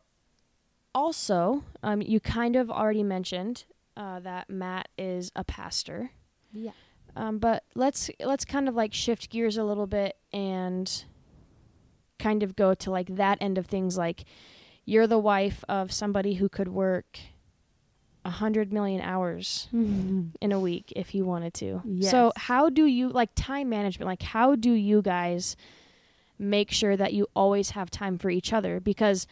also, 0.95 1.63
um, 1.83 2.01
you 2.01 2.19
kind 2.19 2.55
of 2.55 2.71
already 2.71 3.03
mentioned 3.03 3.65
uh, 3.95 4.19
that 4.21 4.49
Matt 4.49 4.89
is 4.97 5.31
a 5.35 5.43
pastor. 5.43 6.11
Yeah. 6.51 6.71
Um, 7.15 7.39
but 7.39 7.63
let's 7.75 8.09
let's 8.19 8.45
kind 8.45 8.67
of 8.69 8.75
like 8.75 8.93
shift 8.93 9.29
gears 9.29 9.57
a 9.57 9.63
little 9.63 9.87
bit 9.87 10.17
and 10.31 11.03
kind 12.19 12.43
of 12.43 12.55
go 12.55 12.73
to 12.73 12.91
like 12.91 13.15
that 13.15 13.37
end 13.41 13.57
of 13.57 13.65
things 13.65 13.97
like 13.97 14.25
you're 14.87 15.05
the 15.05 15.19
wife 15.19 15.65
of 15.67 15.91
somebody 15.91 16.35
who 16.35 16.47
could 16.47 16.69
work 16.69 17.19
a 18.23 18.29
hundred 18.29 18.71
million 18.71 19.01
hours 19.01 19.67
mm-hmm. 19.73 20.29
in 20.41 20.51
a 20.53 20.59
week 20.59 20.93
if 20.95 21.13
you 21.13 21.25
wanted 21.25 21.53
to. 21.53 21.81
Yes. 21.83 22.09
So 22.09 22.31
how 22.37 22.69
do 22.69 22.85
you 22.85 23.09
like 23.09 23.29
time 23.35 23.67
management? 23.69 24.07
Like 24.07 24.23
how 24.23 24.55
do 24.55 24.71
you 24.71 25.01
guys 25.01 25.57
make 26.39 26.71
sure 26.71 26.95
that 26.95 27.13
you 27.13 27.27
always 27.35 27.71
have 27.71 27.91
time 27.91 28.17
for 28.17 28.29
each 28.29 28.53
other? 28.53 28.79
Because 28.79 29.27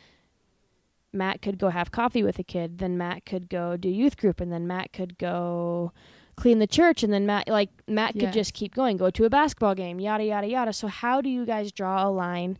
Matt 1.13 1.41
could 1.41 1.57
go 1.57 1.69
have 1.69 1.89
coffee 1.89 2.21
with 2.21 2.37
a 2.37 2.43
kid, 2.43 2.79
then 2.79 2.97
Matt 2.97 3.25
could 3.25 3.49
go 3.49 3.77
do 3.77 3.87
youth 3.87 4.17
group, 4.17 4.41
and 4.41 4.51
then 4.51 4.67
Matt 4.67 4.91
could 4.91 5.17
go 5.17 5.93
clean 6.35 6.59
the 6.59 6.67
church, 6.67 7.01
and 7.01 7.13
then 7.13 7.25
Matt 7.25 7.47
like 7.47 7.69
Matt 7.87 8.19
could 8.19 8.33
just 8.33 8.53
keep 8.53 8.75
going, 8.75 8.97
go 8.97 9.09
to 9.09 9.23
a 9.23 9.29
basketball 9.29 9.73
game, 9.73 10.01
yada 10.01 10.25
yada 10.25 10.47
yada. 10.47 10.73
So 10.73 10.87
how 10.87 11.21
do 11.21 11.29
you 11.29 11.45
guys 11.45 11.71
draw 11.71 12.05
a 12.05 12.11
line? 12.11 12.57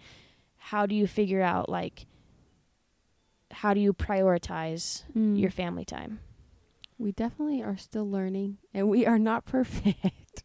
How 0.58 0.86
do 0.86 0.96
you 0.96 1.08
figure 1.08 1.41
out 1.41 1.68
like 1.68 2.06
how 3.52 3.74
do 3.74 3.80
you 3.80 3.93
prioritize 3.93 5.04
mm. 5.16 5.39
your 5.39 5.52
family 5.52 5.86
time? 5.86 6.20
We 6.98 7.12
definitely 7.12 7.62
are 7.62 7.78
still 7.78 8.10
learning 8.10 8.58
and 8.74 8.89
we 8.89 9.06
are 9.06 9.20
not 9.20 9.46
perfect 9.46 10.43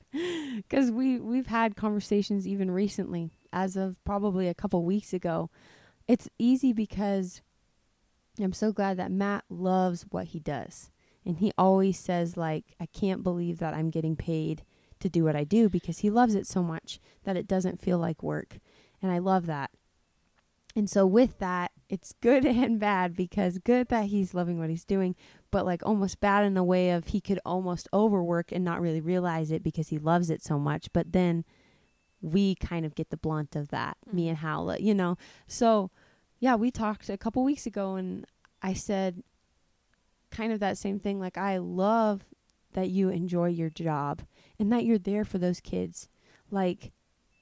cuz 0.69 0.91
we 0.91 1.19
we've 1.19 1.47
had 1.47 1.77
conversations 1.77 2.47
even 2.47 2.71
recently 2.71 3.31
as 3.53 3.77
of 3.77 4.03
probably 4.05 4.49
a 4.49 4.55
couple 4.55 4.85
weeks 4.85 5.13
ago. 5.13 5.51
It's 6.09 6.29
easy 6.39 6.73
because 6.73 7.41
I'm 8.41 8.53
so 8.53 8.73
glad 8.73 8.97
that 8.97 9.13
Matt 9.13 9.45
loves 9.49 10.07
what 10.11 10.29
he 10.29 10.41
does. 10.41 10.91
And 11.25 11.39
he 11.39 11.53
always 11.57 11.99
says 11.99 12.37
like 12.37 12.75
I 12.81 12.87
can't 12.87 13.23
believe 13.23 13.59
that 13.59 13.75
I'm 13.75 13.91
getting 13.91 14.17
paid 14.17 14.65
to 15.01 15.09
do 15.09 15.25
what 15.25 15.37
I 15.37 15.45
do 15.45 15.69
because 15.69 15.99
he 15.99 16.11
loves 16.11 16.35
it 16.35 16.47
so 16.47 16.63
much 16.63 17.01
that 17.25 17.37
it 17.37 17.49
doesn't 17.49 17.81
feel 17.81 17.99
like 17.99 18.23
work. 18.23 18.59
And 19.03 19.11
I 19.11 19.19
love 19.19 19.47
that. 19.47 19.71
And 20.77 20.89
so 20.89 21.07
with 21.07 21.39
that, 21.39 21.73
it's 21.89 22.14
good 22.21 22.45
and 22.47 22.79
bad 22.79 23.16
because 23.16 23.59
good 23.59 23.89
that 23.89 24.07
he's 24.07 24.35
loving 24.35 24.59
what 24.59 24.71
he's 24.71 24.85
doing, 24.85 25.16
but 25.51 25.66
like 25.66 25.85
almost 25.85 26.21
bad 26.21 26.45
in 26.45 26.55
the 26.55 26.62
way 26.62 26.91
of 26.91 27.09
he 27.09 27.21
could 27.21 27.41
almost 27.45 27.89
overwork 27.93 28.53
and 28.53 28.64
not 28.64 28.81
really 28.81 29.01
realize 29.01 29.51
it 29.51 29.62
because 29.62 29.89
he 29.89 29.99
loves 29.99 30.31
it 30.31 30.43
so 30.43 30.59
much. 30.59 30.89
But 30.93 31.12
then 31.12 31.45
we 32.23 32.55
kind 32.55 32.85
of 32.85 32.95
get 32.95 33.11
the 33.11 33.16
blunt 33.16 33.57
of 33.57 33.68
that, 33.68 33.97
mm. 34.09 34.14
me 34.14 34.29
and 34.29 34.39
Howlett, 34.39 34.81
you 34.81 34.95
know. 34.95 35.16
So 35.47 35.91
yeah, 36.39 36.55
we 36.55 36.71
talked 36.71 37.09
a 37.09 37.18
couple 37.18 37.45
weeks 37.45 37.66
ago 37.66 37.97
and 37.97 38.25
I 38.62 38.75
said 38.75 39.23
kind 40.31 40.53
of 40.53 40.61
that 40.61 40.79
same 40.79 41.01
thing 41.01 41.18
like 41.18 41.37
I 41.37 41.59
love 41.59 42.25
that 42.73 42.89
you 42.89 43.09
enjoy 43.09 43.49
your 43.49 43.71
job 43.71 44.23
and 44.59 44.73
that 44.73 44.85
you're 44.85 44.99
there 44.99 45.25
for 45.25 45.39
those 45.39 45.61
kids. 45.61 46.09
Like 46.51 46.93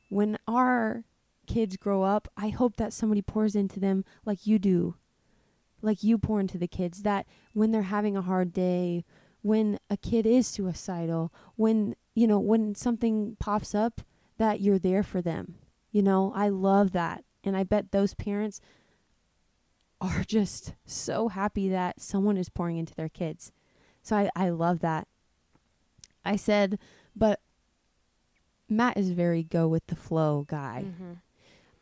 when 0.08 0.38
our 0.46 1.04
kids 1.48 1.76
grow 1.76 2.02
up, 2.02 2.28
I 2.36 2.50
hope 2.50 2.76
that 2.76 2.92
somebody 2.92 3.22
pours 3.22 3.56
into 3.56 3.80
them 3.80 4.04
like 4.24 4.46
you 4.46 4.58
do. 4.58 4.94
Like 5.82 6.02
you 6.02 6.18
pour 6.18 6.40
into 6.40 6.58
the 6.58 6.68
kids 6.68 7.02
that 7.02 7.26
when 7.52 7.72
they're 7.72 7.82
having 7.82 8.16
a 8.16 8.22
hard 8.22 8.52
day, 8.52 9.04
when 9.42 9.78
a 9.88 9.96
kid 9.96 10.26
is 10.26 10.46
suicidal, 10.46 11.32
when 11.56 11.94
you 12.14 12.26
know, 12.26 12.38
when 12.38 12.74
something 12.74 13.36
pops 13.38 13.74
up 13.74 14.00
that 14.38 14.60
you're 14.60 14.78
there 14.78 15.02
for 15.02 15.22
them. 15.22 15.54
You 15.92 16.02
know, 16.02 16.32
I 16.34 16.48
love 16.48 16.92
that. 16.92 17.24
And 17.44 17.56
I 17.56 17.62
bet 17.62 17.92
those 17.92 18.14
parents 18.14 18.60
are 20.00 20.24
just 20.26 20.74
so 20.84 21.28
happy 21.28 21.68
that 21.68 22.00
someone 22.00 22.36
is 22.36 22.48
pouring 22.48 22.76
into 22.76 22.94
their 22.94 23.08
kids. 23.08 23.52
So 24.02 24.16
I, 24.16 24.30
I 24.34 24.48
love 24.50 24.80
that. 24.80 25.06
I 26.24 26.36
said, 26.36 26.78
but 27.14 27.40
Matt 28.68 28.96
is 28.96 29.10
very 29.10 29.42
go 29.42 29.68
with 29.68 29.86
the 29.86 29.96
flow 29.96 30.44
guy. 30.48 30.84
Mm-hmm. 30.86 31.12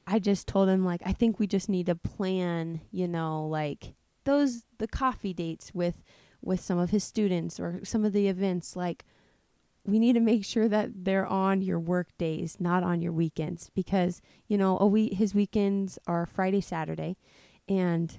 I 0.07 0.19
just 0.19 0.47
told 0.47 0.69
him 0.69 0.85
like 0.85 1.03
I 1.05 1.13
think 1.13 1.39
we 1.39 1.47
just 1.47 1.69
need 1.69 1.87
to 1.87 1.95
plan, 1.95 2.81
you 2.91 3.09
know, 3.09 3.47
like 3.47 3.95
those 4.25 4.65
the 4.79 4.87
coffee 4.89 5.35
dates 5.35 5.75
with 5.75 6.03
with 6.43 6.61
some 6.61 6.79
of 6.79 6.91
his 6.91 7.03
students 7.03 7.59
or 7.59 7.81
some 7.85 8.05
of 8.05 8.13
the 8.13 8.29
events 8.29 8.77
like 8.77 9.05
we 9.85 9.99
need 9.99 10.15
to 10.15 10.21
make 10.21 10.45
sure 10.45 10.69
that 10.69 11.05
they're 11.05 11.27
on 11.27 11.63
your 11.63 11.79
work 11.79 12.09
days, 12.19 12.57
not 12.59 12.83
on 12.83 13.01
your 13.01 13.13
weekends 13.13 13.71
because, 13.75 14.21
you 14.49 14.59
know, 14.59 14.79
a 14.79 14.87
week 14.87 15.15
his 15.15 15.35
weekends 15.35 15.99
are 16.07 16.27
Friday, 16.27 16.61
Saturday 16.61 17.17
and 17.69 18.19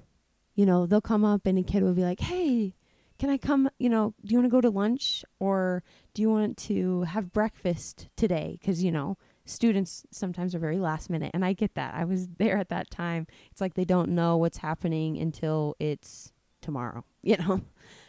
you 0.54 0.66
know, 0.66 0.86
they'll 0.86 1.00
come 1.00 1.24
up 1.24 1.46
and 1.46 1.56
a 1.56 1.62
kid 1.62 1.84
will 1.84 1.94
be 1.94 2.02
like, 2.02 2.20
"Hey, 2.20 2.74
can 3.18 3.30
I 3.30 3.38
come, 3.38 3.70
you 3.78 3.88
know, 3.88 4.14
do 4.24 4.32
you 4.32 4.38
want 4.38 4.46
to 4.46 4.56
go 4.56 4.60
to 4.60 4.70
lunch 4.70 5.24
or 5.38 5.84
do 6.14 6.22
you 6.22 6.30
want 6.30 6.56
to 6.58 7.02
have 7.02 7.32
breakfast 7.32 8.08
today?" 8.16 8.58
Cuz 8.62 8.82
you 8.82 8.90
know, 8.92 9.16
students 9.48 10.04
sometimes 10.10 10.54
are 10.54 10.58
very 10.58 10.78
last 10.78 11.08
minute 11.10 11.30
and 11.34 11.44
I 11.44 11.52
get 11.52 11.74
that. 11.74 11.94
I 11.94 12.04
was 12.04 12.28
there 12.38 12.58
at 12.58 12.68
that 12.68 12.90
time. 12.90 13.26
It's 13.50 13.60
like 13.60 13.74
they 13.74 13.84
don't 13.84 14.10
know 14.10 14.36
what's 14.36 14.58
happening 14.58 15.16
until 15.18 15.74
it's 15.78 16.32
tomorrow, 16.60 17.04
you 17.22 17.36
know. 17.36 17.62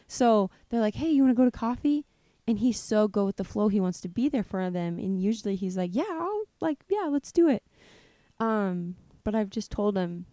So, 0.07 0.49
they're 0.69 0.81
like, 0.81 0.95
"Hey, 0.95 1.09
you 1.09 1.23
want 1.23 1.35
to 1.35 1.41
go 1.41 1.45
to 1.45 1.51
coffee?" 1.51 2.05
And 2.47 2.59
he's 2.59 2.79
so 2.79 3.07
go 3.07 3.25
with 3.25 3.37
the 3.37 3.43
flow. 3.43 3.67
He 3.67 3.79
wants 3.79 4.01
to 4.01 4.09
be 4.09 4.27
there 4.27 4.43
for 4.43 4.69
them 4.71 4.97
and 4.97 5.21
usually 5.21 5.55
he's 5.55 5.77
like, 5.77 5.91
"Yeah, 5.93 6.03
I'll 6.09 6.43
like, 6.61 6.79
yeah, 6.89 7.07
let's 7.09 7.31
do 7.31 7.47
it." 7.47 7.63
Um, 8.39 8.95
but 9.23 9.35
I've 9.35 9.49
just 9.49 9.71
told 9.71 9.97
him 9.97 10.25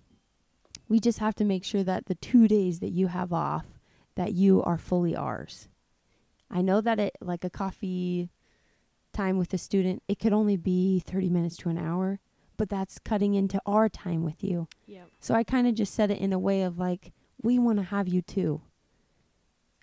we 0.88 1.00
just 1.00 1.18
have 1.18 1.34
to 1.36 1.44
make 1.44 1.64
sure 1.64 1.82
that 1.82 2.06
the 2.06 2.14
2 2.14 2.46
days 2.48 2.78
that 2.80 2.90
you 2.90 3.08
have 3.08 3.32
off 3.32 3.66
that 4.14 4.32
you 4.32 4.62
are 4.62 4.78
fully 4.78 5.14
ours. 5.14 5.68
I 6.50 6.62
know 6.62 6.80
that 6.80 6.98
it 6.98 7.16
like 7.20 7.44
a 7.44 7.50
coffee 7.50 8.30
time 9.16 9.38
with 9.38 9.52
a 9.54 9.58
student, 9.58 10.02
it 10.08 10.18
could 10.18 10.32
only 10.32 10.56
be 10.56 11.00
30 11.00 11.30
minutes 11.30 11.56
to 11.58 11.68
an 11.68 11.78
hour, 11.78 12.20
but 12.56 12.68
that's 12.68 12.98
cutting 12.98 13.34
into 13.34 13.60
our 13.66 13.88
time 13.88 14.22
with 14.22 14.44
you. 14.44 14.68
Yep. 14.86 15.08
So 15.20 15.34
I 15.34 15.42
kind 15.42 15.66
of 15.66 15.74
just 15.74 15.94
said 15.94 16.10
it 16.10 16.18
in 16.18 16.32
a 16.32 16.38
way 16.38 16.62
of 16.62 16.78
like, 16.78 17.12
we 17.42 17.58
want 17.58 17.78
to 17.78 17.84
have 17.84 18.08
you 18.08 18.22
too. 18.22 18.60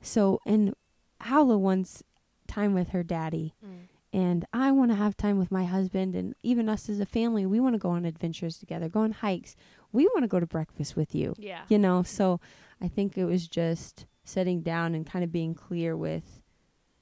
So, 0.01 0.39
and 0.45 0.73
Howla 1.21 1.57
wants 1.59 2.03
time 2.47 2.73
with 2.73 2.89
her 2.89 3.03
daddy, 3.03 3.53
Mm. 3.65 3.87
and 4.11 4.45
I 4.53 4.71
want 4.71 4.91
to 4.91 4.95
have 4.95 5.15
time 5.15 5.37
with 5.39 5.51
my 5.51 5.63
husband, 5.65 6.13
and 6.15 6.35
even 6.43 6.67
us 6.69 6.89
as 6.89 6.99
a 6.99 7.05
family, 7.05 7.45
we 7.45 7.59
want 7.59 7.73
to 7.75 7.79
go 7.79 7.89
on 7.91 8.05
adventures 8.05 8.57
together, 8.57 8.89
go 8.89 9.01
on 9.01 9.11
hikes. 9.13 9.55
We 9.91 10.05
want 10.07 10.23
to 10.23 10.27
go 10.27 10.39
to 10.39 10.45
breakfast 10.45 10.95
with 10.95 11.15
you, 11.15 11.33
Yeah. 11.37 11.63
you 11.69 11.77
know? 11.79 12.03
So 12.03 12.39
I 12.81 12.87
think 12.87 13.17
it 13.17 13.25
was 13.25 13.47
just 13.47 14.05
setting 14.25 14.61
down 14.61 14.93
and 14.93 15.05
kind 15.05 15.23
of 15.23 15.31
being 15.31 15.55
clear 15.55 15.95
with, 15.95 16.41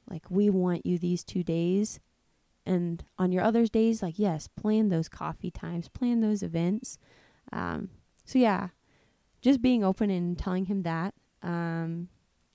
like, 0.09 0.29
we 0.29 0.49
want 0.49 0.85
you 0.85 0.97
these 0.97 1.23
two 1.23 1.43
days. 1.43 1.99
And 2.65 3.03
on 3.17 3.31
your 3.31 3.43
other 3.43 3.65
days, 3.65 4.03
like, 4.03 4.19
yes, 4.19 4.47
plan 4.47 4.89
those 4.89 5.09
coffee 5.09 5.51
times, 5.51 5.87
plan 5.87 6.21
those 6.21 6.43
events. 6.43 6.99
Um, 7.51 7.89
so, 8.23 8.37
yeah, 8.37 8.69
just 9.41 9.61
being 9.61 9.83
open 9.83 10.09
and 10.09 10.37
telling 10.37 10.65
him 10.65 10.83
that. 10.83 11.15
Um, 11.41 12.09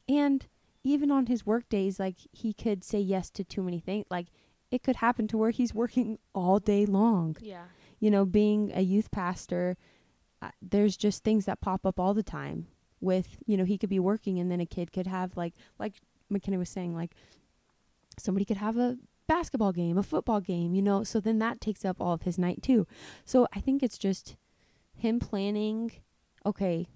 and 0.08 0.46
even 0.84 1.10
on 1.10 1.26
his 1.26 1.44
work 1.44 1.68
days, 1.68 1.98
like, 1.98 2.16
he 2.30 2.52
could 2.52 2.84
say 2.84 3.00
yes 3.00 3.30
to 3.30 3.42
too 3.42 3.62
many 3.62 3.80
things. 3.80 4.06
Like, 4.08 4.28
it 4.70 4.84
could 4.84 4.96
happen 4.96 5.26
to 5.28 5.36
where 5.36 5.50
he's 5.50 5.74
working 5.74 6.18
all 6.34 6.60
day 6.60 6.86
long. 6.86 7.36
Yeah. 7.40 7.64
You 7.98 8.10
know, 8.10 8.24
being 8.24 8.70
a 8.74 8.82
youth 8.82 9.10
pastor, 9.10 9.76
uh, 10.40 10.50
there's 10.62 10.96
just 10.96 11.24
things 11.24 11.46
that 11.46 11.60
pop 11.60 11.84
up 11.84 11.98
all 11.98 12.14
the 12.14 12.22
time. 12.22 12.68
With, 13.00 13.38
you 13.46 13.56
know, 13.56 13.64
he 13.64 13.76
could 13.76 13.90
be 13.90 13.98
working 13.98 14.38
and 14.38 14.50
then 14.50 14.60
a 14.60 14.66
kid 14.66 14.92
could 14.92 15.06
have, 15.06 15.36
like, 15.36 15.54
like 15.78 15.94
McKenna 16.30 16.58
was 16.58 16.70
saying, 16.70 16.94
like, 16.94 17.14
somebody 18.18 18.44
could 18.44 18.56
have 18.56 18.78
a 18.78 18.96
basketball 19.26 19.72
game, 19.72 19.98
a 19.98 20.02
football 20.02 20.40
game, 20.40 20.74
you 20.74 20.82
know, 20.82 21.02
so 21.04 21.20
then 21.20 21.38
that 21.38 21.60
takes 21.60 21.84
up 21.84 22.00
all 22.00 22.12
of 22.12 22.22
his 22.22 22.38
night 22.38 22.62
too. 22.62 22.86
So 23.24 23.46
I 23.54 23.60
think 23.60 23.82
it's 23.82 23.98
just 23.98 24.36
him 24.94 25.20
planning, 25.20 25.92
okay, 26.44 26.88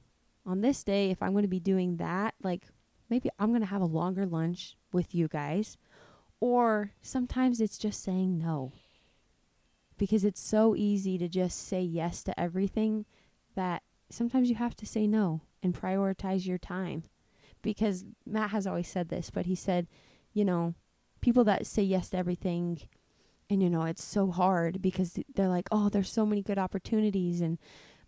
on 0.46 0.60
this 0.60 0.82
day, 0.82 1.10
if 1.10 1.22
I'm 1.22 1.32
going 1.32 1.42
to 1.42 1.48
be 1.48 1.60
doing 1.60 1.96
that, 1.96 2.34
like 2.42 2.66
maybe 3.08 3.30
I'm 3.38 3.50
going 3.50 3.60
to 3.60 3.66
have 3.66 3.82
a 3.82 3.86
longer 3.86 4.26
lunch 4.26 4.76
with 4.92 5.14
you 5.14 5.28
guys. 5.28 5.76
Or 6.40 6.92
sometimes 7.02 7.60
it's 7.60 7.78
just 7.78 8.02
saying 8.02 8.38
no. 8.38 8.72
Because 9.98 10.24
it's 10.24 10.40
so 10.40 10.74
easy 10.74 11.18
to 11.18 11.28
just 11.28 11.68
say 11.68 11.82
yes 11.82 12.22
to 12.22 12.40
everything 12.40 13.04
that 13.54 13.82
sometimes 14.08 14.48
you 14.48 14.56
have 14.56 14.74
to 14.76 14.86
say 14.86 15.06
no 15.06 15.42
and 15.62 15.78
prioritize 15.78 16.46
your 16.46 16.56
time. 16.56 17.04
Because 17.60 18.06
Matt 18.24 18.50
has 18.50 18.66
always 18.66 18.88
said 18.88 19.10
this, 19.10 19.28
but 19.28 19.44
he 19.44 19.54
said, 19.54 19.86
you 20.32 20.46
know, 20.46 20.74
people 21.20 21.44
that 21.44 21.66
say 21.66 21.82
yes 21.82 22.10
to 22.10 22.16
everything 22.16 22.80
and 23.48 23.62
you 23.62 23.68
know 23.70 23.82
it's 23.82 24.04
so 24.04 24.30
hard 24.30 24.80
because 24.80 25.18
they're 25.34 25.48
like 25.48 25.68
oh 25.72 25.88
there's 25.88 26.10
so 26.12 26.24
many 26.26 26.42
good 26.42 26.58
opportunities 26.58 27.40
and 27.40 27.58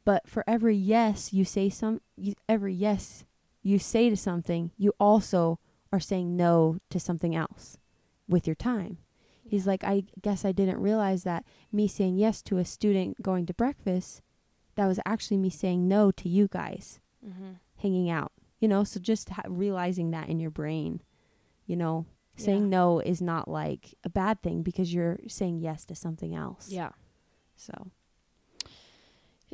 but 0.05 0.29
for 0.29 0.43
every 0.47 0.77
yes 0.77 1.33
you 1.33 1.45
say 1.45 1.69
some 1.69 2.01
you, 2.17 2.35
every 2.49 2.75
yes 2.75 3.25
you 3.63 3.79
say 3.79 4.09
to 4.11 4.17
something 4.17 4.71
you 4.77 4.93
also 4.99 5.59
are 5.93 6.01
saying 6.01 6.37
no 6.37 6.79
to 6.91 6.99
something 6.99 7.35
else 7.37 7.77
with 8.29 8.47
your 8.47 8.57
time. 8.57 8.99
He's 9.45 9.67
like 9.67 9.85
i 9.85 10.05
guess 10.23 10.45
i 10.45 10.53
didn't 10.53 10.81
realize 10.81 11.25
that 11.25 11.45
me 11.71 11.87
saying 11.89 12.17
yes 12.17 12.41
to 12.43 12.57
a 12.59 12.65
student 12.65 13.21
going 13.21 13.45
to 13.47 13.53
breakfast 13.55 14.23
that 14.77 14.87
was 14.87 14.99
actually 15.05 15.37
me 15.37 15.51
saying 15.51 15.87
no 15.89 16.11
to 16.13 16.29
you 16.29 16.49
guys 16.49 16.99
Mm-hmm. 17.25 17.53
hanging 17.77 18.11
out. 18.11 18.33
You 18.59 18.69
know 18.69 18.83
so 18.85 18.99
just 18.99 19.29
ha- 19.31 19.43
realizing 19.49 20.11
that 20.13 20.29
in 20.29 20.41
your 20.41 20.51
brain 20.51 21.03
you 21.67 21.77
know 21.77 22.07
saying 22.37 22.65
Yeah. 22.65 22.69
no 22.79 23.01
is 23.01 23.21
not 23.23 23.49
like 23.49 23.95
a 24.05 24.09
bad 24.09 24.43
thing 24.43 24.63
because 24.63 24.93
you're 24.93 25.19
saying 25.29 25.59
yes 25.61 25.85
to 25.87 25.95
something 25.95 26.35
else. 26.35 26.69
Yeah. 26.71 26.91
So 27.57 27.91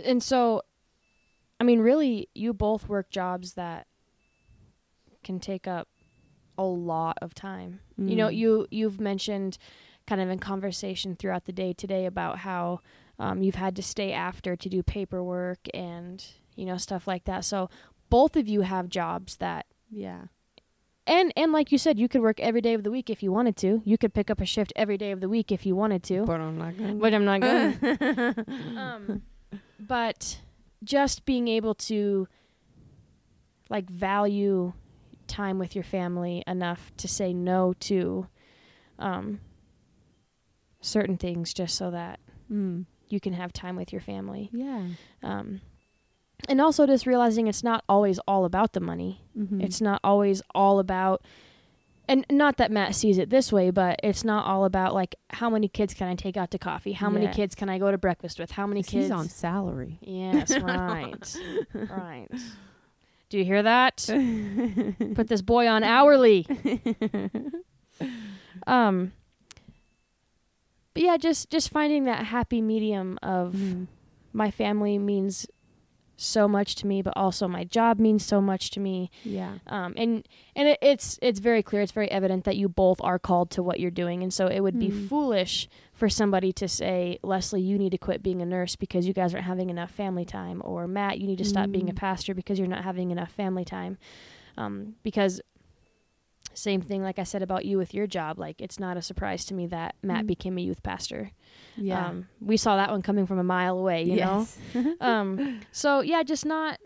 And 0.04 0.22
so, 0.22 0.62
I 1.60 1.64
mean, 1.64 1.80
really, 1.80 2.28
you 2.34 2.52
both 2.54 2.88
work 2.88 3.10
jobs 3.10 3.54
that 3.54 3.88
can 5.24 5.40
take 5.40 5.66
up 5.66 5.88
a 6.56 6.62
lot 6.64 7.18
of 7.20 7.34
time. 7.34 7.80
You 7.96 8.14
know, 8.16 8.28
Mm. 8.28 8.36
you 8.36 8.66
you've 8.70 9.00
mentioned 9.00 9.58
kind 10.06 10.20
of 10.20 10.28
in 10.30 10.38
conversation 10.38 11.16
throughout 11.16 11.44
the 11.46 11.52
day 11.52 11.72
today 11.72 12.06
about 12.06 12.38
how 12.38 12.80
um, 13.18 13.42
you've 13.42 13.56
had 13.56 13.74
to 13.76 13.82
stay 13.82 14.12
after 14.12 14.54
to 14.56 14.68
do 14.68 14.82
paperwork 14.82 15.58
and 15.74 16.24
you 16.54 16.64
know 16.64 16.76
stuff 16.76 17.06
like 17.08 17.24
that. 17.24 17.44
So 17.44 17.68
both 18.08 18.36
of 18.36 18.46
you 18.48 18.60
have 18.62 18.88
jobs 18.88 19.36
that 19.38 19.66
yeah. 19.90 20.26
And 21.08 21.32
and 21.36 21.52
like 21.52 21.72
you 21.72 21.78
said, 21.78 21.98
you 21.98 22.06
could 22.06 22.20
work 22.20 22.38
every 22.38 22.60
day 22.60 22.74
of 22.74 22.84
the 22.84 22.90
week 22.90 23.10
if 23.10 23.22
you 23.22 23.32
wanted 23.32 23.56
to. 23.58 23.82
You 23.84 23.98
could 23.98 24.14
pick 24.14 24.30
up 24.30 24.40
a 24.40 24.46
shift 24.46 24.72
every 24.76 24.98
day 24.98 25.10
of 25.10 25.20
the 25.20 25.28
week 25.28 25.50
if 25.50 25.66
you 25.66 25.74
wanted 25.74 26.02
to. 26.04 26.24
But 26.24 26.40
I'm 26.40 26.58
not 26.58 26.76
going. 26.76 26.98
But 26.98 27.14
I'm 27.14 27.24
not 27.24 27.40
going. 27.40 28.76
um, 28.78 29.22
but 29.80 30.40
just 30.84 31.24
being 31.24 31.48
able 31.48 31.74
to 31.74 32.28
like 33.70 33.88
value 33.88 34.72
time 35.26 35.58
with 35.58 35.74
your 35.74 35.84
family 35.84 36.42
enough 36.46 36.92
to 36.98 37.08
say 37.08 37.32
no 37.32 37.74
to 37.80 38.26
um, 38.98 39.40
certain 40.80 41.16
things 41.16 41.52
just 41.52 41.74
so 41.76 41.90
that 41.90 42.20
mm. 42.50 42.84
you 43.08 43.20
can 43.20 43.32
have 43.32 43.52
time 43.52 43.76
with 43.76 43.92
your 43.92 44.00
family. 44.00 44.50
Yeah. 44.52 44.88
Um, 45.22 45.60
and 46.48 46.60
also 46.60 46.86
just 46.86 47.06
realizing 47.06 47.46
it's 47.46 47.64
not 47.64 47.84
always 47.88 48.18
all 48.28 48.44
about 48.44 48.72
the 48.72 48.80
money. 48.80 49.22
Mm-hmm. 49.36 49.60
It's 49.60 49.80
not 49.80 50.00
always 50.04 50.42
all 50.54 50.78
about 50.78 51.22
and 52.10 52.24
not 52.30 52.56
that 52.56 52.70
Matt 52.70 52.94
sees 52.94 53.18
it 53.18 53.28
this 53.28 53.52
way, 53.52 53.70
but 53.70 54.00
it's 54.02 54.24
not 54.24 54.46
all 54.46 54.64
about 54.64 54.94
like 54.94 55.14
how 55.30 55.50
many 55.50 55.68
kids 55.68 55.92
can 55.92 56.08
I 56.08 56.14
take 56.14 56.36
out 56.38 56.50
to 56.52 56.58
coffee? 56.58 56.92
How 56.92 57.10
many 57.10 57.28
kids 57.28 57.54
can 57.54 57.68
I 57.68 57.78
go 57.78 57.90
to 57.90 57.98
breakfast 57.98 58.38
with? 58.38 58.50
How 58.52 58.66
many 58.66 58.82
kids 58.82 59.04
He's 59.04 59.10
on 59.10 59.28
salary. 59.28 59.98
Yes, 60.00 60.50
right. 60.60 61.36
right. 61.74 62.28
Do 63.28 63.36
you 63.36 63.44
hear 63.44 63.62
that? 63.62 64.06
Put 65.14 65.28
this 65.28 65.42
boy 65.42 65.66
on 65.68 65.84
hourly. 65.84 66.46
um 68.66 69.12
But 70.94 71.02
yeah, 71.02 71.16
just 71.18 71.50
just 71.50 71.70
finding 71.70 72.04
that 72.04 72.24
happy 72.26 72.62
medium 72.62 73.18
of 73.22 73.52
Mm. 73.54 73.86
my 74.32 74.50
family 74.50 74.98
means 74.98 75.46
so 76.20 76.48
much 76.48 76.74
to 76.74 76.86
me, 76.86 77.00
but 77.00 77.12
also 77.16 77.46
my 77.48 77.62
job 77.64 77.98
means 78.00 78.24
so 78.26 78.40
much 78.40 78.70
to 78.72 78.80
me. 78.80 79.10
Yeah. 79.22 79.58
Um, 79.68 79.94
and 79.96 80.26
and 80.56 80.68
it, 80.68 80.78
it's 80.82 81.18
it's 81.22 81.38
very 81.38 81.62
clear, 81.62 81.80
it's 81.80 81.92
very 81.92 82.10
evident 82.10 82.44
that 82.44 82.56
you 82.56 82.68
both 82.68 83.00
are 83.02 83.18
called 83.18 83.50
to 83.52 83.62
what 83.62 83.78
you're 83.80 83.90
doing, 83.92 84.22
and 84.22 84.34
so 84.34 84.46
it 84.48 84.60
would 84.60 84.78
be 84.78 84.88
Mm. 84.90 85.08
foolish 85.08 85.68
for 85.92 86.08
somebody 86.08 86.52
to 86.52 86.66
say, 86.68 87.18
Leslie, 87.22 87.60
you 87.62 87.78
need 87.78 87.90
to 87.90 87.98
quit 87.98 88.22
being 88.22 88.42
a 88.42 88.46
nurse 88.46 88.74
because 88.76 89.06
you 89.06 89.12
guys 89.14 89.32
aren't 89.32 89.46
having 89.46 89.70
enough 89.70 89.90
family 89.90 90.24
time, 90.24 90.60
or 90.64 90.86
Matt, 90.88 91.18
you 91.20 91.26
need 91.26 91.38
to 91.38 91.44
stop 91.44 91.70
being 91.70 91.88
a 91.88 91.92
Mm. 91.92 91.96
pastor 91.96 92.34
because 92.34 92.58
you're 92.58 92.68
not 92.68 92.84
having 92.84 93.10
enough 93.10 93.30
family 93.32 93.64
time, 93.64 93.96
um, 94.56 94.94
because 95.02 95.40
same 96.58 96.80
thing 96.80 97.02
like 97.02 97.18
I 97.18 97.22
said 97.24 97.42
about 97.42 97.64
you 97.64 97.78
with 97.78 97.94
your 97.94 98.06
job, 98.06 98.38
like 98.38 98.60
it's 98.60 98.78
not 98.80 98.96
a 98.96 99.02
surprise 99.02 99.44
to 99.46 99.54
me 99.54 99.66
that 99.68 99.94
Matt 100.02 100.24
Mm. 100.24 100.28
became 100.28 100.58
a 100.58 100.60
youth 100.60 100.82
pastor. 100.82 101.30
Yeah. 101.76 102.06
Um, 102.08 102.28
we 102.40 102.56
saw 102.56 102.76
that 102.76 102.90
one 102.90 103.02
coming 103.02 103.26
from 103.26 103.38
a 103.38 103.44
mile 103.44 103.78
away, 103.78 104.02
you 104.04 104.16
know. 104.16 104.46
yes. 104.74 104.86
Um, 105.00 105.60
so 105.72 106.00
yeah, 106.00 106.22
just 106.22 106.44
not 106.44 106.78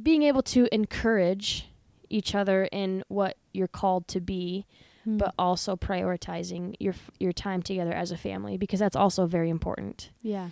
being 0.00 0.22
able 0.22 0.42
to 0.42 0.68
encourage 0.72 1.68
each 2.08 2.34
other 2.34 2.64
in 2.72 3.04
what 3.08 3.36
you're 3.52 3.68
called 3.68 4.08
to 4.08 4.20
be, 4.20 4.66
Hmm. 5.04 5.16
but 5.16 5.32
also 5.38 5.76
prioritizing 5.76 6.74
your 6.78 6.94
your 7.18 7.32
time 7.32 7.62
together 7.62 7.92
as 7.92 8.10
a 8.12 8.16
family 8.18 8.58
because 8.58 8.80
that's 8.80 8.96
also 8.96 9.26
very 9.26 9.48
important. 9.50 10.10
yeah. 10.22 10.50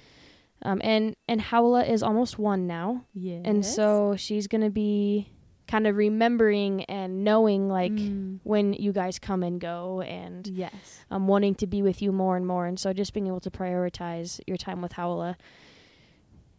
Um, 0.62 0.80
and 0.82 1.14
and 1.28 1.40
Howla 1.40 1.88
is 1.88 2.02
almost 2.02 2.36
one 2.38 2.66
now, 2.66 3.04
Yeah. 3.14 3.40
and 3.44 3.64
so 3.64 4.16
she's 4.16 4.46
gonna 4.48 4.70
be 4.70 5.28
kind 5.68 5.86
of 5.86 5.96
remembering 5.96 6.82
and 6.84 7.22
knowing 7.22 7.68
like 7.68 7.92
Mm. 7.92 8.40
when 8.42 8.72
you 8.72 8.92
guys 8.92 9.18
come 9.18 9.42
and 9.42 9.60
go 9.60 10.00
and 10.00 10.46
yes. 10.48 10.72
um, 11.10 11.28
wanting 11.28 11.54
to 11.56 11.66
be 11.66 11.82
with 11.82 12.00
you 12.02 12.10
more 12.10 12.36
and 12.36 12.46
more. 12.46 12.66
And 12.66 12.80
so 12.80 12.92
just 12.92 13.12
being 13.14 13.26
able 13.28 13.40
to 13.40 13.50
prioritize 13.50 14.40
your 14.46 14.56
time 14.56 14.80
with 14.82 14.94
Howla. 14.94 15.36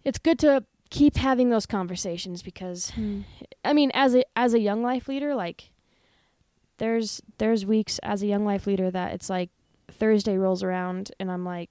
It's 0.03 0.19
good 0.19 0.39
to 0.39 0.63
keep 0.91 1.17
having 1.17 1.49
those 1.49 1.65
conversations 1.65 2.41
because 2.43 2.91
Hmm. 2.91 3.21
I 3.65 3.73
mean 3.73 3.91
as 3.93 4.15
a 4.15 4.23
as 4.35 4.53
a 4.53 4.59
young 4.59 4.81
life 4.83 5.07
leader, 5.07 5.35
like 5.35 5.71
there's 6.77 7.21
there's 7.39 7.65
weeks 7.65 7.99
as 8.03 8.21
a 8.23 8.27
young 8.27 8.45
life 8.45 8.65
leader 8.65 8.89
that 8.91 9.13
it's 9.13 9.29
like 9.29 9.49
Thursday 9.91 10.37
rolls 10.37 10.63
around 10.63 11.11
and 11.19 11.29
I'm 11.31 11.43
like, 11.43 11.69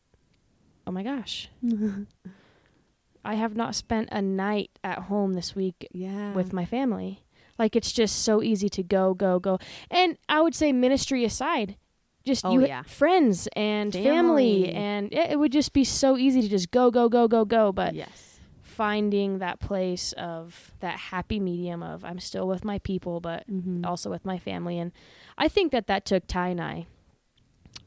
Oh 0.86 0.92
my 0.92 1.02
gosh. 1.02 1.48
I 3.24 3.34
have 3.34 3.56
not 3.56 3.74
spent 3.74 4.08
a 4.12 4.22
night 4.22 4.70
at 4.82 5.00
home 5.00 5.34
this 5.34 5.54
week 5.54 5.86
yeah. 5.92 6.32
with 6.32 6.52
my 6.52 6.64
family. 6.64 7.22
Like 7.58 7.74
it's 7.76 7.92
just 7.92 8.22
so 8.24 8.42
easy 8.42 8.68
to 8.70 8.82
go, 8.82 9.14
go, 9.14 9.38
go. 9.38 9.58
And 9.90 10.16
I 10.28 10.40
would 10.40 10.54
say 10.54 10.72
ministry 10.72 11.24
aside, 11.24 11.76
just 12.24 12.44
Oh, 12.44 12.52
you 12.52 12.66
yeah. 12.66 12.82
friends 12.82 13.48
and 13.56 13.92
family, 13.92 14.64
Family. 14.64 14.72
and 14.74 15.12
it, 15.12 15.30
it 15.32 15.38
would 15.38 15.52
just 15.52 15.72
be 15.72 15.84
so 15.84 16.16
easy 16.16 16.40
to 16.42 16.48
just 16.48 16.70
go, 16.70 16.90
go, 16.90 17.08
go, 17.08 17.26
go, 17.26 17.44
go. 17.44 17.72
But 17.72 17.94
yes. 17.94 18.38
finding 18.62 19.38
that 19.38 19.58
place 19.60 20.12
of 20.12 20.72
that 20.80 20.98
happy 20.98 21.40
medium 21.40 21.82
of 21.82 22.04
I'm 22.04 22.20
still 22.20 22.46
with 22.46 22.64
my 22.64 22.78
people, 22.78 23.20
but 23.20 23.46
Mm-hmm. 23.50 23.84
also 23.84 24.08
with 24.10 24.24
my 24.24 24.38
family. 24.38 24.78
And 24.78 24.92
I 25.36 25.48
think 25.48 25.72
that 25.72 25.86
that 25.88 26.04
took 26.04 26.26
Ty 26.26 26.48
and 26.48 26.60
I. 26.60 26.86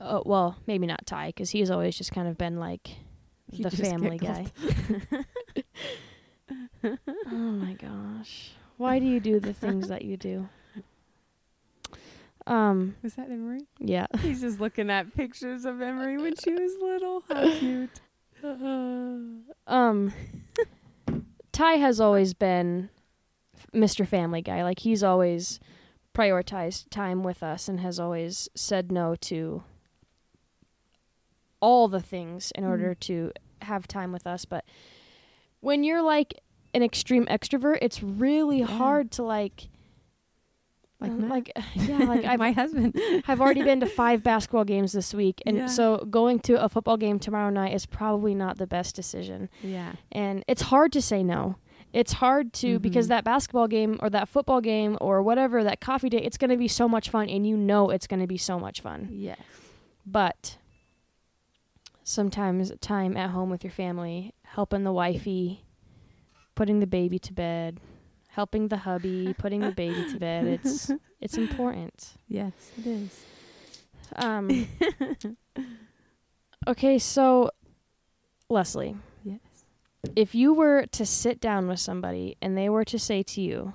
Oh 0.01 0.24
well, 0.26 0.57
maybe 0.67 0.88
not 0.88 1.05
Ty 1.05 1.28
because 1.28 1.51
he's 1.51 1.69
always 1.69 1.95
just 1.95 2.11
kind 2.11 2.28
of 2.28 2.38
been 2.38 2.59
like 2.59 2.89
He 3.51 3.61
the 3.63 3.69
family 3.69 4.17
guy. 4.17 4.47
oh 6.84 6.97
my 7.32 7.74
gosh. 7.74 8.51
Why 8.82 8.98
do 8.98 9.06
you 9.06 9.20
do 9.20 9.40
the 9.40 9.54
things 9.64 9.90
that 9.90 10.02
you 10.02 10.18
do? 10.18 10.50
Um, 12.48 12.96
Was 13.04 13.14
that 13.14 13.30
Emery? 13.30 13.68
yeah. 13.78 14.08
He's 14.22 14.42
just 14.42 14.60
looking 14.60 14.90
at 14.90 15.14
pictures 15.16 15.66
of 15.66 15.80
Emery 15.80 16.18
when 16.18 16.34
she 16.36 16.52
was 16.52 16.72
little. 16.82 17.24
How 17.30 17.44
cute. 17.60 18.02
Um 19.68 20.12
Ty 21.52 21.74
has 21.74 22.02
always 22.02 22.34
been 22.34 22.90
Mr. 23.72 24.08
Family 24.08 24.42
Guy. 24.42 24.64
Like 24.64 24.80
he's 24.80 25.04
always 25.04 25.60
prioritized 26.16 26.90
time 26.90 27.22
with 27.22 27.44
us 27.44 27.68
and 27.70 27.82
has 27.82 28.00
always 28.00 28.50
said 28.56 28.92
no 28.92 29.14
to 29.16 29.64
all 31.62 31.88
the 31.88 32.02
things 32.02 32.52
in 32.56 32.64
order 32.64 32.96
to 32.96 33.32
have 33.62 33.88
time 33.88 34.12
with 34.12 34.26
us, 34.26 34.44
but 34.46 34.66
when 35.60 35.84
you're 35.84 36.02
like 36.02 36.34
an 36.74 36.84
extreme 36.84 37.26
extrovert, 37.28 37.80
it's 37.82 38.01
really 38.03 38.59
Yeah. 38.59 38.65
hard 38.67 39.11
to 39.11 39.24
like 39.24 39.69
Like 40.99 41.11
uh, 41.11 41.15
like 41.15 41.51
yeah, 41.76 41.97
like 42.13 42.26
I've 42.26 42.38
my 42.39 42.51
husband. 42.51 42.95
I've 43.28 43.41
already 43.41 43.63
been 43.63 43.80
to 43.80 43.86
five 44.01 44.22
basketball 44.24 44.65
games 44.65 44.91
this 44.91 45.13
week, 45.13 45.41
and 45.45 45.57
Yeah. 45.57 45.65
so 45.67 46.05
going 46.09 46.39
to 46.41 46.63
a 46.63 46.69
football 46.69 46.97
game 46.97 47.17
tomorrow 47.19 47.49
night 47.49 47.74
is 47.74 47.86
probably 47.88 48.36
not 48.36 48.57
the 48.57 48.67
best 48.67 48.95
decision. 48.95 49.49
yeah. 49.63 49.93
And 50.11 50.43
it's 50.47 50.61
hard 50.63 50.91
to 50.93 51.01
say 51.01 51.24
no. 51.24 51.55
It's 51.91 52.13
hard 52.13 52.53
to 52.53 52.80
because 52.80 53.07
Mhm. 53.07 53.09
that 53.09 53.24
basketball 53.26 53.67
game 53.67 53.97
or 54.01 54.09
that 54.11 54.30
football 54.30 54.61
game 54.61 54.97
or 55.01 55.22
whatever 55.24 55.61
that 55.63 55.82
coffee 55.82 56.07
date, 56.07 56.24
it's 56.24 56.38
going 56.38 56.51
to 56.51 56.55
be 56.57 56.67
so 56.69 56.88
much 56.88 57.09
fun, 57.09 57.28
and 57.30 57.45
you 57.45 57.57
know 57.57 57.89
it's 57.89 58.07
going 58.07 58.22
to 58.22 58.28
be 58.28 58.38
so 58.38 58.57
much 58.59 58.80
fun. 58.80 59.09
Yes. 59.11 59.39
But 60.05 60.57
sometimes 62.03 62.72
time 62.80 63.17
at 63.17 63.32
home 63.32 63.49
with 63.49 63.63
your 63.63 63.72
family, 63.72 64.34
helping 64.43 64.84
the 64.84 64.91
wifey, 64.93 65.65
putting 66.56 66.80
the 66.80 66.88
baby 66.88 67.20
to 67.20 67.34
bed, 67.34 67.80
helping 68.30 68.68
the 68.68 68.78
hubby, 68.78 69.34
putting 69.38 69.62
the 69.62 69.72
baby 69.72 70.06
to 70.12 70.18
bed, 70.20 70.45
it's 70.47 70.91
it's 71.22 71.38
important. 71.38 72.14
Yes, 72.28 72.54
it 72.78 72.88
is. 72.88 73.26
Um, 74.16 74.68
okay, 76.68 76.99
so 76.99 77.52
Leslie, 78.49 78.95
Yes. 79.24 79.39
if 80.16 80.36
you 80.36 80.54
were 80.54 80.86
to 80.88 81.06
sit 81.06 81.39
down 81.39 81.68
with 81.68 81.80
somebody 81.80 82.36
and 82.41 82.58
they 82.58 82.68
were 82.70 82.84
to 82.86 82.99
say 82.99 83.24
to 83.24 83.41
you, 83.41 83.74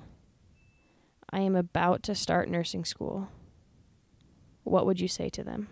I 1.31 1.39
am 1.39 1.55
about 1.55 2.03
to 2.03 2.15
start 2.15 2.49
nursing 2.49 2.85
school, 2.85 3.29
what 4.63 4.85
would 4.85 4.99
you 4.99 5.07
say 5.07 5.29
to 5.29 5.43
them? 5.43 5.69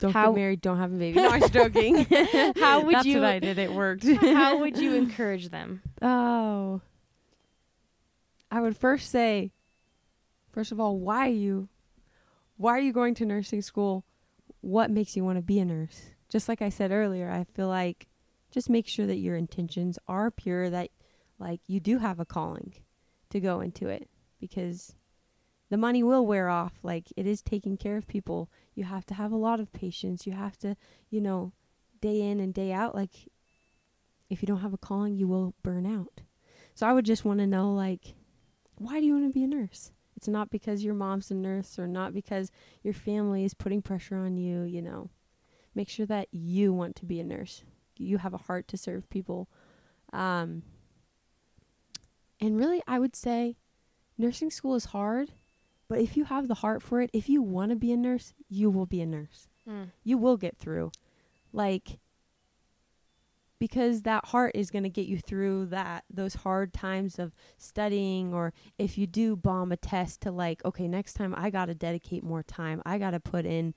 Don't 0.00 0.12
How- 0.12 0.32
get 0.32 0.36
married, 0.40 0.60
don't 0.62 0.78
have 0.78 0.92
a 0.92 0.96
baby. 0.96 1.20
No, 1.20 1.28
I'm 1.28 1.48
joking. 1.50 2.04
How 2.56 2.82
would 2.84 2.94
That's 2.96 3.06
you- 3.06 3.20
what 3.20 3.28
I 3.28 3.38
did. 3.38 3.58
It 3.58 3.72
worked. 3.72 4.04
How 4.20 4.58
would 4.60 4.76
you 4.78 4.94
encourage 4.94 5.50
them? 5.50 5.82
Oh. 6.02 6.80
I 8.50 8.60
would 8.60 8.76
first 8.76 9.10
say, 9.10 9.52
first 10.52 10.72
of 10.72 10.80
all, 10.80 10.98
why 10.98 11.26
are 11.28 11.32
you 11.32 11.68
why 12.56 12.72
are 12.72 12.80
you 12.80 12.92
going 12.92 13.14
to 13.16 13.24
nursing 13.26 13.62
school? 13.62 14.04
What 14.60 14.90
makes 14.90 15.16
you 15.16 15.24
want 15.24 15.38
to 15.38 15.42
be 15.42 15.58
a 15.60 15.64
nurse? 15.64 16.02
Just 16.28 16.48
like 16.48 16.60
I 16.60 16.68
said 16.68 16.90
earlier, 16.92 17.30
I 17.30 17.44
feel 17.54 17.68
like 17.68 18.08
just 18.50 18.68
make 18.68 18.86
sure 18.88 19.06
that 19.06 19.16
your 19.18 19.36
intentions 19.36 19.98
are 20.08 20.30
pure, 20.30 20.68
that 20.70 20.90
like 21.38 21.60
you 21.66 21.80
do 21.80 21.98
have 21.98 22.20
a 22.20 22.24
calling 22.24 22.74
to 23.30 23.40
go 23.40 23.60
into 23.60 23.86
it 23.88 24.08
because 24.40 24.94
the 25.70 25.76
money 25.76 26.02
will 26.02 26.26
wear 26.26 26.48
off. 26.48 26.72
Like 26.82 27.06
it 27.16 27.26
is 27.26 27.40
taking 27.42 27.76
care 27.76 27.96
of 27.96 28.08
people. 28.08 28.50
You 28.74 28.84
have 28.84 29.06
to 29.06 29.14
have 29.14 29.32
a 29.32 29.36
lot 29.36 29.60
of 29.60 29.72
patience. 29.72 30.26
You 30.26 30.32
have 30.32 30.56
to, 30.58 30.76
you 31.10 31.20
know, 31.20 31.52
day 32.00 32.20
in 32.20 32.40
and 32.40 32.54
day 32.54 32.72
out. 32.72 32.94
Like 32.94 33.28
if 34.28 34.40
you 34.40 34.46
don't 34.46 34.60
have 34.60 34.72
a 34.72 34.78
calling, 34.78 35.16
you 35.16 35.26
will 35.26 35.54
burn 35.62 35.86
out. 35.86 36.22
So 36.74 36.86
I 36.86 36.92
would 36.92 37.04
just 37.04 37.24
want 37.24 37.40
to 37.40 37.46
know, 37.46 37.72
like, 37.72 38.14
why 38.76 39.00
do 39.00 39.06
you 39.06 39.14
want 39.14 39.26
to 39.26 39.34
be 39.34 39.44
a 39.44 39.48
nurse? 39.48 39.90
It's 40.16 40.28
not 40.28 40.50
because 40.50 40.84
your 40.84 40.94
mom's 40.94 41.30
a 41.30 41.34
nurse 41.34 41.78
or 41.78 41.86
not 41.86 42.14
because 42.14 42.50
your 42.82 42.94
family 42.94 43.44
is 43.44 43.54
putting 43.54 43.82
pressure 43.82 44.16
on 44.16 44.36
you, 44.36 44.62
you 44.62 44.80
know. 44.80 45.10
Make 45.74 45.88
sure 45.88 46.06
that 46.06 46.28
you 46.30 46.72
want 46.72 46.96
to 46.96 47.06
be 47.06 47.20
a 47.20 47.24
nurse. 47.24 47.64
You 47.96 48.18
have 48.18 48.34
a 48.34 48.38
heart 48.38 48.68
to 48.68 48.76
serve 48.76 49.08
people. 49.10 49.48
Um, 50.12 50.62
and 52.40 52.58
really, 52.58 52.82
I 52.86 52.98
would 52.98 53.16
say 53.16 53.56
nursing 54.16 54.50
school 54.50 54.74
is 54.74 54.86
hard, 54.86 55.32
but 55.90 55.98
if 55.98 56.16
you 56.16 56.24
have 56.24 56.48
the 56.48 56.54
heart 56.54 56.82
for 56.82 57.02
it, 57.02 57.10
if 57.12 57.28
you 57.28 57.42
want 57.42 57.70
to 57.70 57.76
be 57.76 57.92
a 57.92 57.96
nurse, 57.98 58.32
you 58.48 58.70
will 58.70 58.86
be 58.86 59.02
a 59.02 59.06
nurse 59.06 59.50
mm. 59.68 59.88
you 60.04 60.18
will 60.18 60.36
get 60.36 60.56
through. 60.56 60.92
Like 61.52 61.98
because 63.58 64.02
that 64.02 64.26
heart 64.26 64.52
is 64.54 64.70
going 64.70 64.84
to 64.84 64.88
get 64.88 65.06
you 65.06 65.18
through 65.18 65.66
that 65.66 66.04
those 66.08 66.34
hard 66.34 66.72
times 66.72 67.18
of 67.18 67.34
studying 67.58 68.32
or 68.32 68.54
if 68.78 68.96
you 68.96 69.06
do 69.06 69.36
bomb 69.36 69.70
a 69.70 69.76
test 69.76 70.22
to 70.22 70.30
like 70.30 70.64
okay 70.64 70.88
next 70.88 71.12
time 71.12 71.34
I 71.36 71.50
got 71.50 71.66
to 71.66 71.74
dedicate 71.74 72.24
more 72.24 72.42
time. 72.42 72.80
I 72.86 72.98
got 72.98 73.10
to 73.10 73.20
put 73.20 73.44
in 73.44 73.74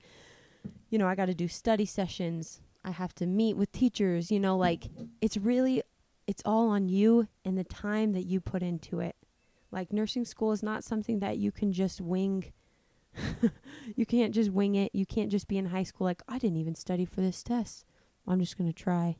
you 0.88 0.98
know, 0.98 1.06
I 1.06 1.14
got 1.14 1.26
to 1.26 1.34
do 1.34 1.48
study 1.48 1.84
sessions. 1.84 2.60
I 2.84 2.92
have 2.92 3.14
to 3.16 3.26
meet 3.26 3.56
with 3.56 3.72
teachers, 3.72 4.30
you 4.30 4.40
know, 4.40 4.56
like 4.56 4.84
it's 5.20 5.36
really 5.36 5.82
it's 6.26 6.42
all 6.46 6.70
on 6.70 6.88
you 6.88 7.28
and 7.44 7.58
the 7.58 7.64
time 7.64 8.12
that 8.12 8.24
you 8.24 8.40
put 8.40 8.62
into 8.62 9.00
it. 9.00 9.16
Like 9.74 9.92
nursing 9.92 10.24
school 10.24 10.52
is 10.52 10.62
not 10.62 10.84
something 10.84 11.18
that 11.18 11.36
you 11.38 11.52
can 11.52 11.72
just 11.72 12.00
wing 12.00 12.52
you 13.96 14.06
can't 14.06 14.34
just 14.34 14.50
wing 14.50 14.74
it. 14.74 14.90
You 14.94 15.06
can't 15.06 15.30
just 15.30 15.48
be 15.48 15.58
in 15.58 15.66
high 15.66 15.82
school 15.82 16.04
like, 16.04 16.22
I 16.28 16.38
didn't 16.38 16.56
even 16.56 16.74
study 16.74 17.04
for 17.04 17.20
this 17.20 17.42
test. 17.42 17.84
I'm 18.26 18.40
just 18.40 18.56
going 18.58 18.68
to 18.72 18.74
try 18.74 19.16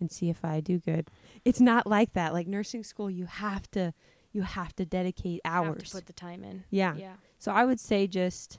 and 0.00 0.10
see 0.10 0.28
if 0.28 0.44
I 0.44 0.60
do 0.60 0.78
good. 0.78 1.08
It's 1.44 1.60
not 1.60 1.86
like 1.86 2.12
that. 2.12 2.32
Like 2.32 2.46
nursing 2.46 2.84
school, 2.84 3.10
you 3.10 3.26
have 3.26 3.70
to 3.72 3.94
you 4.34 4.42
have 4.42 4.74
to 4.76 4.86
dedicate 4.86 5.40
Have 5.44 5.64
hours. 5.66 5.90
to 5.90 5.96
put 5.96 6.06
the 6.06 6.12
time 6.12 6.42
in. 6.42 6.64
yeah. 6.70 6.94
Yeah. 6.96 7.14
So 7.38 7.52
I 7.52 7.64
would 7.64 7.80
say 7.80 8.06
just 8.06 8.58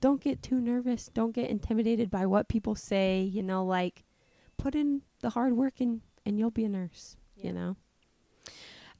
don't 0.00 0.20
get 0.20 0.42
too 0.42 0.60
nervous. 0.60 1.08
Don't 1.14 1.34
get 1.34 1.48
intimidated 1.48 2.10
by 2.10 2.26
what 2.26 2.48
people 2.48 2.74
say, 2.74 3.22
you 3.22 3.42
know, 3.42 3.64
like 3.64 4.04
put 4.58 4.74
in 4.74 5.02
the 5.20 5.30
hard 5.30 5.56
work 5.56 5.80
and 5.80 6.00
and 6.26 6.38
you'll 6.38 6.50
be 6.50 6.64
a 6.64 6.68
nurse. 6.68 7.16
Yeah. 7.36 7.46
You 7.46 7.52
know. 7.52 7.76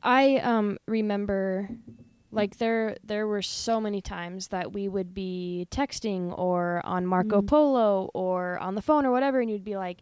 I 0.03 0.36
um 0.38 0.78
remember 0.86 1.68
like 2.30 2.57
there 2.59 2.96
there 3.05 3.26
were 3.26 3.42
so 3.42 3.80
many 3.80 4.00
times 4.00 4.48
that 4.48 4.72
we 4.72 4.88
would 4.88 5.12
be 5.14 5.66
texting 5.70 6.36
or 6.38 6.80
on 6.84 7.07
Marco 7.07 7.42
Mm. 7.42 7.46
Polo 7.46 8.11
or 8.14 8.59
on 8.59 8.74
the 8.74 8.82
phone 8.82 9.05
or 9.07 9.12
whatever 9.12 9.40
and 9.40 9.50
you'd 9.50 9.64
be 9.64 9.76
like 9.76 10.00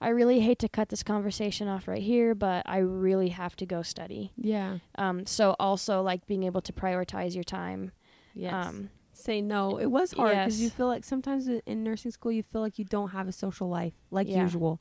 I 0.00 0.08
really 0.10 0.40
hate 0.40 0.58
to 0.60 0.68
cut 0.68 0.88
this 0.90 1.02
conversation 1.02 1.66
off 1.68 1.88
right 1.88 2.02
here 2.02 2.34
but 2.34 2.62
I 2.66 2.78
really 2.78 3.28
have 3.30 3.54
to 3.56 3.66
go 3.66 3.82
study. 3.82 4.32
Yeah. 4.36 4.78
Um 4.96 5.24
so 5.26 5.54
also 5.60 6.02
like 6.02 6.26
being 6.26 6.42
able 6.42 6.60
to 6.62 6.72
prioritize 6.72 7.34
your 7.34 7.44
time. 7.44 7.92
Yes. 8.34 8.52
Um 8.54 8.90
Say 9.12 9.40
no. 9.40 9.78
It 9.78 9.86
was 9.86 10.12
hard 10.12 10.36
because 10.36 10.60
you 10.60 10.70
feel 10.70 10.86
like 10.86 11.02
sometimes 11.04 11.48
in 11.48 11.82
nursing 11.82 12.12
school 12.12 12.30
you 12.32 12.42
feel 12.44 12.60
like 12.60 12.78
you 12.78 12.84
don't 12.84 13.10
have 13.10 13.26
a 13.28 13.32
social 13.32 13.68
life 13.68 13.94
like 14.10 14.28
Yeah. 14.28 14.42
usual. 14.42 14.80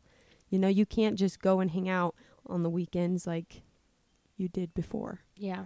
You 0.49 0.59
know, 0.59 0.68
you 0.68 0.86
can't 0.86 1.15
just 1.18 1.39
go 1.41 1.59
and 1.59 1.72
hang 1.72 1.89
out 1.89 2.13
on 2.45 2.61
the 2.63 2.70
weekends 2.70 3.26
like 3.28 3.61
you 4.38 4.47
did 4.47 4.73
before. 4.73 5.21
yeah. 5.35 5.65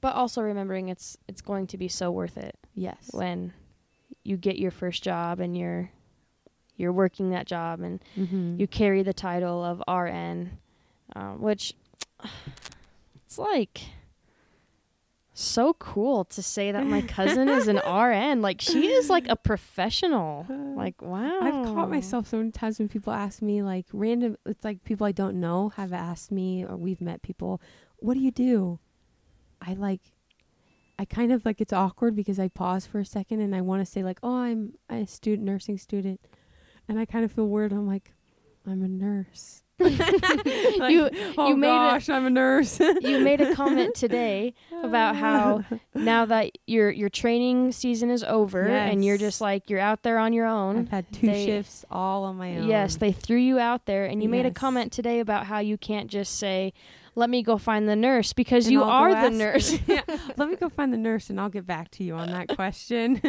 But 0.00 0.14
also 0.14 0.40
remembering 0.40 0.88
it's 0.88 1.18
it's 1.28 1.42
going 1.42 1.66
to 1.68 1.76
be 1.76 1.86
so 1.88 2.10
worth 2.10 2.38
it 2.38 2.56
Yes. 2.74 3.10
when 3.12 3.52
you 4.24 4.38
get 4.38 4.58
your 4.58 4.70
first 4.70 5.02
job 5.02 5.40
and 5.40 5.54
you're 5.56 5.90
you're 6.76 6.92
working 6.92 7.30
that 7.30 7.46
job 7.46 7.80
and 7.80 8.02
mm-hmm. 8.16 8.58
you 8.58 8.66
carry 8.66 9.02
the 9.02 9.12
title 9.12 9.62
of 9.62 9.82
RN, 9.86 10.56
um, 11.14 11.42
which 11.42 11.74
it's 13.14 13.36
like 13.38 13.82
so 15.40 15.74
cool 15.74 16.24
to 16.26 16.42
say 16.42 16.72
that 16.72 16.86
my 16.86 17.02
cousin 17.02 17.48
is 17.48 17.68
an 17.68 17.76
RN. 17.86 18.42
Like 18.42 18.60
she 18.60 18.88
is 18.88 19.08
like 19.08 19.28
a 19.28 19.36
professional. 19.36 20.46
Like 20.76 21.00
wow. 21.00 21.40
I've 21.40 21.66
caught 21.74 21.90
myself 21.90 22.28
so 22.28 22.38
many 22.38 22.50
times 22.50 22.78
when 22.78 22.88
people 22.88 23.12
ask 23.12 23.42
me 23.42 23.62
like 23.62 23.86
random 23.92 24.36
it's 24.46 24.64
like 24.64 24.84
people 24.84 25.06
I 25.06 25.12
don't 25.12 25.40
know 25.40 25.70
have 25.70 25.92
asked 25.92 26.30
me 26.30 26.64
or 26.64 26.76
we've 26.76 27.00
met 27.00 27.22
people, 27.22 27.60
what 27.96 28.14
do 28.14 28.20
you 28.20 28.30
do? 28.30 28.78
I 29.60 29.74
like 29.74 30.00
I 30.98 31.06
kind 31.06 31.32
of 31.32 31.46
like 31.46 31.62
it's 31.62 31.72
awkward 31.72 32.14
because 32.14 32.38
I 32.38 32.48
pause 32.48 32.86
for 32.86 33.00
a 33.00 33.06
second 33.06 33.40
and 33.40 33.56
I 33.56 33.62
want 33.62 33.80
to 33.80 33.90
say 33.90 34.02
like, 34.02 34.18
"Oh, 34.22 34.36
I'm 34.36 34.74
a 34.90 35.06
student 35.06 35.46
nursing 35.46 35.78
student." 35.78 36.20
And 36.86 36.98
I 36.98 37.06
kind 37.06 37.24
of 37.24 37.32
feel 37.32 37.48
weird. 37.48 37.72
I'm 37.72 37.86
like, 37.86 38.12
"I'm 38.66 38.82
a 38.82 38.88
nurse." 38.88 39.62
Like, 39.80 40.92
You- 40.92 41.10
oh 41.38 41.48
you 41.48 41.56
made 41.56 41.68
a- 41.68 41.90
gosh, 41.92 42.08
I'm 42.08 42.26
a 42.26 42.30
nurse. 42.30 42.80
You 43.00 43.20
made 43.20 43.40
a 43.40 43.54
comment 43.54 43.94
today 44.04 44.54
about 44.82 45.14
ah. 45.16 45.18
how 45.18 45.64
now 45.94 46.24
that 46.26 46.52
your 46.66 46.90
your 46.90 47.08
training 47.08 47.72
season 47.72 48.10
is 48.10 48.22
over 48.24 48.62
and 48.68 49.04
you're 49.04 49.16
just 49.18 49.40
like 49.40 49.68
you're 49.70 49.80
out 49.80 50.02
there 50.02 50.18
on 50.18 50.32
your 50.32 50.46
own. 50.46 50.78
I've 50.78 50.88
had 50.90 51.12
two 51.12 51.26
they- 51.26 51.46
shifts 51.46 51.84
all 51.90 52.24
on 52.24 52.36
my 52.36 52.56
own. 52.58 52.68
Yes, 52.68 52.96
they 52.96 53.12
threw 53.12 53.38
you 53.38 53.58
out 53.58 53.86
there, 53.86 54.04
and 54.04 54.22
you 54.22 54.28
made 54.28 54.46
a 54.46 54.50
comment 54.50 54.92
today 54.92 55.20
about 55.20 55.46
how 55.46 55.58
you 55.58 55.76
can't 55.78 56.08
just 56.10 56.38
say, 56.38 56.72
"Let 57.14 57.30
me 57.30 57.42
go 57.42 57.56
find 57.58 57.88
the 57.88 57.96
nurse," 57.96 58.32
because 58.32 58.66
And 58.66 58.72
you 58.72 58.82
I'll 58.82 58.90
are 58.90 59.22
the 59.22 59.30
nurse. 59.36 59.78
yeah, 59.86 60.02
let 60.36 60.48
me 60.48 60.56
go 60.56 60.68
find 60.68 60.92
the 60.92 60.98
nurse 60.98 61.30
and 61.30 61.40
I'll 61.40 61.48
get 61.50 61.66
back 61.66 61.90
to 61.92 62.04
you 62.04 62.14
on 62.14 62.28
that 62.30 62.48
question. 62.48 63.20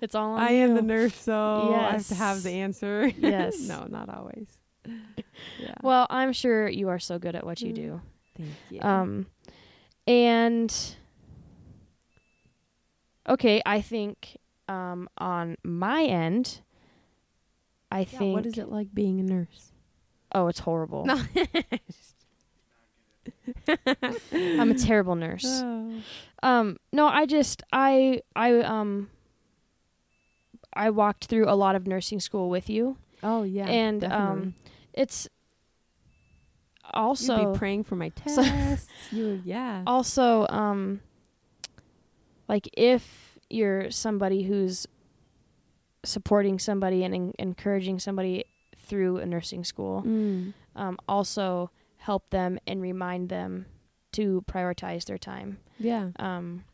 it's 0.00 0.14
all 0.14 0.32
on 0.32 0.40
I 0.40 0.50
you. 0.52 0.58
am 0.64 0.74
the 0.74 0.82
nurse, 0.82 1.14
so 1.14 1.74
I 1.78 1.92
have 1.92 2.06
to 2.08 2.14
have 2.14 2.42
the 2.42 2.50
answer. 2.50 3.06
Yes. 3.18 3.60
no, 3.60 3.86
not 3.88 4.08
always. 4.08 4.46
Yeah. 4.86 5.74
Well, 5.82 6.06
I'm 6.10 6.32
sure 6.32 6.68
you 6.68 6.88
are 6.88 6.98
so 6.98 7.18
good 7.18 7.34
at 7.36 7.44
what 7.44 7.60
you 7.60 7.72
Mm. 7.72 7.74
do. 7.76 8.00
thank 8.36 8.56
you. 8.70 8.80
Um, 8.80 9.26
and 10.06 10.74
okay, 13.28 13.62
I 13.64 13.80
think 13.80 14.36
um, 14.68 15.08
on 15.18 15.56
my 15.62 16.04
end, 16.04 16.60
I 17.90 18.00
Yeah, 18.00 18.18
think. 18.18 18.34
what 18.34 18.46
is 18.46 18.58
it 18.58 18.68
like 18.68 18.94
being 18.94 19.20
a 19.20 19.22
nurse? 19.22 19.72
Oh, 20.34 20.48
it's 20.48 20.60
horrible. 20.60 21.04
No. 21.06 21.20
I'm 24.58 24.70
a 24.70 24.74
terrible 24.74 25.14
nurse. 25.14 25.44
Oh. 25.46 26.02
Um, 26.42 26.76
no, 26.92 27.06
I 27.06 27.26
just 27.26 27.62
I 27.72 28.20
I 28.36 28.60
um 28.60 29.08
I 30.74 30.90
walked 30.90 31.26
through 31.26 31.48
a 31.48 31.54
lot 31.56 31.74
of 31.76 31.86
nursing 31.86 32.20
school 32.20 32.50
with 32.50 32.68
you. 32.68 32.96
Oh, 33.22 33.42
yeah. 33.44 33.66
And, 33.68 34.00
definitely. 34.02 34.42
um, 34.42 34.54
It's 34.94 35.28
You'd 36.86 37.00
also 37.00 37.52
be 37.52 37.58
praying 37.58 37.84
for 37.84 37.96
my 37.96 38.08
tests. 38.16 38.88
you 39.10 39.42
yeah. 39.44 39.82
also 39.86 40.46
um 40.48 41.00
like 42.48 42.68
if 42.76 43.38
you're 43.50 43.90
somebody 43.90 44.42
who's 44.44 44.86
supporting 46.04 46.58
somebody 46.58 47.02
and 47.04 47.14
en- 47.14 47.32
encouraging 47.38 47.98
somebody 47.98 48.44
through 48.76 49.16
a 49.18 49.26
nursing 49.26 49.64
school, 49.64 50.02
Mm. 50.02 50.52
um, 50.76 50.98
also 51.08 51.70
help 51.96 52.28
them 52.30 52.58
and 52.66 52.82
remind 52.82 53.30
them 53.30 53.64
to 54.12 54.44
prioritize 54.46 55.06
their 55.06 55.18
time. 55.18 55.58
Yeah. 55.78 56.10
um 56.18 56.64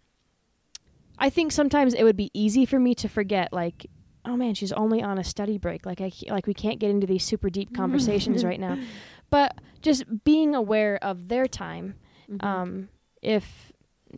I 1.23 1.29
think 1.31 1.53
sometimes 1.53 1.93
it 1.95 2.03
would 2.03 2.17
be 2.17 2.31
easy 2.35 2.65
for 2.67 2.81
me 2.81 2.95
to 2.97 3.09
forget 3.09 3.53
like 3.53 3.87
oh 4.25 4.37
man 4.37 4.55
she's 4.55 4.73
only 4.73 5.03
on 5.03 5.19
a 5.19 5.25
study 5.25 5.57
break 5.59 5.87
like 5.87 6.01
I 6.01 6.11
like 6.29 6.47
we 6.47 6.55
can't 6.55 6.79
get 6.79 6.91
into 6.91 7.07
these 7.07 7.25
super 7.25 7.49
deep 7.51 7.75
conversations 7.81 8.45
right 8.45 8.61
now 8.61 8.77
but 9.31 9.59
just 9.83 10.05
being 10.25 10.55
aware 10.55 10.99
of 11.03 11.29
their 11.29 11.47
time 11.47 11.95
Mhm. 12.31 12.45
um 12.45 12.89
if 13.23 13.73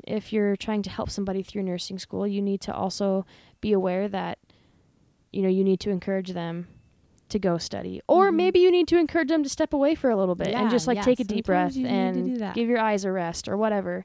if 0.07 0.33
you're 0.33 0.57
trying 0.57 0.83
to 0.83 0.91
help 0.91 1.09
somebody 1.11 1.43
through 1.43 1.63
nursing 1.63 1.99
school 1.99 2.27
you 2.27 2.43
need 2.43 2.61
to 2.63 2.75
also 2.75 3.25
be 3.61 3.73
aware 3.73 4.09
that 4.09 4.39
you 5.33 5.43
know 5.43 5.49
you 5.49 5.63
need 5.65 5.81
to 5.81 5.91
encourage 5.91 6.33
them 6.33 6.67
to 7.29 7.39
go 7.39 7.57
study 7.59 8.01
or 8.09 8.31
Mhm. 8.31 8.35
maybe 8.37 8.59
you 8.59 8.71
need 8.71 8.89
to 8.89 8.99
encourage 8.99 9.29
them 9.29 9.43
to 9.43 9.49
step 9.49 9.73
away 9.73 9.95
for 9.95 10.11
a 10.11 10.17
little 10.17 10.35
bit 10.35 10.49
and 10.49 10.69
just 10.71 10.87
like 10.87 10.97
yeah, 10.97 11.03
take 11.03 11.21
a 11.21 11.25
deep 11.25 11.47
breath 11.47 11.73
sometimes 11.73 12.17
you 12.17 12.23
need 12.25 12.39
to 12.39 12.45
and 12.45 12.55
give 12.55 12.69
your 12.69 12.79
eyes 12.79 13.05
a 13.05 13.13
rest 13.13 13.49
or 13.49 13.57
whatever 13.57 14.05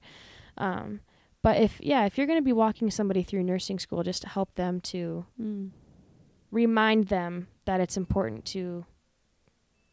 um 0.58 1.02
but 1.42 1.58
if 1.58 1.80
yeah 1.82 2.06
if 2.06 2.18
you're 2.18 2.28
going 2.28 2.40
to 2.40 2.44
be 2.44 2.54
walking 2.54 2.90
somebody 2.90 3.24
through 3.24 3.44
nursing 3.44 3.80
school 3.80 4.04
just 4.04 4.22
to 4.22 4.30
help 4.30 4.56
them 4.56 4.80
to 4.80 5.26
Mm. 5.42 5.72
Remind 6.52 7.08
them 7.08 7.48
that 7.66 7.80
it's 7.80 7.98
important 7.98 8.46
to 8.46 8.86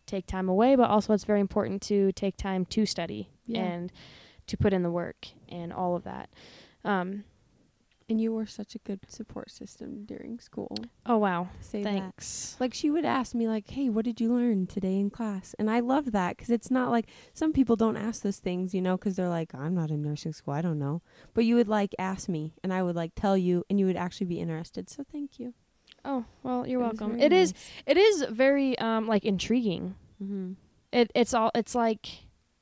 take 0.06 0.26
time 0.26 0.48
away 0.48 0.76
but 0.76 0.90
also 0.90 1.12
it's 1.12 1.24
very 1.24 1.40
important 1.40 1.80
to 1.82 2.12
take 2.12 2.36
time 2.36 2.64
to 2.66 2.84
study 2.86 3.30
Yeah. 3.46 3.64
and 3.64 3.92
to 4.46 4.56
put 4.56 4.72
in 4.72 4.82
the 4.82 4.90
work 4.90 5.28
and 5.48 5.72
all 5.72 5.96
of 5.96 6.04
that 6.04 6.28
um 6.84 7.24
And 8.06 8.20
you 8.20 8.34
were 8.34 8.44
such 8.44 8.74
a 8.74 8.78
good 8.80 9.00
support 9.08 9.50
system 9.50 10.04
during 10.04 10.38
school. 10.38 10.76
oh 11.06 11.16
wow 11.16 11.48
say 11.62 11.82
that. 11.82 11.90
thanks 11.90 12.54
Like 12.60 12.74
she 12.74 12.90
would 12.90 13.06
ask 13.06 13.34
me 13.34 13.48
like, 13.48 13.66
"Hey, 13.70 13.88
what 13.88 14.04
did 14.04 14.20
you 14.20 14.30
learn 14.34 14.66
today 14.66 14.96
in 15.00 15.08
class?" 15.08 15.54
And 15.58 15.70
I 15.70 15.80
loved 15.80 16.12
that 16.12 16.36
cuz 16.36 16.50
it's 16.50 16.70
not 16.70 16.90
like 16.90 17.06
some 17.32 17.54
people 17.54 17.76
don't 17.76 17.96
ask 17.96 18.20
those 18.22 18.40
things, 18.40 18.74
you 18.74 18.82
know, 18.82 18.98
cuz 18.98 19.16
they're 19.16 19.30
like, 19.40 19.54
"I'm 19.54 19.74
not 19.74 19.90
in 19.90 20.02
nursing 20.02 20.34
school, 20.34 20.52
I 20.52 20.60
don't 20.60 20.78
know." 20.78 21.00
But 21.32 21.46
you 21.46 21.54
would 21.56 21.66
like 21.78 21.94
ask 21.98 22.28
me 22.28 22.52
and 22.62 22.74
I 22.74 22.82
would 22.82 22.94
like 23.02 23.12
tell 23.14 23.38
you 23.38 23.64
and 23.70 23.80
you 23.80 23.86
would 23.86 23.96
actually 23.96 24.26
be 24.26 24.38
interested. 24.38 24.90
So 24.90 25.02
thank 25.02 25.38
you. 25.40 25.54
Oh 26.04 26.24
well 26.42 26.66
you're 26.66 26.80
It 26.80 26.84
welcome 26.84 27.20
It 27.20 27.32
is. 27.32 27.52
nice. 27.52 27.72
it 27.86 27.96
is 27.96 28.24
very 28.30 28.78
um 28.78 29.06
like 29.06 29.24
intriguing 29.24 29.94
Mhm. 30.22 30.56
it 30.92 31.10
it's 31.14 31.34
all 31.34 31.50
it's 31.54 31.74
like 31.74 32.06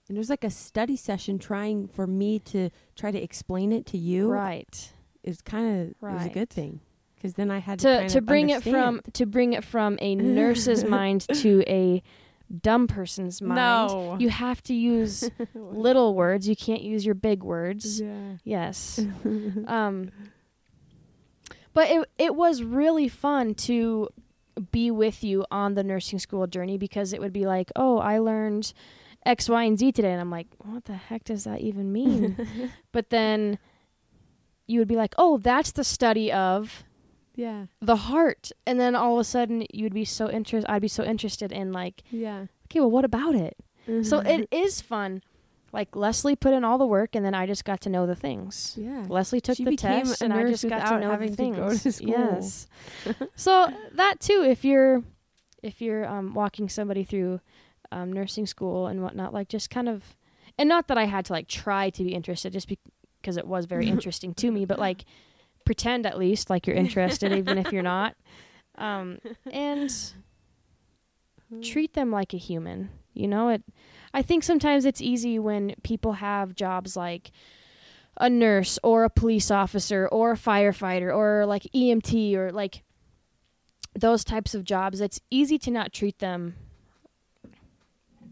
And 0.09 0.17
there's 0.17 0.31
like 0.31 0.45
a 0.45 0.51
study 0.51 0.97
session 0.97 1.39
trying 1.39 1.89
for 1.89 2.07
me 2.07 2.39
to 2.53 2.71
try 2.97 3.11
to 3.11 3.23
explain 3.23 3.73
it 3.73 3.87
to 3.87 3.99
you. 3.99 4.29
right 4.31 4.93
Is 5.23 5.41
kind 5.43 5.67
of 5.81 5.89
it 5.91 5.97
was 6.15 6.27
a 6.27 6.31
good 6.31 6.51
thing 6.51 6.81
cuz 7.21 7.35
then 7.35 7.51
I 7.51 7.59
had 7.59 7.79
to 7.81 8.03
to 8.03 8.09
to 8.15 8.21
bring 8.21 8.51
it 8.51 8.63
from 8.63 9.01
to 9.13 9.27
bring 9.27 9.53
it 9.53 9.65
from 9.65 9.97
a 10.01 10.15
nurse's 10.15 10.85
mind 10.99 11.21
to 11.43 11.63
a 11.69 12.03
dumb 12.61 12.87
person's 12.87 13.41
mind 13.41 13.57
No. 13.57 14.17
you 14.19 14.29
have 14.29 14.63
to 14.65 14.75
use 14.75 15.31
little 15.55 16.15
words 16.15 16.47
you 16.49 16.57
can't 16.57 16.83
use 16.83 17.07
your 17.07 17.15
big 17.15 17.43
words 17.43 18.01
Yeah. 18.01 18.37
yes 18.45 18.99
um 19.67 20.11
but 21.75 21.91
it 21.91 22.09
it 22.19 22.35
was 22.35 22.63
really 22.63 23.09
fun 23.09 23.55
to 23.55 24.09
be 24.71 24.91
with 24.91 25.25
you 25.25 25.45
on 25.51 25.75
the 25.75 25.83
nursing 25.83 26.19
school 26.19 26.47
journey 26.47 26.77
because 26.77 27.13
it 27.13 27.21
would 27.21 27.33
be 27.33 27.47
like 27.47 27.71
oh 27.75 27.99
i 27.99 28.19
learned 28.19 28.73
x 29.25 29.49
y 29.49 29.65
and 29.65 29.79
z 29.79 29.93
today. 29.93 30.13
And 30.13 30.21
i'm 30.21 30.31
like 30.31 30.49
what 30.59 30.85
the 30.85 30.95
heck 30.95 31.25
does 31.25 31.45
that 31.45 31.61
even 31.61 31.93
mean? 31.93 32.37
But 32.93 33.11
then 33.11 33.59
you 34.67 34.79
would 34.79 34.89
be 34.89 34.97
like 34.97 35.15
oh 35.17 35.39
that's 35.39 35.73
the 35.73 35.85
study 35.85 36.31
of 36.31 36.85
yeah. 37.35 37.67
the 37.81 37.97
heart. 37.97 38.53
And 38.67 38.79
then 38.79 38.95
all 38.95 39.15
of 39.15 39.21
a 39.21 39.25
sudden 39.25 39.67
you'd 39.73 39.95
be 39.95 40.05
so 40.05 40.31
interested 40.31 40.71
i'd 40.71 40.83
be 40.83 40.89
so 40.89 41.05
interested 41.05 41.53
in 41.53 41.73
like 41.73 42.03
Yeah. 42.11 42.47
okay 42.67 42.81
well 42.81 42.91
what 42.91 43.05
about 43.05 43.35
it? 43.35 43.57
So 44.05 44.21
it 44.21 44.49
mm-hmm. 44.51 44.65
is 44.65 44.81
fun 44.81 45.23
like 45.73 45.97
leslie 45.97 46.37
put 46.37 46.53
in 46.53 46.65
all 46.65 46.79
the 46.79 46.87
work 46.87 47.15
and 47.15 47.25
then 47.25 47.35
i 47.35 47.47
just 47.47 47.65
got 47.65 47.81
to 47.81 47.89
know 47.89 48.07
the 48.07 48.15
things. 48.15 48.75
Yeah. 48.79 49.07
leslie 49.09 49.41
took 49.41 49.57
She 49.57 49.65
the 49.65 49.77
test 49.77 50.23
and 50.23 50.33
i 50.33 50.43
just 50.45 50.69
got 50.69 50.87
to 50.89 51.01
know 51.01 51.11
having 51.11 51.31
the 51.31 51.37
to 51.37 51.43
things 51.43 51.57
go 51.57 51.71
to 51.71 51.93
school. 51.93 52.09
yes. 52.09 52.67
So 53.35 53.73
that 53.93 54.21
too 54.21 54.45
if 54.47 54.65
you're 54.65 55.03
if 55.63 55.81
you're 55.81 56.07
um, 56.07 56.35
walking 56.35 56.69
somebody 56.69 57.05
through 57.05 57.41
um, 57.91 58.13
nursing 58.13 58.47
school 58.47 58.87
and 58.87 59.03
whatnot 59.03 59.33
like 59.33 59.49
just 59.49 59.71
kind 59.71 59.89
of 59.89 60.17
and 60.59 60.69
not 60.69 60.89
that 60.89 60.99
i 60.99 61.05
had 61.05 61.25
to 61.27 61.33
like 61.33 61.49
try 61.49 61.91
to 61.91 62.05
be 62.05 62.15
interested 62.15 62.53
just 62.53 62.69
because 63.21 63.37
it 63.37 63.47
was 63.47 63.65
very 63.67 63.87
interesting 63.95 64.35
to 64.35 64.51
me 64.51 64.65
but 64.65 64.79
like 64.79 65.05
pretend 65.65 66.05
at 66.07 66.19
least 66.19 66.51
like 66.51 66.67
you're 66.67 66.77
interested 66.77 67.33
even 67.33 67.57
if 67.57 67.73
you're 67.73 67.83
not. 67.83 68.17
Um, 68.77 69.19
and 69.53 69.93
treat 71.63 71.93
them 71.95 72.11
like 72.11 72.33
a 72.35 72.39
human 72.39 72.91
you 73.15 73.29
know 73.29 73.49
it 73.49 73.63
I 74.15 74.23
think 74.23 74.45
sometimes 74.45 74.85
it's 74.85 75.01
easy 75.01 75.39
when 75.39 75.75
people 75.83 76.15
have 76.15 76.55
jobs 76.55 76.97
like 76.97 77.33
a 78.19 78.29
nurse 78.29 78.79
or 78.83 79.05
a 79.05 79.11
police 79.11 79.51
officer 79.51 80.07
or 80.07 80.33
a 80.33 80.37
firefighter 80.37 81.15
or 81.15 81.47
like 81.47 81.63
EMT 81.75 82.35
or 82.37 82.53
like 82.53 82.83
those 83.95 84.23
types 84.25 84.55
of 84.55 84.65
jobs. 84.65 85.01
It's 85.01 85.21
easy 85.31 85.59
to 85.59 85.71
not 85.71 85.93
treat 85.93 86.19
them 86.19 86.57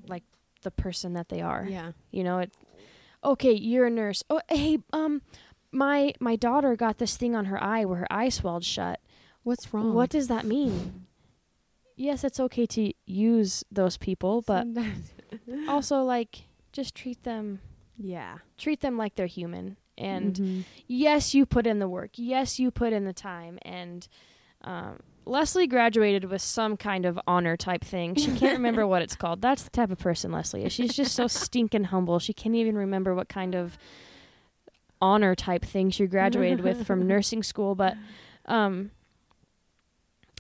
like 0.07 0.25
the 0.63 0.71
person 0.71 1.15
that 1.15 1.29
they 1.29 1.41
are. 1.41 1.67
Yeah. 1.69 1.93
You 2.11 2.25
know, 2.25 2.39
it 2.41 2.53
okay, 3.25 3.53
you're 3.53 3.87
a 3.87 3.91
nurse. 3.91 4.23
Oh, 4.29 4.41
hey, 4.49 4.79
um 4.93 5.23
my 5.73 6.13
my 6.21 6.37
daughter 6.37 6.77
got 6.77 6.99
this 6.99 7.17
thing 7.17 7.35
on 7.35 7.47
her 7.47 7.63
eye 7.63 7.85
where 7.85 8.01
her 8.01 8.13
eye 8.13 8.29
swelled 8.29 8.65
shut. 8.65 9.01
What's 9.45 9.73
wrong? 9.73 9.95
What 9.95 10.11
does 10.11 10.29
that 10.29 10.45
mean? 10.45 11.07
Yes, 12.01 12.25
it's 12.25 12.41
okay 12.41 12.65
to 12.65 12.95
use 13.05 13.63
those 13.71 13.99
people, 13.99 14.41
but 14.41 14.67
also 15.69 16.03
like 16.03 16.45
just 16.73 16.95
treat 16.95 17.23
them 17.25 17.61
yeah. 17.99 18.39
treat 18.57 18.81
them 18.81 18.97
like 18.97 19.17
they're 19.17 19.27
human. 19.27 19.77
And 19.99 20.35
Mhm. 20.35 20.65
yes, 20.87 21.35
you 21.35 21.45
put 21.45 21.67
in 21.67 21.79
the 21.79 21.89
work. 21.89 22.13
Yes, 22.15 22.59
you 22.59 22.71
put 22.71 22.95
in 22.95 23.05
the 23.05 23.13
time. 23.13 23.59
And 23.61 24.09
um, 24.63 25.01
Leslie 25.27 25.67
graduated 25.67 26.25
with 26.25 26.41
some 26.41 26.79
kind 26.79 27.05
of 27.05 27.21
honor 27.27 27.55
type 27.59 27.85
thing. 27.85 28.15
She 28.15 28.35
can't 28.35 28.55
remember 28.57 28.87
what 28.87 29.03
it's 29.03 29.15
called. 29.15 29.43
That's 29.43 29.65
the 29.65 29.71
type 29.71 29.91
of 29.91 29.99
person 29.99 30.33
Leslie 30.33 30.65
is. 30.65 30.73
She's 30.73 30.95
just 30.97 31.15
so 31.15 31.27
stinking 31.45 31.85
humble. 31.85 32.19
She 32.19 32.33
can't 32.33 32.55
even 32.55 32.79
remember 32.79 33.15
what 33.15 33.29
kind 33.29 33.55
of 33.55 33.77
honor 35.03 35.35
type 35.35 35.67
thing 35.67 35.91
she 35.91 36.07
graduated 36.07 36.61
with 36.61 36.87
from 36.87 37.07
nursing 37.07 37.43
school. 37.43 37.75
But 37.75 37.99
um, 38.47 38.91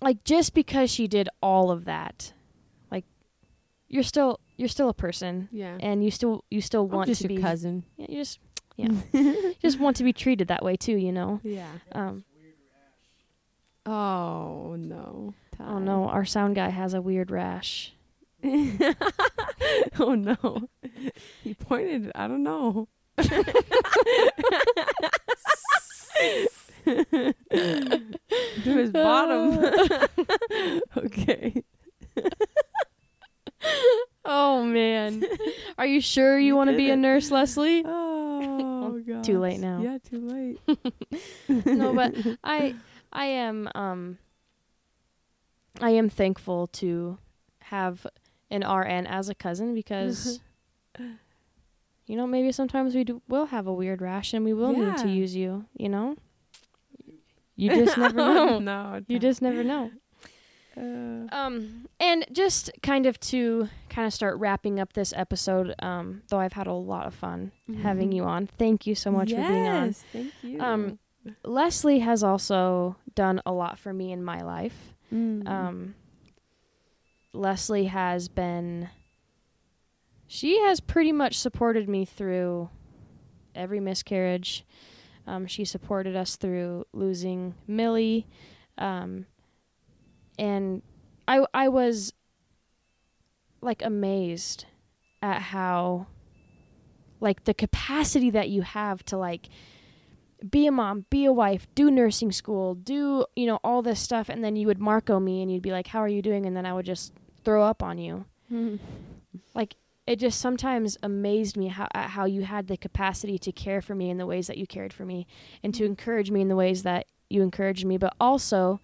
like 0.00 0.24
just 0.24 0.54
because 0.54 0.90
she 0.90 1.08
did 1.08 1.28
all 1.42 1.70
of 1.70 1.84
that, 1.84 2.32
like 2.90 3.04
you're 3.88 4.02
still 4.02 4.40
you're 4.56 4.68
still 4.68 4.88
a 4.88 4.94
person, 4.94 5.48
yeah. 5.52 5.76
and 5.80 6.04
you 6.04 6.10
still 6.10 6.44
you 6.50 6.60
still 6.60 6.82
I'm 6.82 6.90
want 6.90 7.06
just 7.08 7.22
to 7.22 7.28
your 7.28 7.38
be 7.38 7.42
cousin. 7.42 7.84
yeah, 7.96 8.06
you 8.08 8.18
just 8.18 8.38
yeah. 8.76 8.88
just 9.60 9.78
want 9.78 9.96
to 9.96 10.04
be 10.04 10.12
treated 10.12 10.48
that 10.48 10.64
way 10.64 10.76
too, 10.76 10.96
you 10.96 11.12
know. 11.12 11.40
Yeah. 11.42 11.68
Um, 11.92 12.24
Oh 13.86 14.76
no. 14.78 15.34
oh 15.58 15.78
no, 15.78 16.08
our 16.08 16.24
sound 16.24 16.54
guy 16.54 16.68
has 16.68 16.94
a 16.94 17.00
weird 17.00 17.30
rash. 17.30 17.92
oh 19.98 20.14
no. 20.14 20.68
He 21.42 21.54
pointed. 21.54 22.12
I 22.14 22.28
don't 22.28 22.42
know. 22.42 22.88
to 26.84 27.34
his 28.64 28.90
bottom. 28.90 29.58
okay. 30.96 31.62
Oh 34.24 34.62
man, 34.62 35.24
are 35.78 35.86
you 35.86 36.00
sure 36.00 36.38
you 36.38 36.48
You 36.48 36.56
want 36.56 36.70
to 36.70 36.76
be 36.76 36.90
a 36.90 36.96
nurse, 36.96 37.30
Leslie? 37.30 37.82
Oh 37.84 39.00
god. 39.06 39.24
too 39.24 39.38
late 39.38 39.60
now. 39.60 39.80
Yeah, 39.82 39.98
too 39.98 40.20
late. 40.20 40.60
no, 41.66 41.94
but 41.94 42.14
I 42.44 42.76
I 43.12 43.24
am 43.26 43.68
um 43.74 44.18
I 45.80 45.90
am 45.90 46.08
thankful 46.08 46.66
to 46.68 47.18
have 47.60 48.06
an 48.50 48.62
RN 48.62 49.06
as 49.06 49.28
a 49.28 49.34
cousin 49.34 49.74
because 49.74 50.40
you 52.06 52.16
know 52.16 52.26
maybe 52.26 52.52
sometimes 52.52 52.94
we 52.94 53.04
do, 53.04 53.22
will 53.28 53.46
have 53.46 53.66
a 53.66 53.72
weird 53.72 54.02
rash 54.02 54.34
and 54.34 54.44
we 54.44 54.52
will 54.52 54.72
need 54.72 54.96
to 54.98 55.08
use 55.08 55.34
you. 55.34 55.64
You 55.76 55.88
know, 55.88 56.16
you 57.56 57.70
just 57.70 57.96
never 57.98 58.16
know. 58.16 58.58
no. 58.58 59.00
You 59.08 59.18
just 59.18 59.42
never 59.42 59.62
know. 59.64 59.90
Uh, 60.76 61.26
Um, 61.34 61.86
and 61.98 62.24
just 62.32 62.70
kind 62.82 63.06
of 63.06 63.18
to 63.20 63.68
kind 63.88 64.06
of 64.06 64.14
start 64.14 64.38
wrapping 64.38 64.78
up 64.80 64.92
this 64.92 65.12
episode, 65.16 65.74
um, 65.80 66.22
though 66.28 66.38
I've 66.38 66.52
had 66.54 66.66
a 66.66 66.72
lot 66.72 67.06
of 67.06 67.14
fun 67.14 67.52
having 67.82 68.12
you 68.12 68.24
on. 68.24 68.46
Thank 68.46 68.86
you 68.86 68.94
so 68.94 69.10
much 69.10 69.30
for 69.30 69.36
being 69.36 69.66
on. 69.66 69.92
Thank 69.92 70.32
you. 70.42 70.60
Um, 70.60 70.98
Leslie 71.44 71.98
has 71.98 72.22
also 72.22 72.96
done 73.14 73.42
a 73.44 73.52
lot 73.52 73.78
for 73.78 73.92
me 73.92 74.10
in 74.12 74.22
my 74.24 74.40
life. 74.40 74.94
Mm. 75.12 75.46
Um, 75.46 75.94
Leslie 77.32 77.86
has 77.86 78.28
been, 78.28 78.88
she 80.26 80.60
has 80.60 80.80
pretty 80.80 81.12
much 81.12 81.38
supported 81.38 81.88
me 81.88 82.04
through 82.04 82.70
every 83.54 83.80
miscarriage. 83.80 84.64
Um, 85.30 85.46
she 85.46 85.64
supported 85.64 86.16
us 86.16 86.34
through 86.34 86.86
losing 86.92 87.54
Millie. 87.68 88.26
Um, 88.76 89.26
and 90.36 90.82
I, 91.28 91.46
I 91.54 91.68
was 91.68 92.12
like 93.60 93.80
amazed 93.80 94.64
at 95.22 95.40
how, 95.40 96.08
like, 97.20 97.44
the 97.44 97.54
capacity 97.54 98.30
that 98.30 98.48
you 98.48 98.62
have 98.62 99.04
to, 99.04 99.16
like, 99.16 99.48
be 100.50 100.66
a 100.66 100.72
mom, 100.72 101.04
be 101.10 101.26
a 101.26 101.32
wife, 101.32 101.68
do 101.76 101.92
nursing 101.92 102.32
school, 102.32 102.74
do, 102.74 103.24
you 103.36 103.46
know, 103.46 103.60
all 103.62 103.82
this 103.82 104.00
stuff. 104.00 104.28
And 104.28 104.42
then 104.42 104.56
you 104.56 104.66
would 104.66 104.80
Marco 104.80 105.20
me 105.20 105.42
and 105.42 105.52
you'd 105.52 105.62
be 105.62 105.70
like, 105.70 105.86
how 105.86 106.00
are 106.00 106.08
you 106.08 106.22
doing? 106.22 106.44
And 106.44 106.56
then 106.56 106.66
I 106.66 106.72
would 106.72 106.86
just 106.86 107.12
throw 107.44 107.62
up 107.62 107.84
on 107.84 107.98
you. 107.98 108.24
Mm. 108.50 108.80
It 110.10 110.18
just 110.18 110.40
sometimes 110.40 110.98
amazed 111.04 111.56
me 111.56 111.68
how, 111.68 111.86
at 111.94 112.10
how 112.10 112.24
you 112.24 112.42
had 112.42 112.66
the 112.66 112.76
capacity 112.76 113.38
to 113.38 113.52
care 113.52 113.80
for 113.80 113.94
me 113.94 114.10
in 114.10 114.18
the 114.18 114.26
ways 114.26 114.48
that 114.48 114.58
you 114.58 114.66
cared 114.66 114.92
for 114.92 115.04
me 115.04 115.24
and 115.62 115.72
to 115.74 115.84
encourage 115.84 116.32
me 116.32 116.40
in 116.40 116.48
the 116.48 116.56
ways 116.56 116.82
that 116.82 117.06
you 117.28 117.42
encouraged 117.42 117.84
me. 117.84 117.96
But 117.96 118.14
also, 118.18 118.80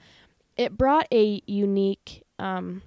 it 0.56 0.78
brought 0.78 1.08
a 1.12 1.42
unique, 1.44 2.22
um, 2.38 2.82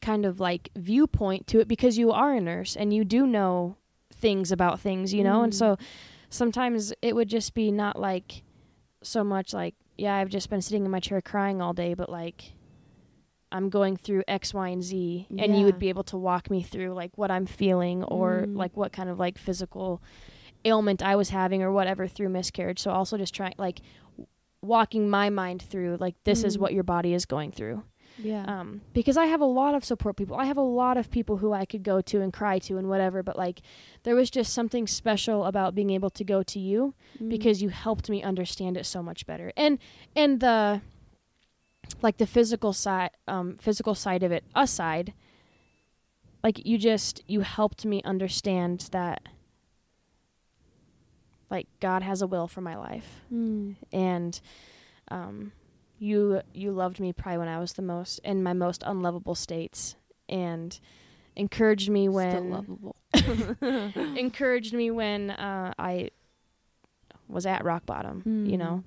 kind 0.00 0.24
of 0.24 0.40
like 0.40 0.70
viewpoint 0.74 1.46
to 1.48 1.60
it 1.60 1.68
because 1.68 1.98
you 1.98 2.10
are 2.10 2.32
a 2.32 2.40
nurse 2.40 2.74
and 2.74 2.94
you 2.94 3.04
do 3.04 3.26
know 3.26 3.76
things 4.14 4.50
about 4.50 4.80
things, 4.80 5.12
you 5.12 5.22
know? 5.22 5.42
And 5.42 5.52
Mm. 5.52 5.56
so 5.56 5.76
sometimes 6.30 6.94
it 7.02 7.14
would 7.14 7.28
just 7.28 7.52
be 7.52 7.70
not 7.70 8.00
like 8.00 8.42
so 9.02 9.22
much 9.22 9.52
like, 9.52 9.74
yeah, 9.98 10.14
I've 10.16 10.30
just 10.30 10.48
been 10.48 10.62
sitting 10.62 10.86
in 10.86 10.90
my 10.90 11.00
chair 11.00 11.20
crying 11.20 11.60
all 11.60 11.74
day, 11.74 11.92
but 11.92 12.08
like 12.08 12.54
I'm 13.52 13.68
going 13.68 13.96
through 13.96 14.22
X, 14.28 14.54
Y, 14.54 14.68
and 14.68 14.82
Z, 14.82 15.26
and 15.38 15.58
you 15.58 15.64
would 15.64 15.78
be 15.78 15.88
able 15.88 16.04
to 16.04 16.16
walk 16.16 16.50
me 16.50 16.62
through 16.62 16.92
like 16.94 17.10
what 17.16 17.30
I'm 17.30 17.46
feeling 17.46 18.04
or 18.04 18.44
Mm. 18.46 18.56
like 18.56 18.76
what 18.76 18.92
kind 18.92 19.08
of 19.08 19.18
like 19.18 19.38
physical 19.38 20.00
ailment 20.64 21.02
I 21.02 21.16
was 21.16 21.30
having 21.30 21.62
or 21.62 21.72
whatever 21.72 22.06
through 22.06 22.28
miscarriage. 22.28 22.78
So 22.78 22.90
also 22.90 23.16
just 23.16 23.34
trying 23.34 23.54
like 23.58 23.80
w- 24.12 24.26
walking 24.62 25.08
my 25.08 25.30
mind 25.30 25.62
through 25.62 25.96
like 26.00 26.14
this 26.24 26.44
is 26.44 26.56
Mm. 26.56 26.60
what 26.60 26.72
your 26.74 26.82
body 26.84 27.14
is 27.14 27.24
going 27.24 27.50
through 27.50 27.82
Yeah. 28.18 28.44
um, 28.44 28.82
because 28.92 29.16
I 29.16 29.24
have 29.26 29.40
a 29.40 29.46
lot 29.46 29.74
of 29.74 29.84
support 29.84 30.16
people. 30.16 30.36
I 30.36 30.44
have 30.44 30.58
a 30.58 30.62
lot 30.62 30.96
of 30.98 31.10
people 31.10 31.38
who 31.38 31.52
I 31.54 31.64
could 31.64 31.82
go 31.82 32.00
to 32.02 32.20
and 32.20 32.30
cry 32.32 32.58
to 32.60 32.76
and 32.76 32.88
whatever. 32.88 33.22
But 33.22 33.38
like, 33.38 33.62
there 34.02 34.14
was 34.14 34.30
just 34.30 34.52
something 34.52 34.86
special 34.86 35.44
about 35.46 35.74
being 35.74 35.90
able 35.90 36.10
to 36.10 36.24
go 36.24 36.42
to 36.42 36.58
you 36.60 36.94
Mm. 37.18 37.30
because 37.30 37.62
you 37.62 37.70
helped 37.70 38.10
me 38.10 38.22
understand 38.22 38.76
it 38.76 38.84
so 38.84 39.02
much 39.02 39.26
better. 39.26 39.52
And 39.56 39.78
and 40.14 40.40
the 40.40 40.82
like 42.02 42.16
the 42.18 42.26
physical 42.26 42.72
side, 42.72 43.10
um, 43.28 43.56
physical 43.60 43.94
side 43.94 44.22
of 44.22 44.32
it 44.32 44.44
aside, 44.54 45.12
like 46.42 46.64
you 46.66 46.78
just 46.78 47.22
you 47.28 47.40
helped 47.40 47.84
me 47.84 48.02
understand 48.04 48.88
that 48.92 49.22
like 51.50 51.66
God 51.80 52.02
has 52.02 52.22
a 52.22 52.26
will 52.26 52.46
for 52.46 52.60
my 52.60 52.76
life 52.76 53.20
Mm. 53.32 53.76
and 53.92 54.40
um, 55.08 55.52
you 55.98 56.40
you 56.54 56.70
loved 56.72 57.00
me 57.00 57.12
probably 57.12 57.38
when 57.38 57.48
I 57.48 57.58
was 57.58 57.72
the 57.74 57.82
most 57.82 58.20
in 58.20 58.42
my 58.42 58.52
most 58.52 58.82
unlovable 58.86 59.34
states 59.34 59.96
and 60.28 60.78
encouraged 61.36 61.90
me 61.90 62.04
Still 62.04 62.12
when 62.14 62.50
lovable. 62.50 62.96
encouraged 64.16 64.72
me 64.72 64.90
when 64.90 65.30
uh, 65.30 65.72
I 65.78 66.10
was 67.28 67.46
at 67.46 67.64
rock 67.64 67.86
bottom 67.86 68.22
you 68.48 68.56
know 68.56 68.82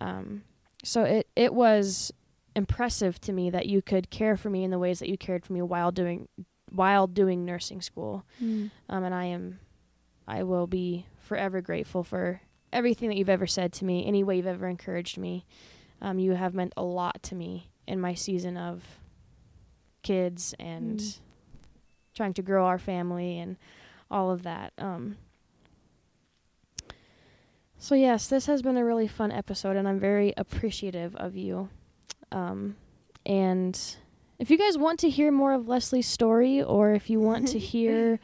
um, 0.00 0.42
so 0.84 1.02
it 1.04 1.26
it 1.36 1.52
was 1.54 2.12
impressive 2.56 3.20
to 3.20 3.32
me 3.32 3.50
that 3.50 3.66
you 3.66 3.80
could 3.82 4.10
care 4.10 4.36
for 4.36 4.50
me 4.50 4.64
in 4.64 4.70
the 4.72 4.78
ways 4.78 4.98
that 4.98 5.08
you 5.08 5.16
cared 5.18 5.44
for 5.46 5.52
me 5.52 5.62
while 5.62 5.92
doing 5.92 6.26
while 6.72 7.06
doing 7.06 7.44
nursing 7.44 7.80
school 7.80 8.24
Mm. 8.42 8.70
um, 8.88 9.04
and 9.04 9.14
I 9.14 9.26
am, 9.26 9.60
I 10.26 10.42
will 10.42 10.66
be 10.66 11.06
forever 11.20 11.60
grateful 11.60 12.02
for 12.02 12.40
everything 12.72 13.08
that 13.08 13.16
you've 13.16 13.28
ever 13.28 13.46
said 13.46 13.72
to 13.74 13.84
me, 13.84 14.04
any 14.04 14.24
way 14.24 14.36
you've 14.38 14.46
ever 14.48 14.66
encouraged 14.66 15.16
me. 15.18 15.46
Um, 16.02 16.18
you 16.18 16.32
have 16.32 16.54
meant 16.54 16.72
a 16.76 16.82
lot 16.82 17.22
to 17.24 17.34
me 17.36 17.70
in 17.86 18.00
my 18.00 18.14
season 18.14 18.56
of 18.56 18.82
kids 20.02 20.54
and 20.58 20.98
Mm. 20.98 21.18
trying 22.14 22.34
to 22.34 22.42
grow 22.42 22.66
our 22.66 22.78
family 22.78 23.38
and 23.38 23.56
all 24.10 24.30
of 24.32 24.42
that. 24.42 24.72
Um, 24.78 25.16
so 27.78 27.94
yes, 27.94 28.26
this 28.28 28.46
has 28.46 28.62
been 28.62 28.76
a 28.76 28.84
really 28.84 29.06
fun 29.08 29.30
episode, 29.30 29.76
and 29.76 29.86
I'm 29.86 30.00
very 30.00 30.32
appreciative 30.36 31.14
of 31.16 31.36
you. 31.36 31.68
Um, 32.36 32.76
and 33.24 33.78
if 34.38 34.50
you 34.50 34.58
guys 34.58 34.76
want 34.78 35.00
to 35.00 35.08
hear 35.10 35.32
more 35.32 35.52
of 35.54 35.68
Leslie's 35.68 36.06
story, 36.06 36.62
or 36.62 36.92
if 36.92 37.08
you 37.10 37.18
want 37.20 37.48
to 37.48 37.58
hear, 37.72 38.18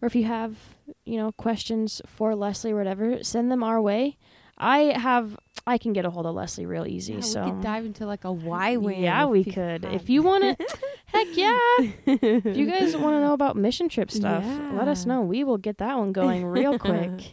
or 0.00 0.06
if 0.06 0.14
you 0.14 0.24
have, 0.24 0.56
you 1.04 1.16
know, 1.16 1.32
questions 1.32 2.02
for 2.06 2.34
Leslie 2.34 2.72
or 2.72 2.76
whatever, 2.76 3.22
send 3.22 3.50
them 3.50 3.62
our 3.62 3.80
way. 3.80 4.16
I 4.58 4.96
have 4.98 5.36
I 5.66 5.78
can 5.78 5.92
get 5.92 6.04
a 6.04 6.10
hold 6.10 6.26
of 6.26 6.34
Leslie 6.34 6.66
real 6.66 6.86
easy. 6.86 7.14
Yeah, 7.14 7.20
so 7.20 7.44
we 7.44 7.50
could 7.50 7.62
dive 7.62 7.84
into 7.86 8.04
like 8.06 8.24
a 8.24 8.28
YWAM. 8.28 9.00
yeah, 9.00 9.24
we 9.26 9.44
could. 9.44 9.84
had- 9.84 9.94
If 9.94 10.08
you 10.10 10.22
want 10.22 10.42
to, 10.58 10.66
heck 11.06 11.28
yeah. 11.36 11.58
If 12.06 12.56
you 12.56 12.66
guys 12.66 12.96
want 12.96 13.14
to 13.16 13.20
know 13.20 13.32
about 13.32 13.56
mission 13.56 13.88
trip 13.88 14.10
stuff, 14.20 14.44
let 14.74 14.88
us 14.88 15.06
know. 15.06 15.20
We 15.22 15.42
will 15.44 15.58
get 15.58 15.78
that 15.78 15.96
one 15.98 16.12
going 16.12 16.44
real 16.44 16.78
quick. 16.78 17.32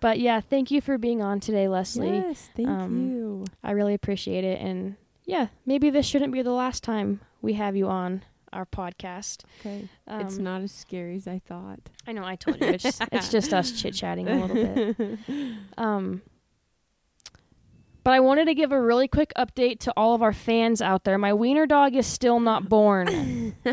But 0.00 0.20
yeah, 0.20 0.40
thank 0.40 0.70
you 0.70 0.80
for 0.80 0.96
being 0.96 1.22
on 1.22 1.40
today, 1.40 1.66
Leslie. 1.68 2.18
Yes, 2.18 2.50
thank 2.56 2.68
Um, 2.68 3.10
you. 3.10 3.44
I 3.64 3.72
really 3.72 3.94
appreciate 3.94 4.44
it. 4.44 4.60
And 4.60 4.94
yeah, 5.28 5.48
maybe 5.66 5.90
this 5.90 6.06
shouldn't 6.06 6.32
be 6.32 6.40
the 6.42 6.50
last 6.52 6.82
time 6.82 7.20
we 7.42 7.52
have 7.52 7.76
you 7.76 7.86
on 7.86 8.22
our 8.50 8.64
podcast. 8.64 9.44
Okay, 9.60 9.86
Um, 10.06 10.20
it's 10.22 10.38
not 10.38 10.62
as 10.62 10.72
scary 10.72 11.16
as 11.16 11.28
I 11.28 11.38
thought. 11.38 11.80
I 12.06 12.12
know 12.12 12.24
I 12.24 12.34
told 12.36 12.60
you. 12.62 12.68
It's, 12.68 12.98
it's 13.12 13.28
just 13.36 13.52
us 13.52 13.70
chit 13.80 13.92
chatting 13.94 14.26
a 14.26 14.46
little 14.46 14.94
bit. 14.94 15.18
Um, 15.76 16.22
but 18.04 18.14
I 18.14 18.20
wanted 18.20 18.46
to 18.46 18.54
give 18.54 18.72
a 18.72 18.80
really 18.80 19.06
quick 19.06 19.34
update 19.36 19.80
to 19.80 19.92
all 19.98 20.14
of 20.14 20.22
our 20.22 20.32
fans 20.32 20.80
out 20.80 21.04
there. 21.04 21.18
My 21.18 21.34
wiener 21.34 21.66
dog 21.66 21.94
is 21.94 22.06
still 22.06 22.40
not 22.40 22.66
born. 22.70 23.54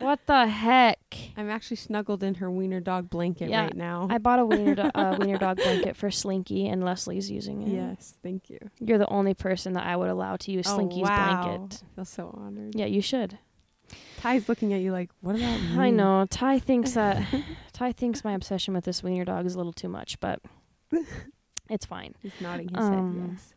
what 0.00 0.20
the 0.26 0.46
heck? 0.46 0.98
I'm 1.36 1.48
actually 1.50 1.76
snuggled 1.76 2.22
in 2.22 2.34
her 2.36 2.50
wiener 2.50 2.80
dog 2.80 3.08
blanket 3.10 3.48
Yeah, 3.50 3.62
right 3.64 3.76
now. 3.76 4.06
I 4.10 4.18
bought 4.18 4.38
a 4.38 4.44
wiener, 4.46 4.74
do- 4.74 4.82
uh, 4.94 5.16
wiener 5.18 5.38
dog 5.38 5.56
blanket 5.58 5.96
for 5.96 6.10
Slinky, 6.10 6.68
and 6.68 6.84
Leslie's 6.84 7.30
using 7.30 7.62
it. 7.62 7.68
yes, 7.72 8.14
thank 8.22 8.50
you. 8.50 8.58
You're 8.80 8.98
the 8.98 9.08
only 9.08 9.34
person 9.34 9.72
that 9.74 9.86
I 9.86 9.96
would 9.96 10.08
allow 10.10 10.36
to 10.36 10.50
use 10.52 10.66
Oh, 10.68 10.76
Slinky's 10.78 11.02
wow. 11.08 11.42
blanket. 11.44 11.82
I 11.82 11.94
feel 11.96 12.04
so 12.04 12.38
honored. 12.38 12.74
Yeah, 12.74 12.86
you 12.86 13.00
should. 13.00 13.38
Ty's 14.18 14.48
looking 14.48 14.72
at 14.72 14.80
you 14.80 14.90
like, 14.92 15.10
what 15.20 15.36
about 15.36 15.60
me? 15.60 15.78
I 15.78 15.90
know. 15.90 16.26
Ty 16.28 16.58
thinks 16.58 16.90
that 16.94 17.22
Ty 17.72 17.92
thinks 17.92 18.24
my 18.24 18.32
obsession 18.32 18.74
with 18.74 18.84
this 18.84 19.02
wiener 19.02 19.24
dog 19.24 19.46
is 19.46 19.54
a 19.54 19.58
little 19.58 19.72
too 19.72 19.88
much, 19.88 20.18
but 20.20 20.40
it's 21.70 21.86
fine. 21.86 22.14
He's 22.20 22.32
nodding 22.40 22.68
his 22.68 22.84
Um, 22.84 23.20
head. 23.20 23.30
Yes. 23.32 23.54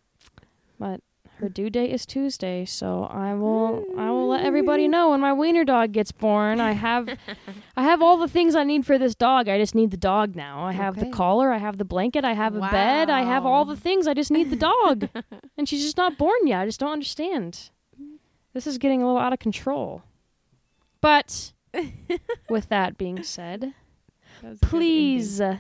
But 0.79 1.01
her 1.39 1.49
due 1.49 1.69
date 1.69 1.91
is 1.91 2.05
Tuesday, 2.05 2.65
so 2.65 3.03
I 3.03 3.35
will 3.35 3.85
I 3.97 4.09
will 4.09 4.27
let 4.29 4.43
everybody 4.43 4.87
know 4.87 5.11
when 5.11 5.19
my 5.21 5.33
wiener 5.33 5.63
dog 5.63 5.91
gets 5.91 6.11
born. 6.11 6.59
I 6.59 6.71
have 6.71 7.07
I 7.75 7.83
have 7.83 8.01
all 8.01 8.17
the 8.17 8.27
things 8.27 8.55
I 8.55 8.63
need 8.63 8.85
for 8.85 8.97
this 8.97 9.13
dog. 9.13 9.47
I 9.47 9.59
just 9.59 9.75
need 9.75 9.91
the 9.91 9.97
dog 9.97 10.35
now. 10.35 10.63
I 10.63 10.71
have 10.71 10.99
the 10.99 11.09
collar, 11.09 11.51
I 11.51 11.57
have 11.57 11.77
the 11.77 11.85
blanket, 11.85 12.25
I 12.25 12.33
have 12.33 12.55
a 12.55 12.59
bed, 12.59 13.09
I 13.09 13.21
have 13.21 13.45
all 13.45 13.65
the 13.65 13.75
things. 13.75 14.07
I 14.07 14.13
just 14.13 14.31
need 14.31 14.49
the 14.49 14.55
dog. 14.55 15.09
and 15.57 15.69
she's 15.69 15.83
just 15.83 15.97
not 15.97 16.17
born 16.17 16.45
yet. 16.45 16.61
I 16.61 16.65
just 16.65 16.79
don't 16.79 16.91
understand. 16.93 17.69
This 18.53 18.65
is 18.65 18.79
getting 18.79 19.03
a 19.03 19.05
little 19.05 19.21
out 19.21 19.33
of 19.33 19.39
control. 19.39 20.01
But 21.01 21.53
with 22.49 22.69
that 22.69 22.97
being 22.97 23.21
said, 23.21 23.73
That 24.41 24.49
was 24.49 24.57
a 24.63 24.65
good 24.65 24.73
ending. 24.73 24.79
please 24.79 25.41
uh, 25.41 25.59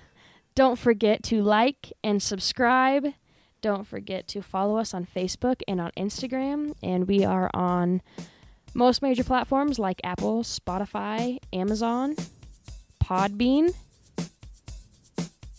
don't 0.55 0.79
forget 0.79 1.21
to 1.23 1.43
like 1.43 1.93
and 2.03 2.21
subscribe. 2.21 3.13
Don't 3.61 3.85
forget 3.85 4.27
to 4.29 4.41
follow 4.41 4.77
us 4.77 4.93
on 4.93 5.05
Facebook 5.05 5.61
and 5.67 5.81
on 5.81 5.91
Instagram. 5.97 6.73
And 6.83 7.07
we 7.07 7.25
are 7.25 7.49
on 7.53 8.01
most 8.73 9.01
major 9.01 9.23
platforms 9.23 9.79
like 9.79 9.99
Apple, 10.03 10.43
Spotify, 10.43 11.39
Amazon, 11.51 12.15
Podbean. 13.03 13.73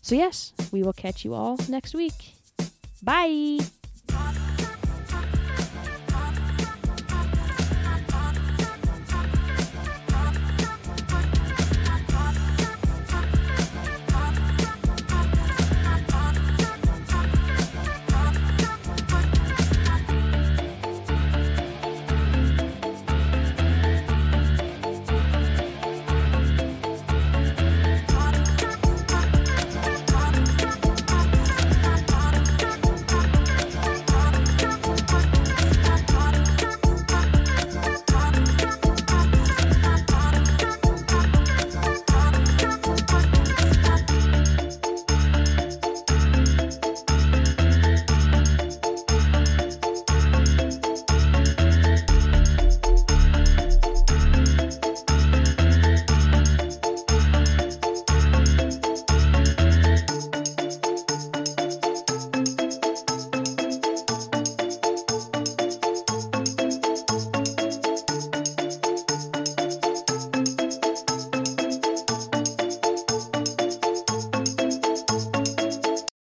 So, 0.03 0.15
yes, 0.15 0.53
we 0.73 0.83
will 0.83 0.93
catch 0.93 1.25
you 1.25 1.35
all 1.35 1.59
next 1.69 1.95
week. 1.95 2.35
Bye. 3.03 3.59